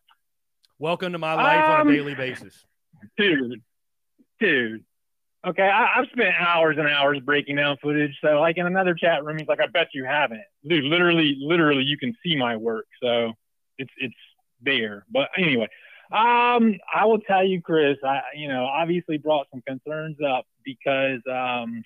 [0.78, 2.64] Welcome to my life on Um, a daily basis.
[3.18, 3.60] dude,
[4.38, 4.84] dude.
[5.46, 8.16] Okay, I, I've spent hours and hours breaking down footage.
[8.22, 10.84] So, like in another chat room, he's like, "I bet you haven't, dude.
[10.84, 12.86] Literally, literally, you can see my work.
[13.02, 13.32] So
[13.78, 14.14] it's it's
[14.62, 15.68] there." But anyway,
[16.12, 17.96] um, I will tell you, Chris.
[18.04, 21.82] I you know obviously brought some concerns up because um,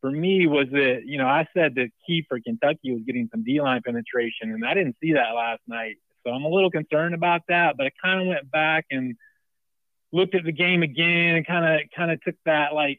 [0.00, 3.44] for me was that you know I said the key for Kentucky was getting some
[3.44, 5.96] D line penetration, and I didn't see that last night.
[6.24, 7.76] So I'm a little concerned about that.
[7.76, 9.16] But I kind of went back and
[10.12, 12.98] looked at the game again and kind of kind of took that like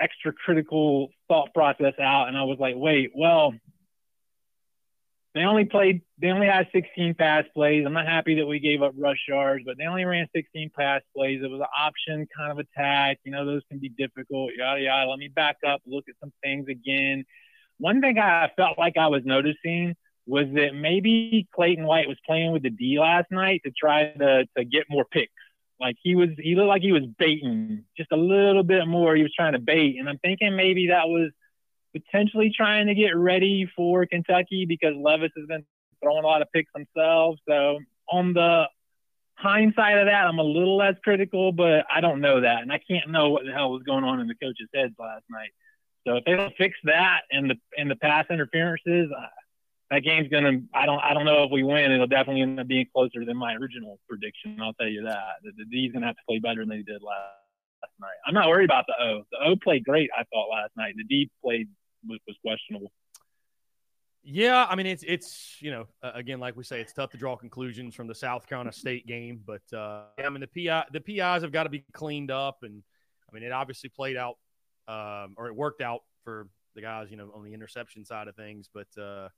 [0.00, 3.54] extra critical thought process out and I was like, wait, well,
[5.36, 7.84] they only played they only had 16 pass plays.
[7.84, 11.02] I'm not happy that we gave up rush yards, but they only ran 16 pass
[11.14, 11.42] plays.
[11.42, 13.18] It was an option kind of attack.
[13.22, 15.10] You know, those can be difficult, yada yada.
[15.10, 17.26] Let me back up, look at some things again.
[17.76, 19.94] One thing I felt like I was noticing
[20.26, 24.46] was that maybe Clayton White was playing with the D last night to try to
[24.56, 25.32] to get more picks.
[25.78, 29.14] Like he was, he looked like he was baiting just a little bit more.
[29.14, 31.30] He was trying to bait, and I'm thinking maybe that was
[32.00, 35.64] potentially trying to get ready for Kentucky because Levis has been
[36.02, 37.40] throwing a lot of picks themselves.
[37.48, 37.78] So
[38.10, 38.66] on the
[39.34, 42.78] hindsight of that, I'm a little less critical, but I don't know that, and I
[42.78, 45.50] can't know what the hell was going on in the coaches' heads last night.
[46.06, 49.26] So if they don't fix that and the and the pass interferences, uh,
[49.90, 50.60] that game's gonna.
[50.74, 51.00] I don't.
[51.00, 51.90] I don't know if we win.
[51.90, 54.58] It'll definitely end up being closer than my original prediction.
[54.60, 55.42] I'll tell you that.
[55.42, 57.34] The, the D's gonna have to play better than they did last,
[57.82, 58.16] last night.
[58.26, 59.22] I'm not worried about the O.
[59.32, 60.10] The O played great.
[60.16, 60.94] I thought last night.
[60.96, 61.68] The D played
[62.08, 62.92] was, was questionable.
[64.28, 67.36] Yeah, I mean it's it's you know again like we say it's tough to draw
[67.36, 71.42] conclusions from the South Carolina State game, but uh, I mean the PI the PIs
[71.42, 72.82] have got to be cleaned up, and
[73.30, 74.36] I mean it obviously played out
[74.88, 78.34] um, or it worked out for the guys you know on the interception side of
[78.34, 79.28] things, but uh,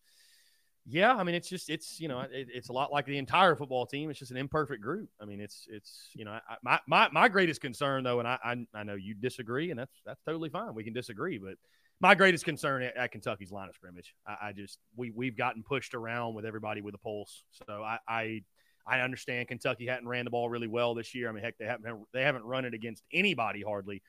[0.87, 3.57] yeah, I mean it's just it's you know it, it's a lot like the entire
[3.57, 4.09] football team.
[4.09, 5.11] It's just an imperfect group.
[5.21, 8.39] I mean it's it's you know I, my my my greatest concern though, and I,
[8.43, 10.75] I I know you disagree, and that's that's totally fine.
[10.75, 11.57] We can disagree, but
[12.01, 14.15] my greatest concern at, at, Kentucky's line of scrimmage.
[14.27, 17.43] I, I, just we we've gotten pushed around with everybody with a pulse.
[17.67, 18.43] So I, I
[18.87, 21.29] I understand Kentucky hadn't ran the ball really well this year.
[21.29, 24.03] I mean, heck, they haven't they haven't run it against anybody hardly.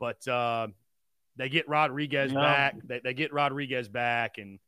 [0.00, 0.68] But uh,
[1.36, 2.40] they get Rodriguez no.
[2.40, 2.76] back.
[2.84, 4.58] They, they get Rodriguez back, and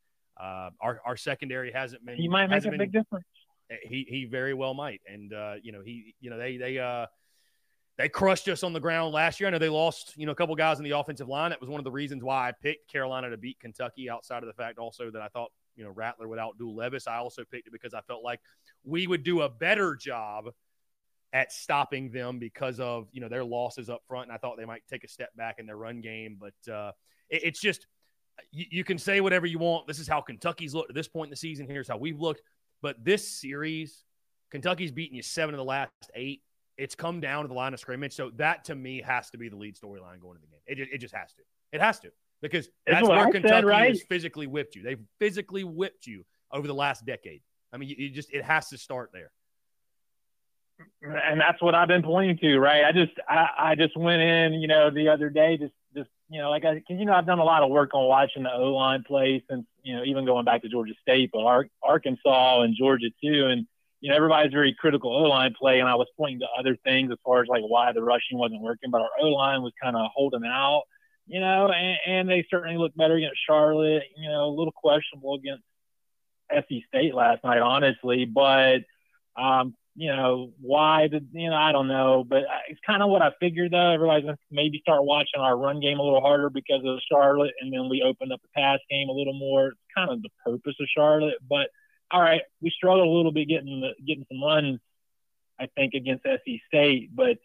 [0.40, 2.16] uh, our our secondary hasn't been.
[2.16, 3.26] He might make a been, big difference.
[3.82, 7.06] He he very well might, and uh, you know he you know they they uh
[8.00, 9.48] they crushed us on the ground last year.
[9.48, 11.50] I know they lost, you know, a couple guys in the offensive line.
[11.50, 14.08] That was one of the reasons why I picked Carolina to beat Kentucky.
[14.08, 17.16] Outside of the fact, also that I thought, you know, Rattler without Dual Levis, I
[17.16, 18.40] also picked it because I felt like
[18.84, 20.46] we would do a better job
[21.34, 24.64] at stopping them because of you know their losses up front, and I thought they
[24.64, 26.38] might take a step back in their run game.
[26.40, 26.92] But uh,
[27.28, 27.86] it, it's just
[28.50, 29.86] you, you can say whatever you want.
[29.86, 31.66] This is how Kentucky's looked at this point in the season.
[31.68, 32.40] Here's how we've looked.
[32.80, 34.04] But this series,
[34.50, 36.40] Kentucky's beaten you seven of the last eight
[36.80, 38.14] it's come down to the line of scrimmage.
[38.14, 40.60] So that to me has to be the lead storyline going into the game.
[40.66, 41.42] It just, it just has to.
[41.72, 43.90] It has to because that's, where I Kentucky said, right?
[43.90, 44.82] has physically whipped you.
[44.82, 47.42] They've physically whipped you over the last decade.
[47.72, 49.30] I mean, you, you just it has to start there.
[51.02, 52.84] And that's what I've been pointing to, right?
[52.84, 56.40] I just I, I just went in, you know, the other day, just just you
[56.40, 58.52] know, like I, cause, you know, I've done a lot of work on watching the
[58.52, 61.40] O line play since you know, even going back to Georgia State, but
[61.82, 63.66] Arkansas and Georgia too, and
[64.00, 67.10] you know, everybody's very critical O line play, and I was pointing to other things
[67.12, 69.96] as far as like why the rushing wasn't working, but our O line was kind
[69.96, 70.82] of holding out,
[71.26, 75.34] you know, and, and they certainly looked better against Charlotte, you know, a little questionable
[75.34, 75.62] against
[76.50, 78.78] SC State last night, honestly, but,
[79.36, 83.20] um, you know, why did, you know, I don't know, but it's kind of what
[83.20, 83.90] I figured though.
[83.90, 87.52] Everybody's going to maybe start watching our run game a little harder because of Charlotte,
[87.60, 89.68] and then we opened up the pass game a little more.
[89.68, 91.68] It's kind of the purpose of Charlotte, but
[92.10, 94.80] all right, we struggled a little bit getting the, getting some runs,
[95.58, 97.38] I think, against SC State, but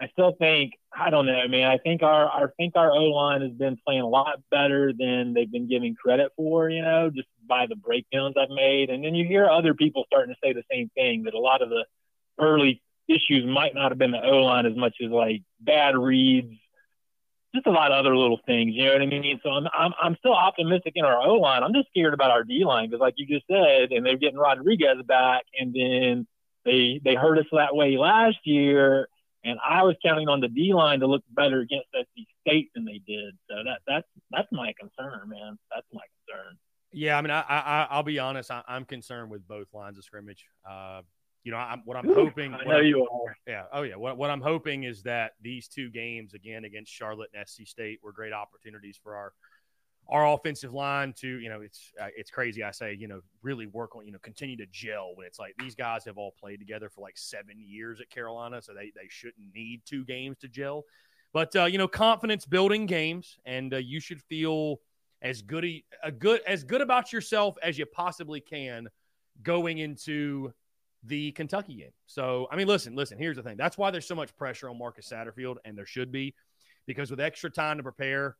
[0.00, 1.70] I still think I don't know, man.
[1.70, 5.34] I think our I think our O line has been playing a lot better than
[5.34, 8.90] they've been giving credit for, you know, just by the breakdowns I've made.
[8.90, 11.62] And then you hear other people starting to say the same thing that a lot
[11.62, 11.84] of the
[12.38, 16.54] early issues might not have been the O line as much as like bad reads,
[17.56, 18.74] just a lot of other little things.
[18.74, 19.40] You know what I mean?
[19.42, 21.62] So I'm I'm, I'm still optimistic in our O line.
[21.62, 24.38] I'm just scared about our D line because, like you just said, and they're getting
[24.38, 26.26] Rodriguez back, and then
[26.64, 29.08] they they hurt us that way last year.
[29.44, 32.84] And I was counting on the D line to look better against SC State than
[32.84, 33.34] they did.
[33.48, 35.58] So that that's that's my concern, man.
[35.74, 36.58] That's my concern.
[36.92, 38.50] Yeah, I mean, I, I I'll be honest.
[38.50, 40.46] I, am concerned with both lines of scrimmage.
[40.68, 41.02] Uh,
[41.46, 42.52] you know, I'm, what I'm hoping.
[42.52, 43.36] I know you are.
[43.46, 43.62] Yeah.
[43.72, 43.94] Oh, yeah.
[43.94, 48.00] What, what I'm hoping is that these two games, again, against Charlotte and SC State,
[48.02, 49.32] were great opportunities for our
[50.08, 52.64] our offensive line to, you know, it's uh, it's crazy.
[52.64, 55.54] I say, you know, really work on, you know, continue to gel when it's like
[55.58, 59.08] these guys have all played together for like seven years at Carolina, so they they
[59.08, 60.84] shouldn't need two games to gel.
[61.32, 64.80] But uh, you know, confidence building games, and uh, you should feel
[65.22, 68.88] as good a, a good as good about yourself as you possibly can
[69.42, 70.52] going into
[71.06, 71.92] the Kentucky game.
[72.06, 73.56] So, I mean, listen, listen, here's the thing.
[73.56, 76.34] That's why there's so much pressure on Marcus Satterfield, and there should be,
[76.86, 78.36] because with extra time to prepare,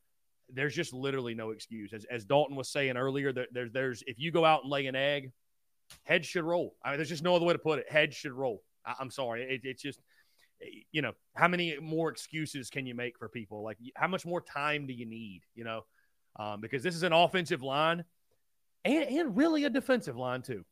[0.52, 1.92] there's just literally no excuse.
[1.92, 4.86] As, as Dalton was saying earlier, there, there's, there's, if you go out and lay
[4.86, 5.32] an egg,
[6.04, 6.76] heads should roll.
[6.84, 7.90] I mean, there's just no other way to put it.
[7.90, 8.62] Heads should roll.
[8.84, 9.42] I, am sorry.
[9.42, 10.00] It, it's just,
[10.92, 13.62] you know, how many more excuses can you make for people?
[13.62, 15.82] Like, how much more time do you need, you know?
[16.38, 18.04] Um, because this is an offensive line
[18.84, 20.64] and, and really a defensive line, too,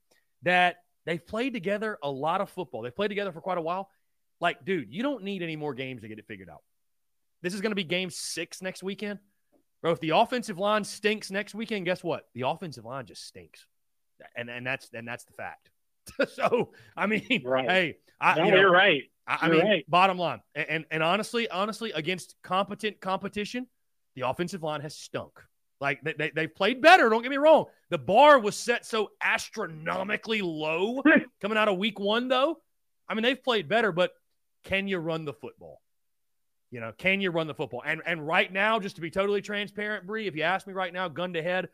[0.43, 2.83] that They've played together a lot of football.
[2.83, 3.91] They've played together for quite a while.
[4.41, 6.63] Like, dude, you don't need any more games to get it figured out.
[7.43, 9.19] This is going to be game six next weekend.
[9.83, 12.27] Bro, if the offensive line stinks next weekend, guess what?
[12.35, 13.67] The offensive line just stinks.
[14.35, 15.71] And and that's and that's the fact.
[16.33, 17.71] so I mean, right.
[17.71, 19.03] hey, I, no, you you're right.
[19.27, 19.91] I, I mean, right.
[19.91, 23.67] bottom line, and, and and honestly, honestly, against competent competition,
[24.15, 25.33] the offensive line has stunk.
[25.81, 27.09] Like they, they, they've played better.
[27.09, 27.67] Don't get me wrong.
[27.91, 31.03] The bar was set so astronomically low
[31.41, 32.59] coming out of week one, though.
[33.09, 34.13] I mean, they've played better, but
[34.65, 35.81] can you run the football?
[36.71, 37.83] You know, can you run the football?
[37.85, 40.93] And and right now, just to be totally transparent, Bree, if you ask me right
[40.93, 41.69] now, gun to head,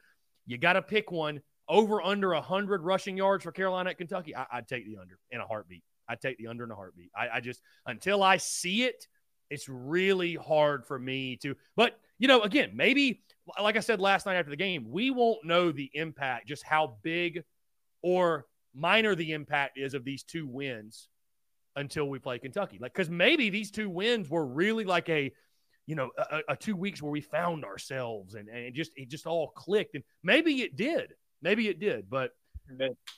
[0.46, 4.34] you got to pick one over under hundred rushing yards for Carolina at Kentucky.
[4.34, 5.84] I, would take the under in a heartbeat.
[6.08, 7.10] I'd take the under in a heartbeat.
[7.16, 9.06] I, I just until I see it,
[9.48, 11.56] it's really hard for me to.
[11.76, 13.22] But you know, again, maybe
[13.60, 16.98] like I said last night after the game, we won't know the impact, just how
[17.02, 17.42] big
[18.02, 21.08] or minor the impact is of these two wins
[21.76, 22.78] until we play Kentucky.
[22.80, 25.32] Like, because maybe these two wins were really like a,
[25.86, 29.08] you know, a, a, two weeks where we found ourselves and, and it just it
[29.08, 29.94] just all clicked.
[29.94, 31.14] And maybe it did.
[31.42, 32.08] Maybe it did.
[32.08, 32.32] But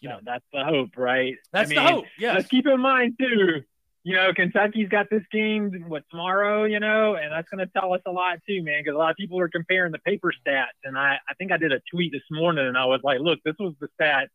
[0.01, 1.35] you know, that's the hope, right?
[1.53, 2.05] That's I mean, the hope.
[2.19, 2.35] Yeah.
[2.35, 3.63] Let's keep in mind too.
[4.05, 7.93] You know, Kentucky's got this game what tomorrow, you know, and that's going to tell
[7.93, 8.83] us a lot too, man.
[8.83, 11.57] Because a lot of people are comparing the paper stats, and I, I think I
[11.57, 14.29] did a tweet this morning, and I was like, look, this was the stats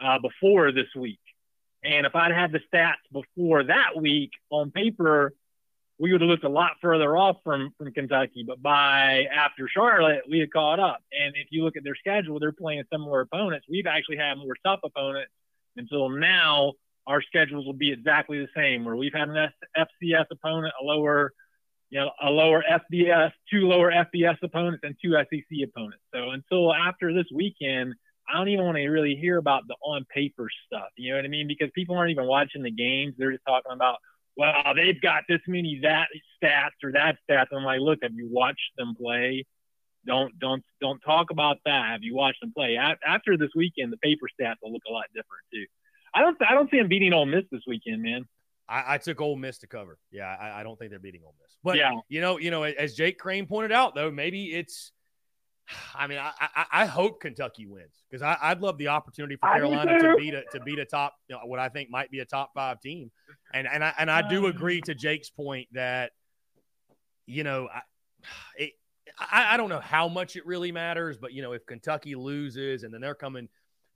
[0.00, 1.20] uh, before this week,
[1.82, 5.32] and if I'd had the stats before that week on paper,
[5.98, 8.44] we would have looked a lot further off from from Kentucky.
[8.46, 11.02] But by after Charlotte, we had caught up.
[11.12, 13.66] And if you look at their schedule, they're playing similar opponents.
[13.68, 15.32] We've actually had more tough opponents
[15.76, 16.74] until now.
[17.08, 21.32] Our schedules will be exactly the same, where we've had an FCS opponent, a lower,
[21.90, 26.04] you know, a lower FBS, two lower FBS opponents, and two SEC opponents.
[26.14, 27.94] So until after this weekend,
[28.28, 30.88] I don't even want to really hear about the on paper stuff.
[30.96, 31.48] You know what I mean?
[31.48, 33.96] Because people aren't even watching the games; they're just talking about,
[34.36, 36.08] well, they've got this many that
[36.42, 37.46] stats or that stats.
[37.52, 39.46] I'm like, look, have you watched them play?
[40.06, 41.86] Don't don't don't talk about that.
[41.86, 42.76] Have you watched them play?
[42.76, 45.64] After this weekend, the paper stats will look a lot different too.
[46.14, 48.26] I don't I don't see them beating Ole Miss this weekend, man.
[48.68, 49.98] I, I took Ole Miss to cover.
[50.10, 51.56] Yeah, I, I, don't think they're beating Ole Miss.
[51.64, 51.92] But yeah.
[52.10, 54.92] you know, you know, as Jake Crain pointed out, though, maybe it's
[55.94, 59.98] I mean, I, I, I hope Kentucky wins because I'd love the opportunity for Carolina
[59.98, 62.24] to beat a to beat a top, you know, what I think might be a
[62.24, 63.10] top five team,
[63.52, 64.50] and and I and I do um.
[64.50, 66.12] agree to Jake's point that,
[67.26, 67.80] you know, I,
[68.56, 68.72] it,
[69.18, 72.82] I, I don't know how much it really matters, but you know, if Kentucky loses
[72.82, 73.48] and then they're coming,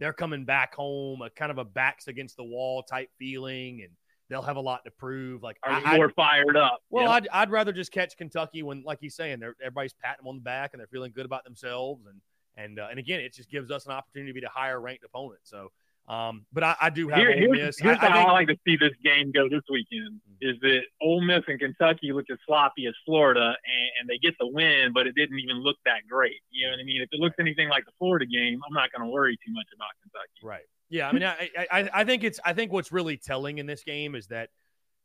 [0.03, 3.91] they're coming back home, a kind of a backs against the wall type feeling, and
[4.29, 5.45] they'll have a lot to prove.
[5.45, 6.81] Like, are I, more fired up?
[6.91, 10.29] Well, I'd, I'd rather just catch Kentucky when, like he's saying, they're everybody's patting them
[10.29, 12.21] on the back and they're feeling good about themselves, and
[12.57, 15.05] and uh, and again, it just gives us an opportunity to be a higher ranked
[15.05, 15.41] opponent.
[15.45, 15.71] So,
[16.09, 17.79] um, but I, I do have Here, Ole here's, Miss.
[17.79, 20.49] Here's I, how I, think, I like to see this game go this weekend: mm-hmm.
[20.49, 24.35] is that Ole Miss and Kentucky look as sloppy as Florida, and, and they get
[24.41, 26.41] the win, but it didn't even look that great.
[26.51, 27.03] You know what I mean?
[27.03, 29.67] If it looks anything like the Florida game, I'm not going to worry too much
[29.75, 30.41] about Kentucky.
[30.43, 30.65] Right.
[30.91, 31.09] Yeah.
[31.09, 34.15] I mean, I, I I think it's I think what's really telling in this game
[34.15, 34.51] is that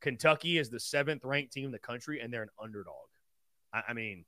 [0.00, 2.94] Kentucky is the seventh ranked team in the country, and they're an underdog.
[3.72, 4.24] I, I mean,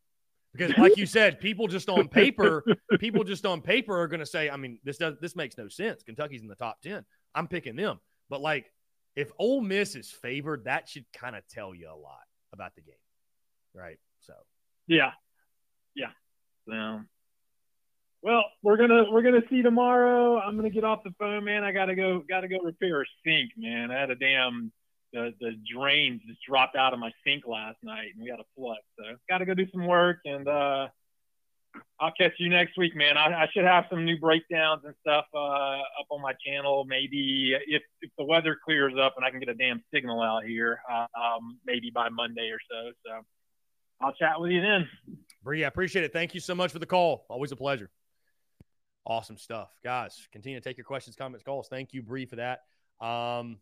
[0.53, 2.65] because like you said, people just on paper,
[2.99, 5.69] people just on paper are going to say, I mean, this does this makes no
[5.69, 6.03] sense.
[6.03, 7.05] Kentucky's in the top ten.
[7.35, 8.71] I'm picking them, but like
[9.17, 12.23] if Ole Miss is favored, that should kind of tell you a lot
[12.53, 12.95] about the game,
[13.75, 13.99] right?
[14.21, 14.35] So,
[14.87, 15.13] yeah,
[15.95, 16.11] yeah.
[16.69, 17.01] So,
[18.23, 20.39] well, we're gonna we're gonna see tomorrow.
[20.39, 21.65] I'm gonna get off the phone, man.
[21.65, 23.91] I gotta go gotta go repair a sink, man.
[23.91, 24.73] I had a damn
[25.13, 28.45] the the drains just dropped out of my sink last night, and we had a
[28.57, 28.79] flood.
[28.99, 30.89] So got to go do some work, and uh,
[32.01, 33.17] I'll catch you next week, man.
[33.17, 36.85] I, I should have some new breakdowns and stuff uh, up on my channel.
[36.87, 40.45] Maybe if if the weather clears up and I can get a damn signal out
[40.45, 42.93] here, uh, um, maybe by Monday or so.
[43.07, 43.25] So
[44.01, 44.89] I'll chat with you then.
[45.43, 46.13] Bree, I appreciate it.
[46.13, 47.27] Thank you so much for the call.
[47.29, 47.91] Always a pleasure.
[49.07, 50.29] Awesome stuff, guys.
[50.33, 51.69] Continue to take your questions, comments, calls.
[51.69, 52.61] Thank you, Bree, for that.
[53.05, 53.59] Um,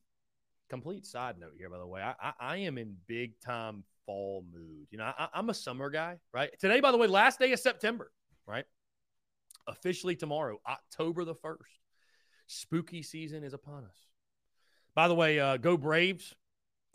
[0.69, 4.45] complete side note here, by the way, I, I, I am in big time fall
[4.53, 4.87] mood.
[4.91, 6.51] You know, I, I'm a summer guy, right?
[6.59, 8.11] Today, by the way, last day of September,
[8.47, 8.65] right?
[9.67, 11.57] Officially tomorrow, October the 1st.
[12.47, 14.07] Spooky season is upon us.
[14.95, 16.35] By the way, uh, go Braves.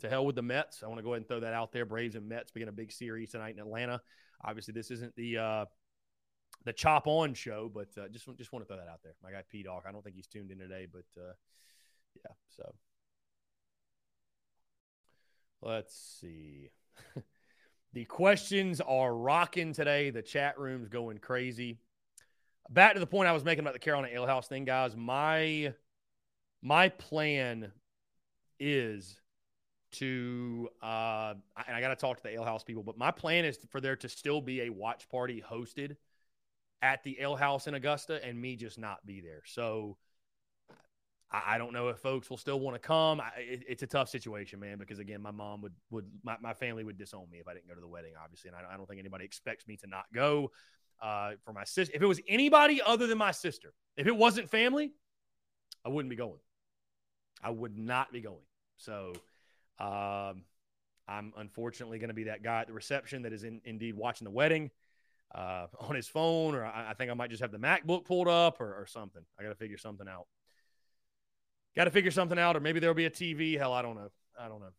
[0.00, 0.82] To hell with the Mets.
[0.82, 1.86] I want to go ahead and throw that out there.
[1.86, 4.02] Braves and Mets begin a big series tonight in Atlanta.
[4.44, 5.64] Obviously, this isn't the uh,
[6.64, 9.14] the chop on show, but uh, just just want to throw that out there.
[9.22, 9.84] My guy P Dog.
[9.88, 11.32] I don't think he's tuned in today, but uh,
[12.16, 12.32] yeah.
[12.48, 12.74] So
[15.64, 16.68] Let's see.
[17.94, 20.10] the questions are rocking today.
[20.10, 21.78] The chat room's going crazy.
[22.68, 24.94] Back to the point I was making about the Carolina Ale House thing, guys.
[24.94, 25.72] My
[26.62, 27.72] my plan
[28.60, 29.18] is
[29.92, 31.34] to uh
[31.66, 33.80] and I got to talk to the Ale House people, but my plan is for
[33.80, 35.96] there to still be a watch party hosted
[36.82, 39.42] at the Ale House in Augusta and me just not be there.
[39.46, 39.96] So
[41.34, 43.20] I, I don't know if folks will still want to come.
[43.20, 46.54] I, it, it's a tough situation, man, because again, my mom would would my, my
[46.54, 48.76] family would disown me if I didn't go to the wedding, obviously, and I, I
[48.76, 50.50] don't think anybody expects me to not go.
[51.02, 54.48] Uh, for my sister, if it was anybody other than my sister, if it wasn't
[54.48, 54.92] family,
[55.84, 56.38] I wouldn't be going.
[57.42, 58.46] I would not be going.
[58.76, 59.12] So,
[59.80, 60.44] um,
[61.06, 64.24] I'm unfortunately going to be that guy at the reception that is in, indeed watching
[64.24, 64.70] the wedding
[65.34, 68.28] uh, on his phone, or I, I, think I might just have the MacBook pulled
[68.28, 69.22] up or, or something.
[69.38, 70.26] I got to figure something out.
[71.76, 73.58] Got to figure something out, or maybe there'll be a TV.
[73.58, 74.10] Hell, I don't know.
[74.38, 74.72] I don't know.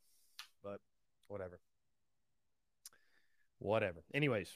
[0.63, 0.79] But
[1.27, 1.59] whatever.
[3.59, 4.03] Whatever.
[4.13, 4.49] Anyways.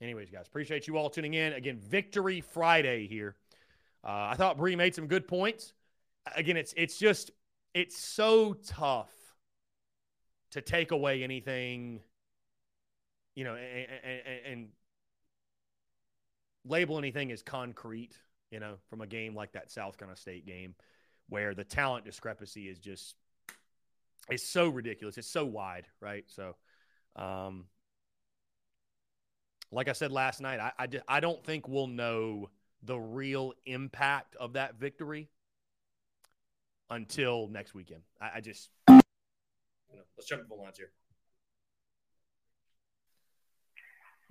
[0.00, 1.52] Anyways, guys, appreciate you all tuning in.
[1.52, 3.36] Again, Victory Friday here.
[4.02, 5.74] Uh, I thought Bree made some good points.
[6.34, 7.30] Again, it's it's just
[7.72, 9.12] it's so tough
[10.50, 12.00] to take away anything,
[13.36, 14.68] you know, and, and, and
[16.64, 18.16] label anything as concrete,
[18.50, 20.74] you know, from a game like that South Carolina State game,
[21.28, 23.16] where the talent discrepancy is just
[24.28, 25.18] it's so ridiculous.
[25.18, 26.24] It's so wide, right?
[26.28, 26.54] So,
[27.16, 27.66] um,
[29.70, 32.50] like I said last night, I, I, just, I don't think we'll know
[32.82, 35.28] the real impact of that victory
[36.90, 38.02] until next weekend.
[38.20, 38.94] I, I just, you
[39.96, 40.90] know, let's jump to the lines here.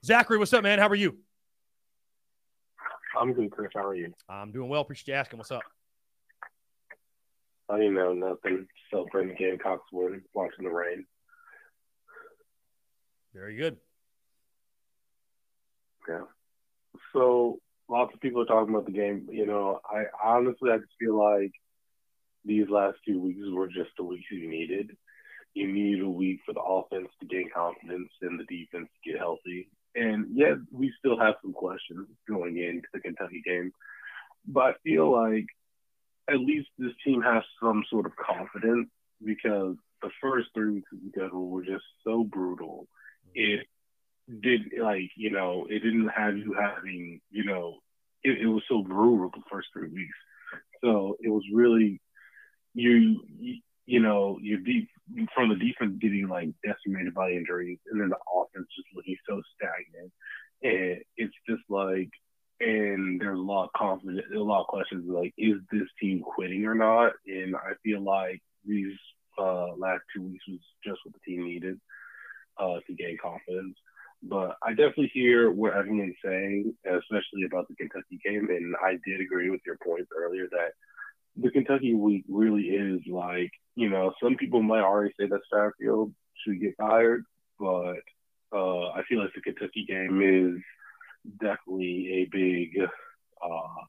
[0.06, 0.80] Zachary, what's up, man?
[0.80, 1.18] How are you?
[3.20, 3.72] I'm good, Chris.
[3.74, 4.14] How are you?
[4.30, 4.82] I'm doing well.
[4.82, 5.38] Appreciate you asking.
[5.38, 5.64] What's up?
[7.70, 8.68] I didn't know nothing.
[8.90, 11.06] Celebrating the Gamecocks win, watching the rain.
[13.34, 13.78] Very good.
[16.08, 16.24] Yeah.
[17.14, 17.60] So
[17.90, 19.28] lots of people are talking about the game.
[19.32, 21.52] You know, I honestly I just feel like
[22.44, 24.92] these last two weeks were just the weeks you needed.
[25.54, 29.20] You needed a week for the offense to gain confidence and the defense to get
[29.20, 29.70] healthy.
[29.96, 33.72] And yet we still have some questions going into the Kentucky game.
[34.48, 35.46] But I feel like
[36.30, 38.90] at least this team has some sort of confidence
[39.24, 42.88] because the first three weeks of the schedule were just so brutal.
[43.36, 43.68] It
[44.42, 47.80] did like you know it didn't have you having you know
[48.24, 50.18] it, it was so brutal the first three weeks.
[50.84, 52.02] So it was really
[52.74, 53.22] you
[53.86, 54.90] you know you deep
[55.36, 59.42] from the defense getting like decimated by injuries and then the offense just looking so
[59.56, 60.12] stagnant
[60.64, 62.10] and it's just like
[62.62, 66.66] and there's a lot of confidence, a lot of questions like, is this team quitting
[66.66, 67.14] or not?
[67.26, 68.96] And I feel like these
[69.40, 71.80] uh, last two weeks was just what the team needed
[72.60, 73.76] uh, to gain confidence.
[74.22, 79.20] But I definitely hear what everyone's saying, especially about the Kentucky game, and I did
[79.20, 80.74] agree with your points earlier that
[81.38, 86.14] the Kentucky week really is like, you know, some people might already say that Satterfield
[86.44, 87.24] should get fired,
[87.60, 88.02] but
[88.54, 90.62] uh, I feel like the Kentucky game is
[91.40, 92.78] definitely a big,
[93.44, 93.82] uh,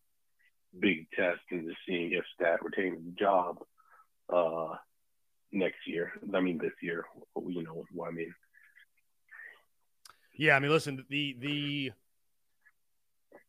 [0.79, 3.59] big test into seeing if Stat retains the job
[4.33, 4.77] uh,
[5.51, 6.13] next year.
[6.35, 7.05] I mean, this year.
[7.37, 8.35] You know what I mean?
[10.35, 11.93] Yeah, I mean, listen, the the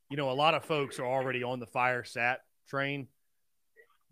[0.09, 3.07] you know, a lot of folks are already on the fire sat train,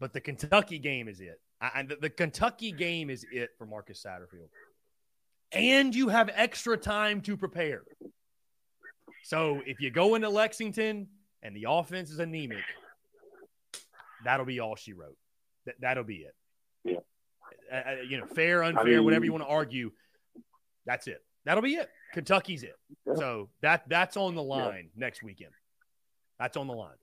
[0.01, 1.39] but the Kentucky game is it.
[1.75, 4.49] And the, the Kentucky game is it for Marcus Satterfield.
[5.53, 7.83] And you have extra time to prepare.
[9.23, 11.07] So if you go into Lexington
[11.43, 12.63] and the offense is anemic,
[14.25, 15.17] that'll be all she wrote.
[15.67, 16.35] That that'll be it.
[16.83, 16.97] Yeah.
[17.71, 19.91] Uh, uh you know, fair, unfair, I mean, whatever you want to argue.
[20.87, 21.23] That's it.
[21.45, 21.89] That'll be it.
[22.13, 22.75] Kentucky's it.
[23.05, 23.13] Yeah.
[23.15, 25.05] So that that's on the line yeah.
[25.05, 25.51] next weekend.
[26.39, 26.95] That's on the line.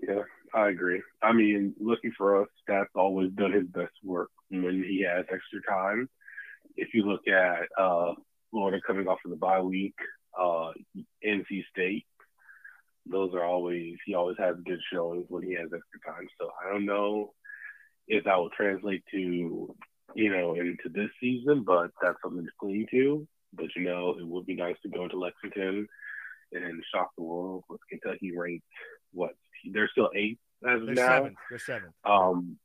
[0.00, 0.22] Yeah,
[0.56, 1.02] I agree.
[1.22, 5.60] I mean, looking for us, Stat's always done his best work when he has extra
[5.68, 6.08] time.
[6.76, 8.14] If you look at uh,
[8.50, 9.94] Florida coming off of the bye week,
[10.38, 10.70] uh,
[11.24, 12.06] NC State.
[13.08, 16.26] Those are always he always has good showings when he has extra time.
[16.40, 17.34] So I don't know
[18.08, 19.74] if that will translate to
[20.14, 23.28] you know into this season, but that's something to cling to.
[23.52, 25.86] But you know, it would be nice to go into Lexington
[26.52, 28.64] and shock the world with Kentucky ranked
[29.12, 29.34] what
[29.72, 31.08] they're still eighth as of they're now.
[31.08, 31.36] Seventh.
[31.50, 31.94] They're seventh.
[32.04, 32.58] Um,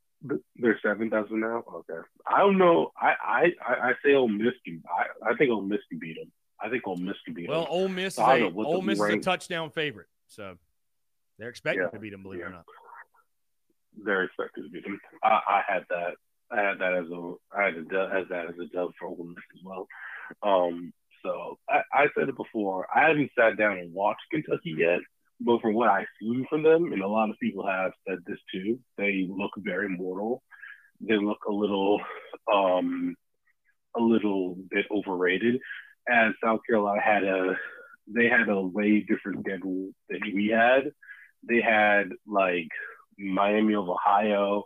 [0.56, 1.64] they're seventh as of now.
[1.74, 2.92] Okay, I don't know.
[2.96, 4.84] I I I say Ole Miss can.
[4.88, 6.32] I, I think Ole Miss can beat them.
[6.60, 7.56] I think Ole Miss can beat them.
[7.56, 10.58] Well, Ole Miss so is a, Ole Miss is a touchdown favorite, so
[11.40, 11.90] they're expecting yeah.
[11.90, 12.24] to beat them.
[12.24, 12.48] Believe yeah.
[12.48, 12.66] it or not,
[14.06, 15.00] they're expected to beat them.
[15.24, 16.14] I, I had that.
[16.52, 17.34] I had that as a.
[17.58, 19.88] I had a, as that as a dub for Ole Miss as well.
[20.44, 20.94] Um.
[21.24, 22.88] So I, I said it before.
[22.96, 25.02] I haven't sat down and watched Kentucky yet,
[25.46, 28.40] but from what I've seen from them, and a lot of people have said this
[28.52, 30.42] too, they look very mortal.
[31.00, 32.00] They look a little,
[32.54, 33.16] um,
[33.96, 35.56] a little bit overrated.
[36.08, 37.56] As South Carolina had a,
[38.08, 40.92] they had a way different schedule than we had.
[41.48, 42.70] They had like
[43.18, 44.66] Miami of Ohio,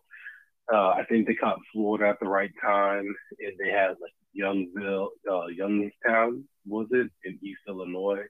[0.71, 3.05] Uh, I think they caught Florida at the right time,
[3.39, 8.25] and they had like Youngville, uh, Youngstown, was it in East Illinois?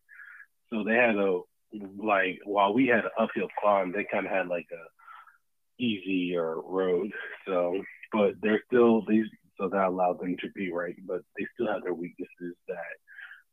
[0.70, 1.42] So they had a
[1.74, 7.12] like while we had an uphill climb, they kind of had like a easier road.
[7.48, 7.82] So,
[8.12, 9.26] but they're still these,
[9.60, 12.78] so that allowed them to be right, but they still have their weaknesses that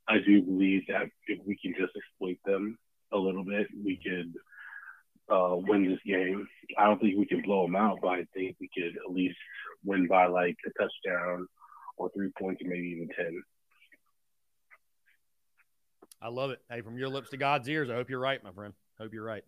[0.09, 2.79] I do believe that if we can just exploit them
[3.13, 4.33] a little bit, we could
[5.33, 6.47] uh, win this game.
[6.79, 9.37] I don't think we can blow them out, but I think we could at least
[9.85, 11.47] win by like a touchdown
[11.97, 13.43] or three points, or maybe even ten.
[16.23, 16.61] I love it.
[16.71, 17.91] Hey, from your lips to God's ears.
[17.91, 18.73] I hope you're right, my friend.
[18.99, 19.43] Hope you're right.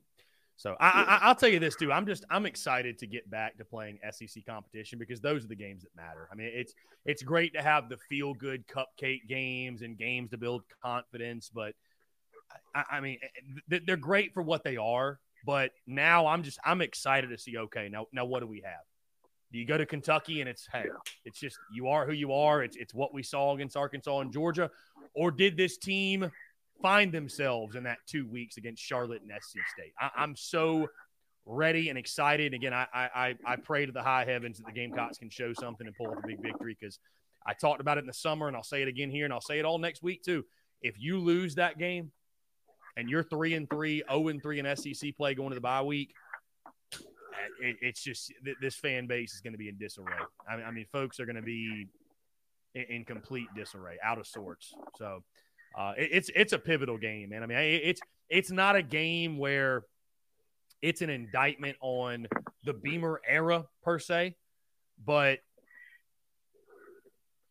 [0.57, 1.93] So I, I, will tell you this too.
[1.93, 5.57] I'm just I'm excited to get back to playing SEC competition because those are the
[5.57, 6.29] games that matter.
[6.31, 6.75] I mean, it's
[7.05, 11.75] it's great to have the feel good cupcake games and games to build confidence, but
[12.75, 15.19] I, I mean, eh, eh, they're great for what they are.
[15.45, 17.59] But now I'm just I'm excited to see.
[17.59, 18.85] Okay, now now what do we have?
[19.53, 20.87] Do you go to Kentucky and it's hey,
[21.25, 22.63] it's just you are who you are.
[22.63, 24.71] It's it's what we saw against Arkansas and Georgia,
[25.15, 26.31] or did this team
[26.85, 29.95] find themselves in that two weeks against Charlotte and SC State?
[29.99, 30.87] I, am so
[31.47, 32.53] ready and excited.
[32.53, 35.87] Again, I, I I pray to the high heavens that the Gamecocks can show something
[35.87, 36.99] and pull off a big victory because
[37.47, 39.41] I talked about it in the summer and I'll say it again here and I'll
[39.41, 40.45] say it all next week too.
[40.83, 42.13] If you lose that game,
[42.99, 45.63] and you're three and three, zero oh and three in SEC play going to the
[45.63, 46.13] bye week,
[46.93, 46.99] eh,
[47.61, 48.31] it, it's just
[48.61, 50.13] this fan base is going to be in disarray.
[50.47, 51.89] I mean, I mean folks are going to be
[52.75, 54.75] in, complete disarray, out of sorts.
[54.97, 55.23] So
[55.77, 57.43] uh, it, it's it's a pivotal game, man.
[57.43, 59.85] I mean, it's it's not a game where
[60.83, 62.27] it's an indictment on
[62.65, 64.37] the Beamer era per se,
[65.05, 65.41] but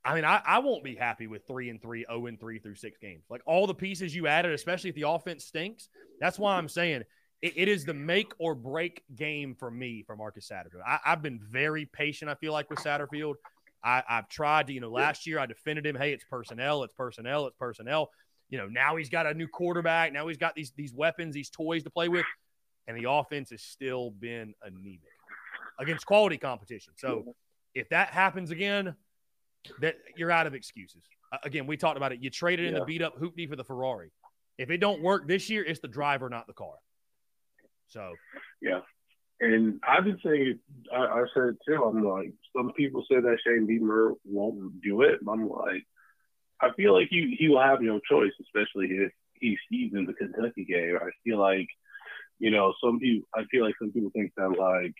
[0.06, 2.76] I mean, I, I won't be happy with three and three, 0 and three through
[2.76, 3.24] six games.
[3.30, 5.88] Like all the pieces you added, especially if the offense stinks.
[6.20, 7.04] That's why I'm saying
[7.42, 10.82] it, it is the make or break game for me for Marcus Satterfield.
[10.86, 13.36] I, have been very patient, I feel like, with Satterfield.
[13.84, 15.96] I, I've tried to, you know, last year I defended him.
[15.96, 18.10] Hey, it's personnel, it's personnel, it's personnel.
[18.50, 20.14] You know, now he's got a new quarterback.
[20.14, 22.26] Now he's got these these weapons, these toys to play with,
[22.88, 25.02] and the offense has still been anemic
[25.80, 26.94] against quality competition.
[26.98, 27.36] So
[27.74, 28.96] if that happens again,
[29.82, 31.02] that you're out of excuses.
[31.32, 32.22] Uh, again, we talked about it.
[32.22, 34.12] You traded in the beat up hoopty for the Ferrari.
[34.58, 36.76] If it don't work this year, it's the driver, not the car.
[37.88, 38.14] So
[38.62, 38.82] yeah,
[39.40, 40.60] and I've been saying
[40.94, 41.84] I, I said it too.
[41.84, 45.20] I'm like, some people say that Shane Beamer won't do it.
[45.28, 45.84] I'm like,
[46.62, 50.14] I feel like he he will have no choice, especially if he's he's in the
[50.14, 50.98] Kentucky game.
[51.02, 51.68] I feel like,
[52.40, 53.28] you know, some people.
[53.36, 54.94] I feel like some people think that like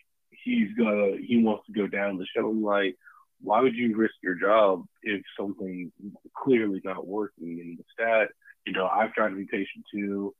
[0.44, 2.48] he's gonna he wants to go down the show.
[2.48, 2.96] I'm like,
[3.40, 5.92] why would you risk your job if something
[6.36, 7.60] clearly not working?
[7.60, 8.28] And the stat,
[8.66, 10.34] you know, I've tried to be patient too.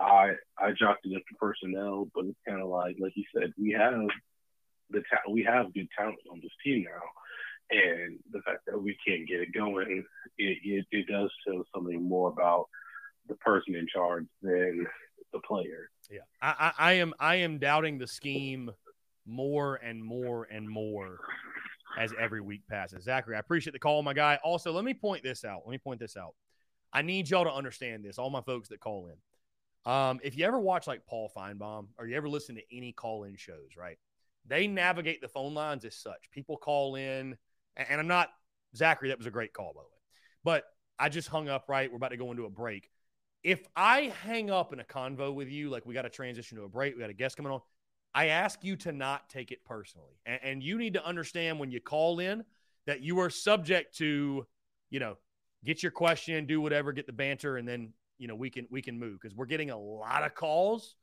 [0.00, 3.52] I I jocked it up to personnel, but it's kind of like like you said,
[3.58, 4.06] we have
[4.90, 8.96] the ta- we have good talent on this team now, and the fact that we
[9.06, 10.04] can't get it going,
[10.38, 12.66] it, it, it does show something more about
[13.28, 14.86] the person in charge than
[15.32, 15.90] the player.
[16.10, 18.70] Yeah, I, I, I am I am doubting the scheme
[19.26, 21.18] more and more and more
[21.98, 23.04] as every week passes.
[23.04, 24.38] Zachary, I appreciate the call, my guy.
[24.42, 25.62] Also, let me point this out.
[25.66, 26.34] Let me point this out.
[26.92, 29.16] I need y'all to understand this, all my folks that call in.
[29.86, 33.24] Um, if you ever watch like Paul Finebaum or you ever listen to any call
[33.24, 33.98] in shows, right?
[34.46, 36.30] They navigate the phone lines as such.
[36.30, 37.36] People call in,
[37.76, 38.30] and I'm not
[38.76, 40.00] Zachary, that was a great call, by the way.
[40.44, 40.64] But
[40.98, 41.90] I just hung up, right?
[41.90, 42.90] We're about to go into a break.
[43.44, 46.64] If I hang up in a convo with you, like we got to transition to
[46.64, 47.60] a break, we got a guest coming on,
[48.14, 50.18] I ask you to not take it personally.
[50.26, 52.42] And, and, you need to understand when you call in
[52.86, 54.46] that you are subject to,
[54.90, 55.18] you know,
[55.64, 58.82] get your question, do whatever, get the banter, and then, you know, we can we
[58.82, 60.96] can move because we're getting a lot of calls.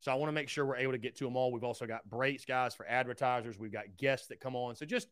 [0.00, 1.52] So I want to make sure we're able to get to them all.
[1.52, 3.58] We've also got breaks, guys, for advertisers.
[3.58, 4.74] We've got guests that come on.
[4.76, 5.08] So just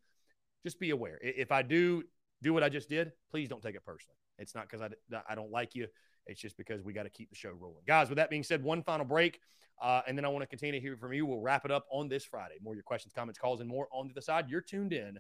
[0.64, 1.18] just be aware.
[1.22, 2.04] If I do
[2.42, 4.16] do what I just did, please don't take it personally.
[4.38, 5.88] It's not because I, I don't like you.
[6.26, 7.84] It's just because we got to keep the show rolling.
[7.86, 9.40] Guys, with that being said, one final break.
[9.80, 11.24] Uh, and then I want to continue to hear from you.
[11.24, 12.54] We'll wrap it up on this Friday.
[12.62, 14.46] More your questions, comments, calls, and more on the other side.
[14.48, 15.18] You're tuned in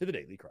[0.00, 0.50] to the Daily Crow.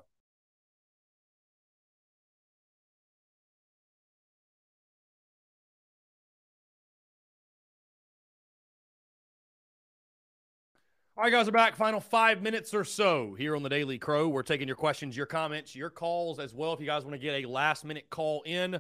[11.16, 11.76] All right, guys, we're back.
[11.76, 14.28] Final five minutes or so here on the Daily Crow.
[14.30, 16.74] We're taking your questions, your comments, your calls as well.
[16.74, 18.80] If you guys want to get a last minute call in,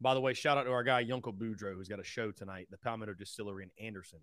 [0.00, 2.68] by the way, shout out to our guy Yunkel Boudreaux, who's got a show tonight,
[2.70, 4.20] the Palmetto Distillery in Anderson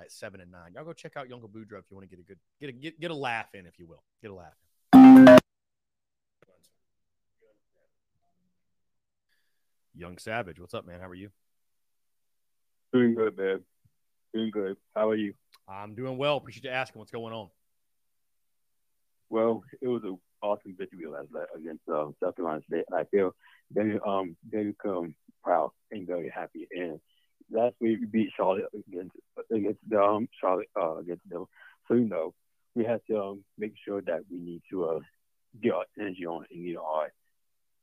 [0.00, 0.72] at seven and nine.
[0.74, 2.72] Y'all go check out Yunkel Boudreaux if you want to get a good get a
[2.72, 4.02] get, get a laugh in, if you will.
[4.20, 4.56] Get a laugh
[4.94, 5.38] in.
[9.94, 10.98] Young Savage, what's up, man?
[10.98, 11.30] How are you?
[12.92, 13.60] Doing good, man.
[14.34, 14.76] Doing good.
[14.94, 15.34] How are you?
[15.68, 16.36] I'm doing well.
[16.36, 17.48] Appreciate you asking what's going on.
[19.30, 22.84] Well, it was an awesome victory last night against um, South Carolina State.
[22.92, 23.34] I feel
[23.72, 26.66] very um very um proud and very happy.
[26.70, 27.00] And
[27.50, 29.16] last week we beat Charlotte against
[29.50, 31.46] against um Charlotte uh, against them.
[31.86, 32.34] So you know
[32.74, 35.00] we have to um, make sure that we need to uh,
[35.60, 37.12] get our energy on and get our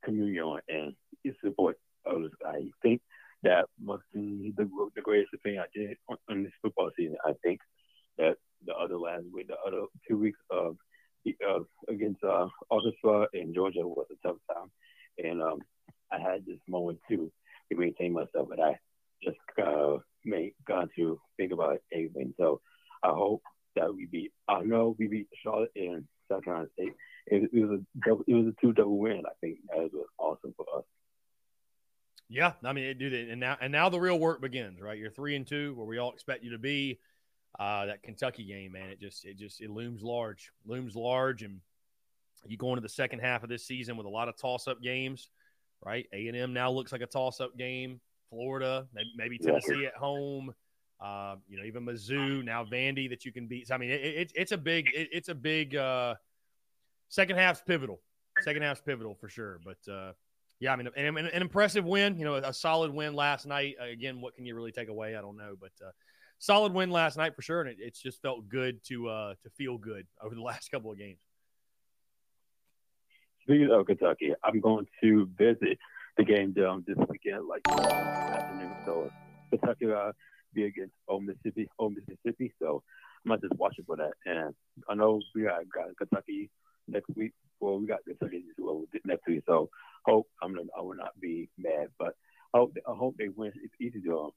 [0.04, 0.96] community on and
[1.44, 1.78] support
[2.10, 2.32] others.
[2.46, 3.02] I think
[3.44, 7.18] that must be the the greatest thing I did on, this football season.
[7.26, 7.60] I think
[8.18, 8.36] that
[8.66, 10.78] the other last week, the other two weeks of
[11.28, 11.60] uh,
[11.90, 14.72] against uh, Arkansas and Georgia was a tough time,
[15.18, 15.60] and um,
[16.12, 17.32] I had this moment to
[17.72, 18.80] maintain myself, but I
[19.24, 22.34] just uh, made got to think about everything.
[22.38, 22.62] So
[23.04, 23.42] I hope
[23.76, 24.32] that we beat.
[24.48, 26.94] I know we beat Charlotte and South Carolina State.
[27.28, 29.24] It, it was a double, it was a two double win.
[29.26, 30.84] I think that was awesome for us.
[32.28, 34.98] Yeah, I mean, dude, and now and now the real work begins, right?
[34.98, 37.00] You're three and two, where we all expect you to be.
[37.58, 41.62] Uh, that Kentucky game, man, it just it just it looms large, looms large, and
[42.46, 44.82] you go into the second half of this season with a lot of toss up
[44.82, 45.30] games,
[45.84, 46.08] right?
[46.14, 48.02] A and M now looks like a toss up game.
[48.30, 49.90] Florida, maybe, maybe Tennessee yeah.
[49.90, 50.54] at home.
[51.00, 53.68] Uh, you know, even Mizzou now Vandy that you can beat.
[53.68, 56.16] So, I mean, it, it, it's a big it, it's a big uh,
[57.10, 58.02] second half's pivotal.
[58.42, 59.60] Second half's pivotal for sure.
[59.64, 60.12] But uh,
[60.60, 62.18] yeah, I mean, an, an, impressive win.
[62.18, 63.76] You know, a solid win last night.
[63.80, 65.16] Again, what can you really take away?
[65.16, 65.92] I don't know, but uh,
[66.40, 69.50] solid win last night for sure, and it, it's just felt good to uh, to
[69.52, 71.20] feel good over the last couple of games.
[73.44, 75.78] Speaking of Kentucky, I'm going to visit
[76.18, 78.72] the game down this weekend, like afternoon.
[78.86, 79.12] So
[79.52, 80.14] Kentucky uh,
[80.54, 82.54] be against Ole Mississippi, Ole Mississippi.
[82.60, 82.82] So
[83.24, 84.14] I'm not just watching for that.
[84.26, 84.56] And
[84.90, 86.50] I know we got, got Kentucky
[86.88, 87.34] next week.
[87.60, 88.44] Well, we got Kentucky
[89.06, 89.44] next week.
[89.46, 89.70] So
[90.06, 92.16] hope I'm gonna, I will not be mad, but
[92.54, 93.52] I hope I hope they win.
[93.56, 94.32] It's easy to um,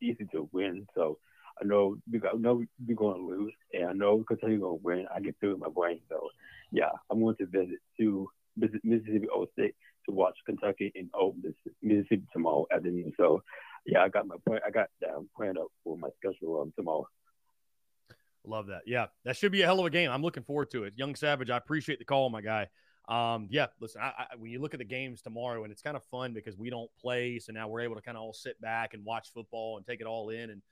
[0.00, 0.86] easy to win.
[0.94, 1.18] So
[1.60, 4.84] I know we got, know we're going to lose, and I know Kentucky going to
[4.84, 5.06] win.
[5.14, 6.00] I get through in my brain.
[6.08, 6.28] So,
[6.70, 9.74] yeah, I'm going to visit to visit Mississippi State
[10.06, 11.36] to watch Kentucky and Old
[11.82, 13.12] Mississippi tomorrow afternoon.
[13.16, 13.42] So,
[13.86, 14.60] yeah, I got my plan.
[14.66, 17.06] I got that um, planned up for my schedule um, tomorrow.
[18.44, 18.82] Love that.
[18.86, 20.10] Yeah, that should be a hell of a game.
[20.10, 20.94] I'm looking forward to it.
[20.96, 22.68] Young Savage, I appreciate the call, my guy.
[23.08, 25.96] Um, yeah, listen, I, I, when you look at the games tomorrow, and it's kind
[25.96, 28.60] of fun because we don't play, so now we're able to kind of all sit
[28.60, 30.50] back and watch football and take it all in.
[30.50, 30.62] And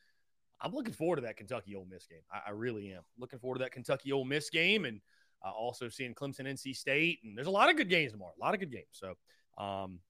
[0.60, 2.22] I'm looking forward to that Kentucky Ole Miss game.
[2.32, 5.00] I, I really am looking forward to that Kentucky Ole Miss game, and
[5.44, 8.32] uh, also seeing Clemson, NC State, and there's a lot of good games tomorrow.
[8.40, 8.86] A lot of good games.
[8.92, 9.14] So,
[9.58, 10.00] um,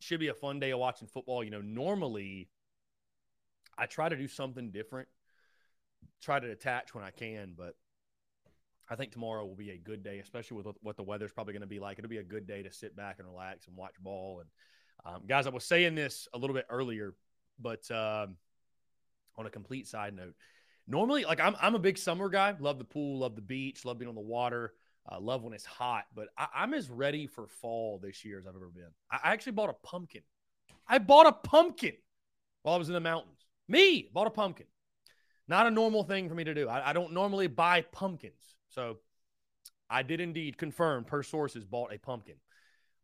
[0.00, 1.44] should be a fun day of watching football.
[1.44, 2.48] You know, normally
[3.78, 5.08] I try to do something different,
[6.20, 7.74] try to detach when I can, but
[8.88, 11.62] I think tomorrow will be a good day, especially with what the weather's probably going
[11.62, 11.98] to be like.
[11.98, 14.40] It'll be a good day to sit back and relax and watch ball.
[14.40, 17.14] And um, guys, I was saying this a little bit earlier,
[17.58, 18.36] but um,
[19.36, 20.34] on a complete side note,
[20.86, 22.54] normally, like I'm, I'm a big summer guy.
[22.58, 24.74] Love the pool, love the beach, love being on the water,
[25.10, 26.04] uh, love when it's hot.
[26.14, 28.90] But I, am as ready for fall this year as I've ever been.
[29.10, 30.22] I, I actually bought a pumpkin.
[30.86, 31.94] I bought a pumpkin
[32.62, 33.46] while I was in the mountains.
[33.68, 34.66] Me bought a pumpkin.
[35.48, 36.68] Not a normal thing for me to do.
[36.68, 38.56] I, I don't normally buy pumpkins.
[38.68, 38.98] So
[39.90, 42.36] I did indeed confirm per sources bought a pumpkin.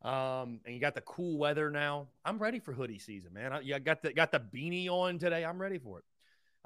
[0.02, 2.08] Um, and you got the cool weather now.
[2.24, 3.52] I'm ready for hoodie season, man.
[3.52, 5.44] I, got the got the beanie on today.
[5.44, 6.04] I'm ready for it.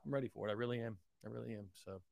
[0.04, 0.50] I'm ready for it.
[0.50, 0.98] I really am.
[1.24, 1.66] I really am.
[1.84, 2.02] So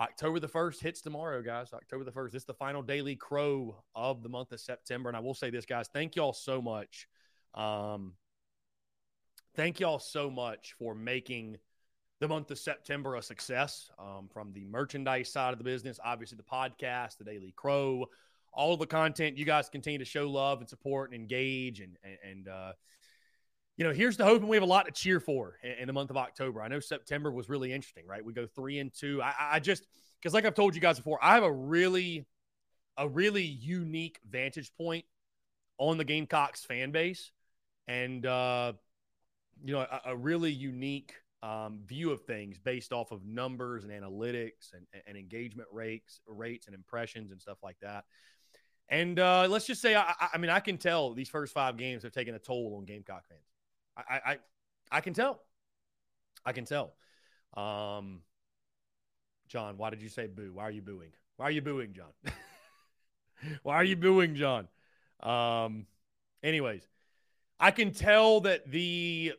[0.00, 1.72] October the 1st hits tomorrow, guys.
[1.72, 2.32] October the 1st.
[2.32, 5.08] This is the final daily crow of the month of September.
[5.08, 5.88] And I will say this, guys.
[5.92, 7.08] Thank y'all so much.
[7.54, 8.14] Um,
[9.54, 11.58] thank y'all so much for making
[12.20, 16.36] the month of September a success um, from the merchandise side of the business, obviously
[16.36, 18.06] the podcast, the Daily Crow,
[18.52, 19.36] all the content.
[19.36, 22.72] You guys continue to show love and support and engage and and, uh,
[23.76, 25.86] you know, here's the hope, and we have a lot to cheer for in, in,
[25.86, 26.60] the month of October.
[26.60, 28.24] I know September was really interesting, right?
[28.24, 29.22] We go three and two.
[29.22, 29.86] I, I just
[30.20, 32.26] because, like I've told you guys before, I have a really,
[32.96, 35.04] a really unique vantage point
[35.78, 37.30] on the Gamecocks fan base,
[37.86, 38.72] and uh,
[39.64, 43.92] you know, a, a really unique um, view of things based off of numbers and
[43.92, 48.04] analytics and, and engagement rates, rates and impressions and stuff like that.
[48.88, 52.02] And uh, let's just say, I, I mean, I can tell these first five games
[52.02, 53.40] have taken a toll on Gamecock fans.
[53.96, 54.38] I, I,
[54.90, 55.40] I can tell.
[56.44, 56.94] I can tell.
[57.54, 58.20] Um,
[59.48, 60.52] John, why did you say boo?
[60.54, 61.12] Why are you booing?
[61.36, 62.12] Why are you booing, John?
[63.62, 64.68] why are you booing, John?
[65.20, 65.86] Um,
[66.42, 66.86] anyways,
[67.60, 69.34] I can tell that the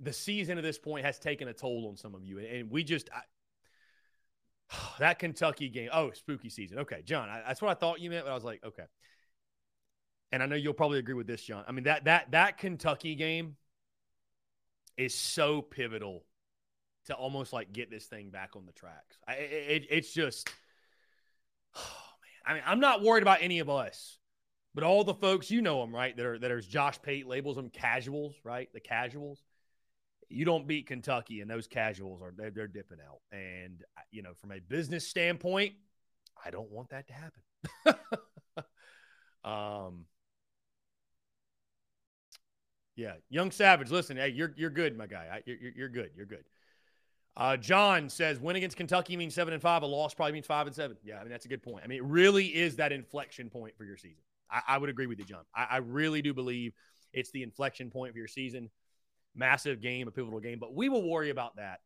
[0.00, 2.84] the season at this point has taken a toll on some of you, and we
[2.84, 3.20] just I,
[4.98, 5.90] that Kentucky game.
[5.92, 6.80] Oh, spooky season.
[6.80, 8.84] Okay, John, I, that's what I thought you meant, but I was like, okay.
[10.32, 11.64] And I know you'll probably agree with this, John.
[11.68, 13.56] I mean that that that Kentucky game
[14.96, 16.24] is so pivotal
[17.06, 19.18] to almost like get this thing back on the tracks.
[19.28, 20.48] I, it, it's just
[21.76, 21.80] oh
[22.46, 22.52] man.
[22.52, 24.18] I mean, I'm not worried about any of us,
[24.74, 26.16] but all the folks you know them, right?
[26.16, 28.68] That are that are Josh Pate labels them casuals, right?
[28.72, 29.42] The casuals.
[30.28, 33.20] You don't beat Kentucky, and those casuals are they're, they're dipping out.
[33.32, 35.74] And you know, from a business standpoint,
[36.44, 38.64] I don't want that to happen.
[39.44, 40.06] um,
[42.96, 43.90] yeah, young Savage.
[43.90, 45.26] Listen, hey, you're you're good, my guy.
[45.32, 46.10] I, You're you're good.
[46.16, 46.44] You're good.
[47.36, 49.82] Uh, John says win against Kentucky means seven and five.
[49.82, 50.96] A loss probably means five and seven.
[51.04, 51.82] Yeah, I mean that's a good point.
[51.84, 54.22] I mean it really is that inflection point for your season.
[54.50, 55.44] I, I would agree with you, John.
[55.54, 56.74] I, I, really do believe
[57.12, 58.70] it's the inflection point for your season.
[59.34, 61.80] Massive game, a pivotal game, but we will worry about that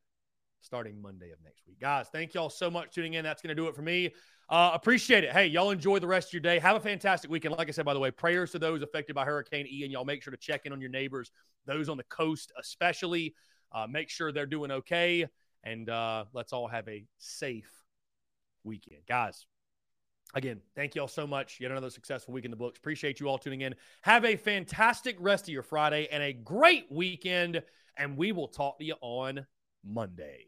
[0.61, 1.81] starting Monday of next week.
[1.81, 3.25] Guys, thank y'all so much tuning in.
[3.25, 4.12] That's going to do it for me.
[4.49, 5.33] Uh, appreciate it.
[5.33, 6.59] Hey, y'all enjoy the rest of your day.
[6.59, 7.57] Have a fantastic weekend.
[7.57, 9.91] Like I said, by the way, prayers to those affected by Hurricane Ian.
[9.91, 11.31] Y'all make sure to check in on your neighbors,
[11.66, 13.35] those on the coast especially.
[13.73, 15.27] Uh, make sure they're doing okay.
[15.65, 17.70] And uh, let's all have a safe
[18.65, 19.03] weekend.
[19.07, 19.47] Guys,
[20.34, 21.59] again, thank y'all so much.
[21.60, 22.78] Yet another successful week in the books.
[22.78, 23.74] Appreciate you all tuning in.
[24.02, 27.62] Have a fantastic rest of your Friday and a great weekend.
[27.96, 29.46] And we will talk to you on
[29.84, 30.46] Monday.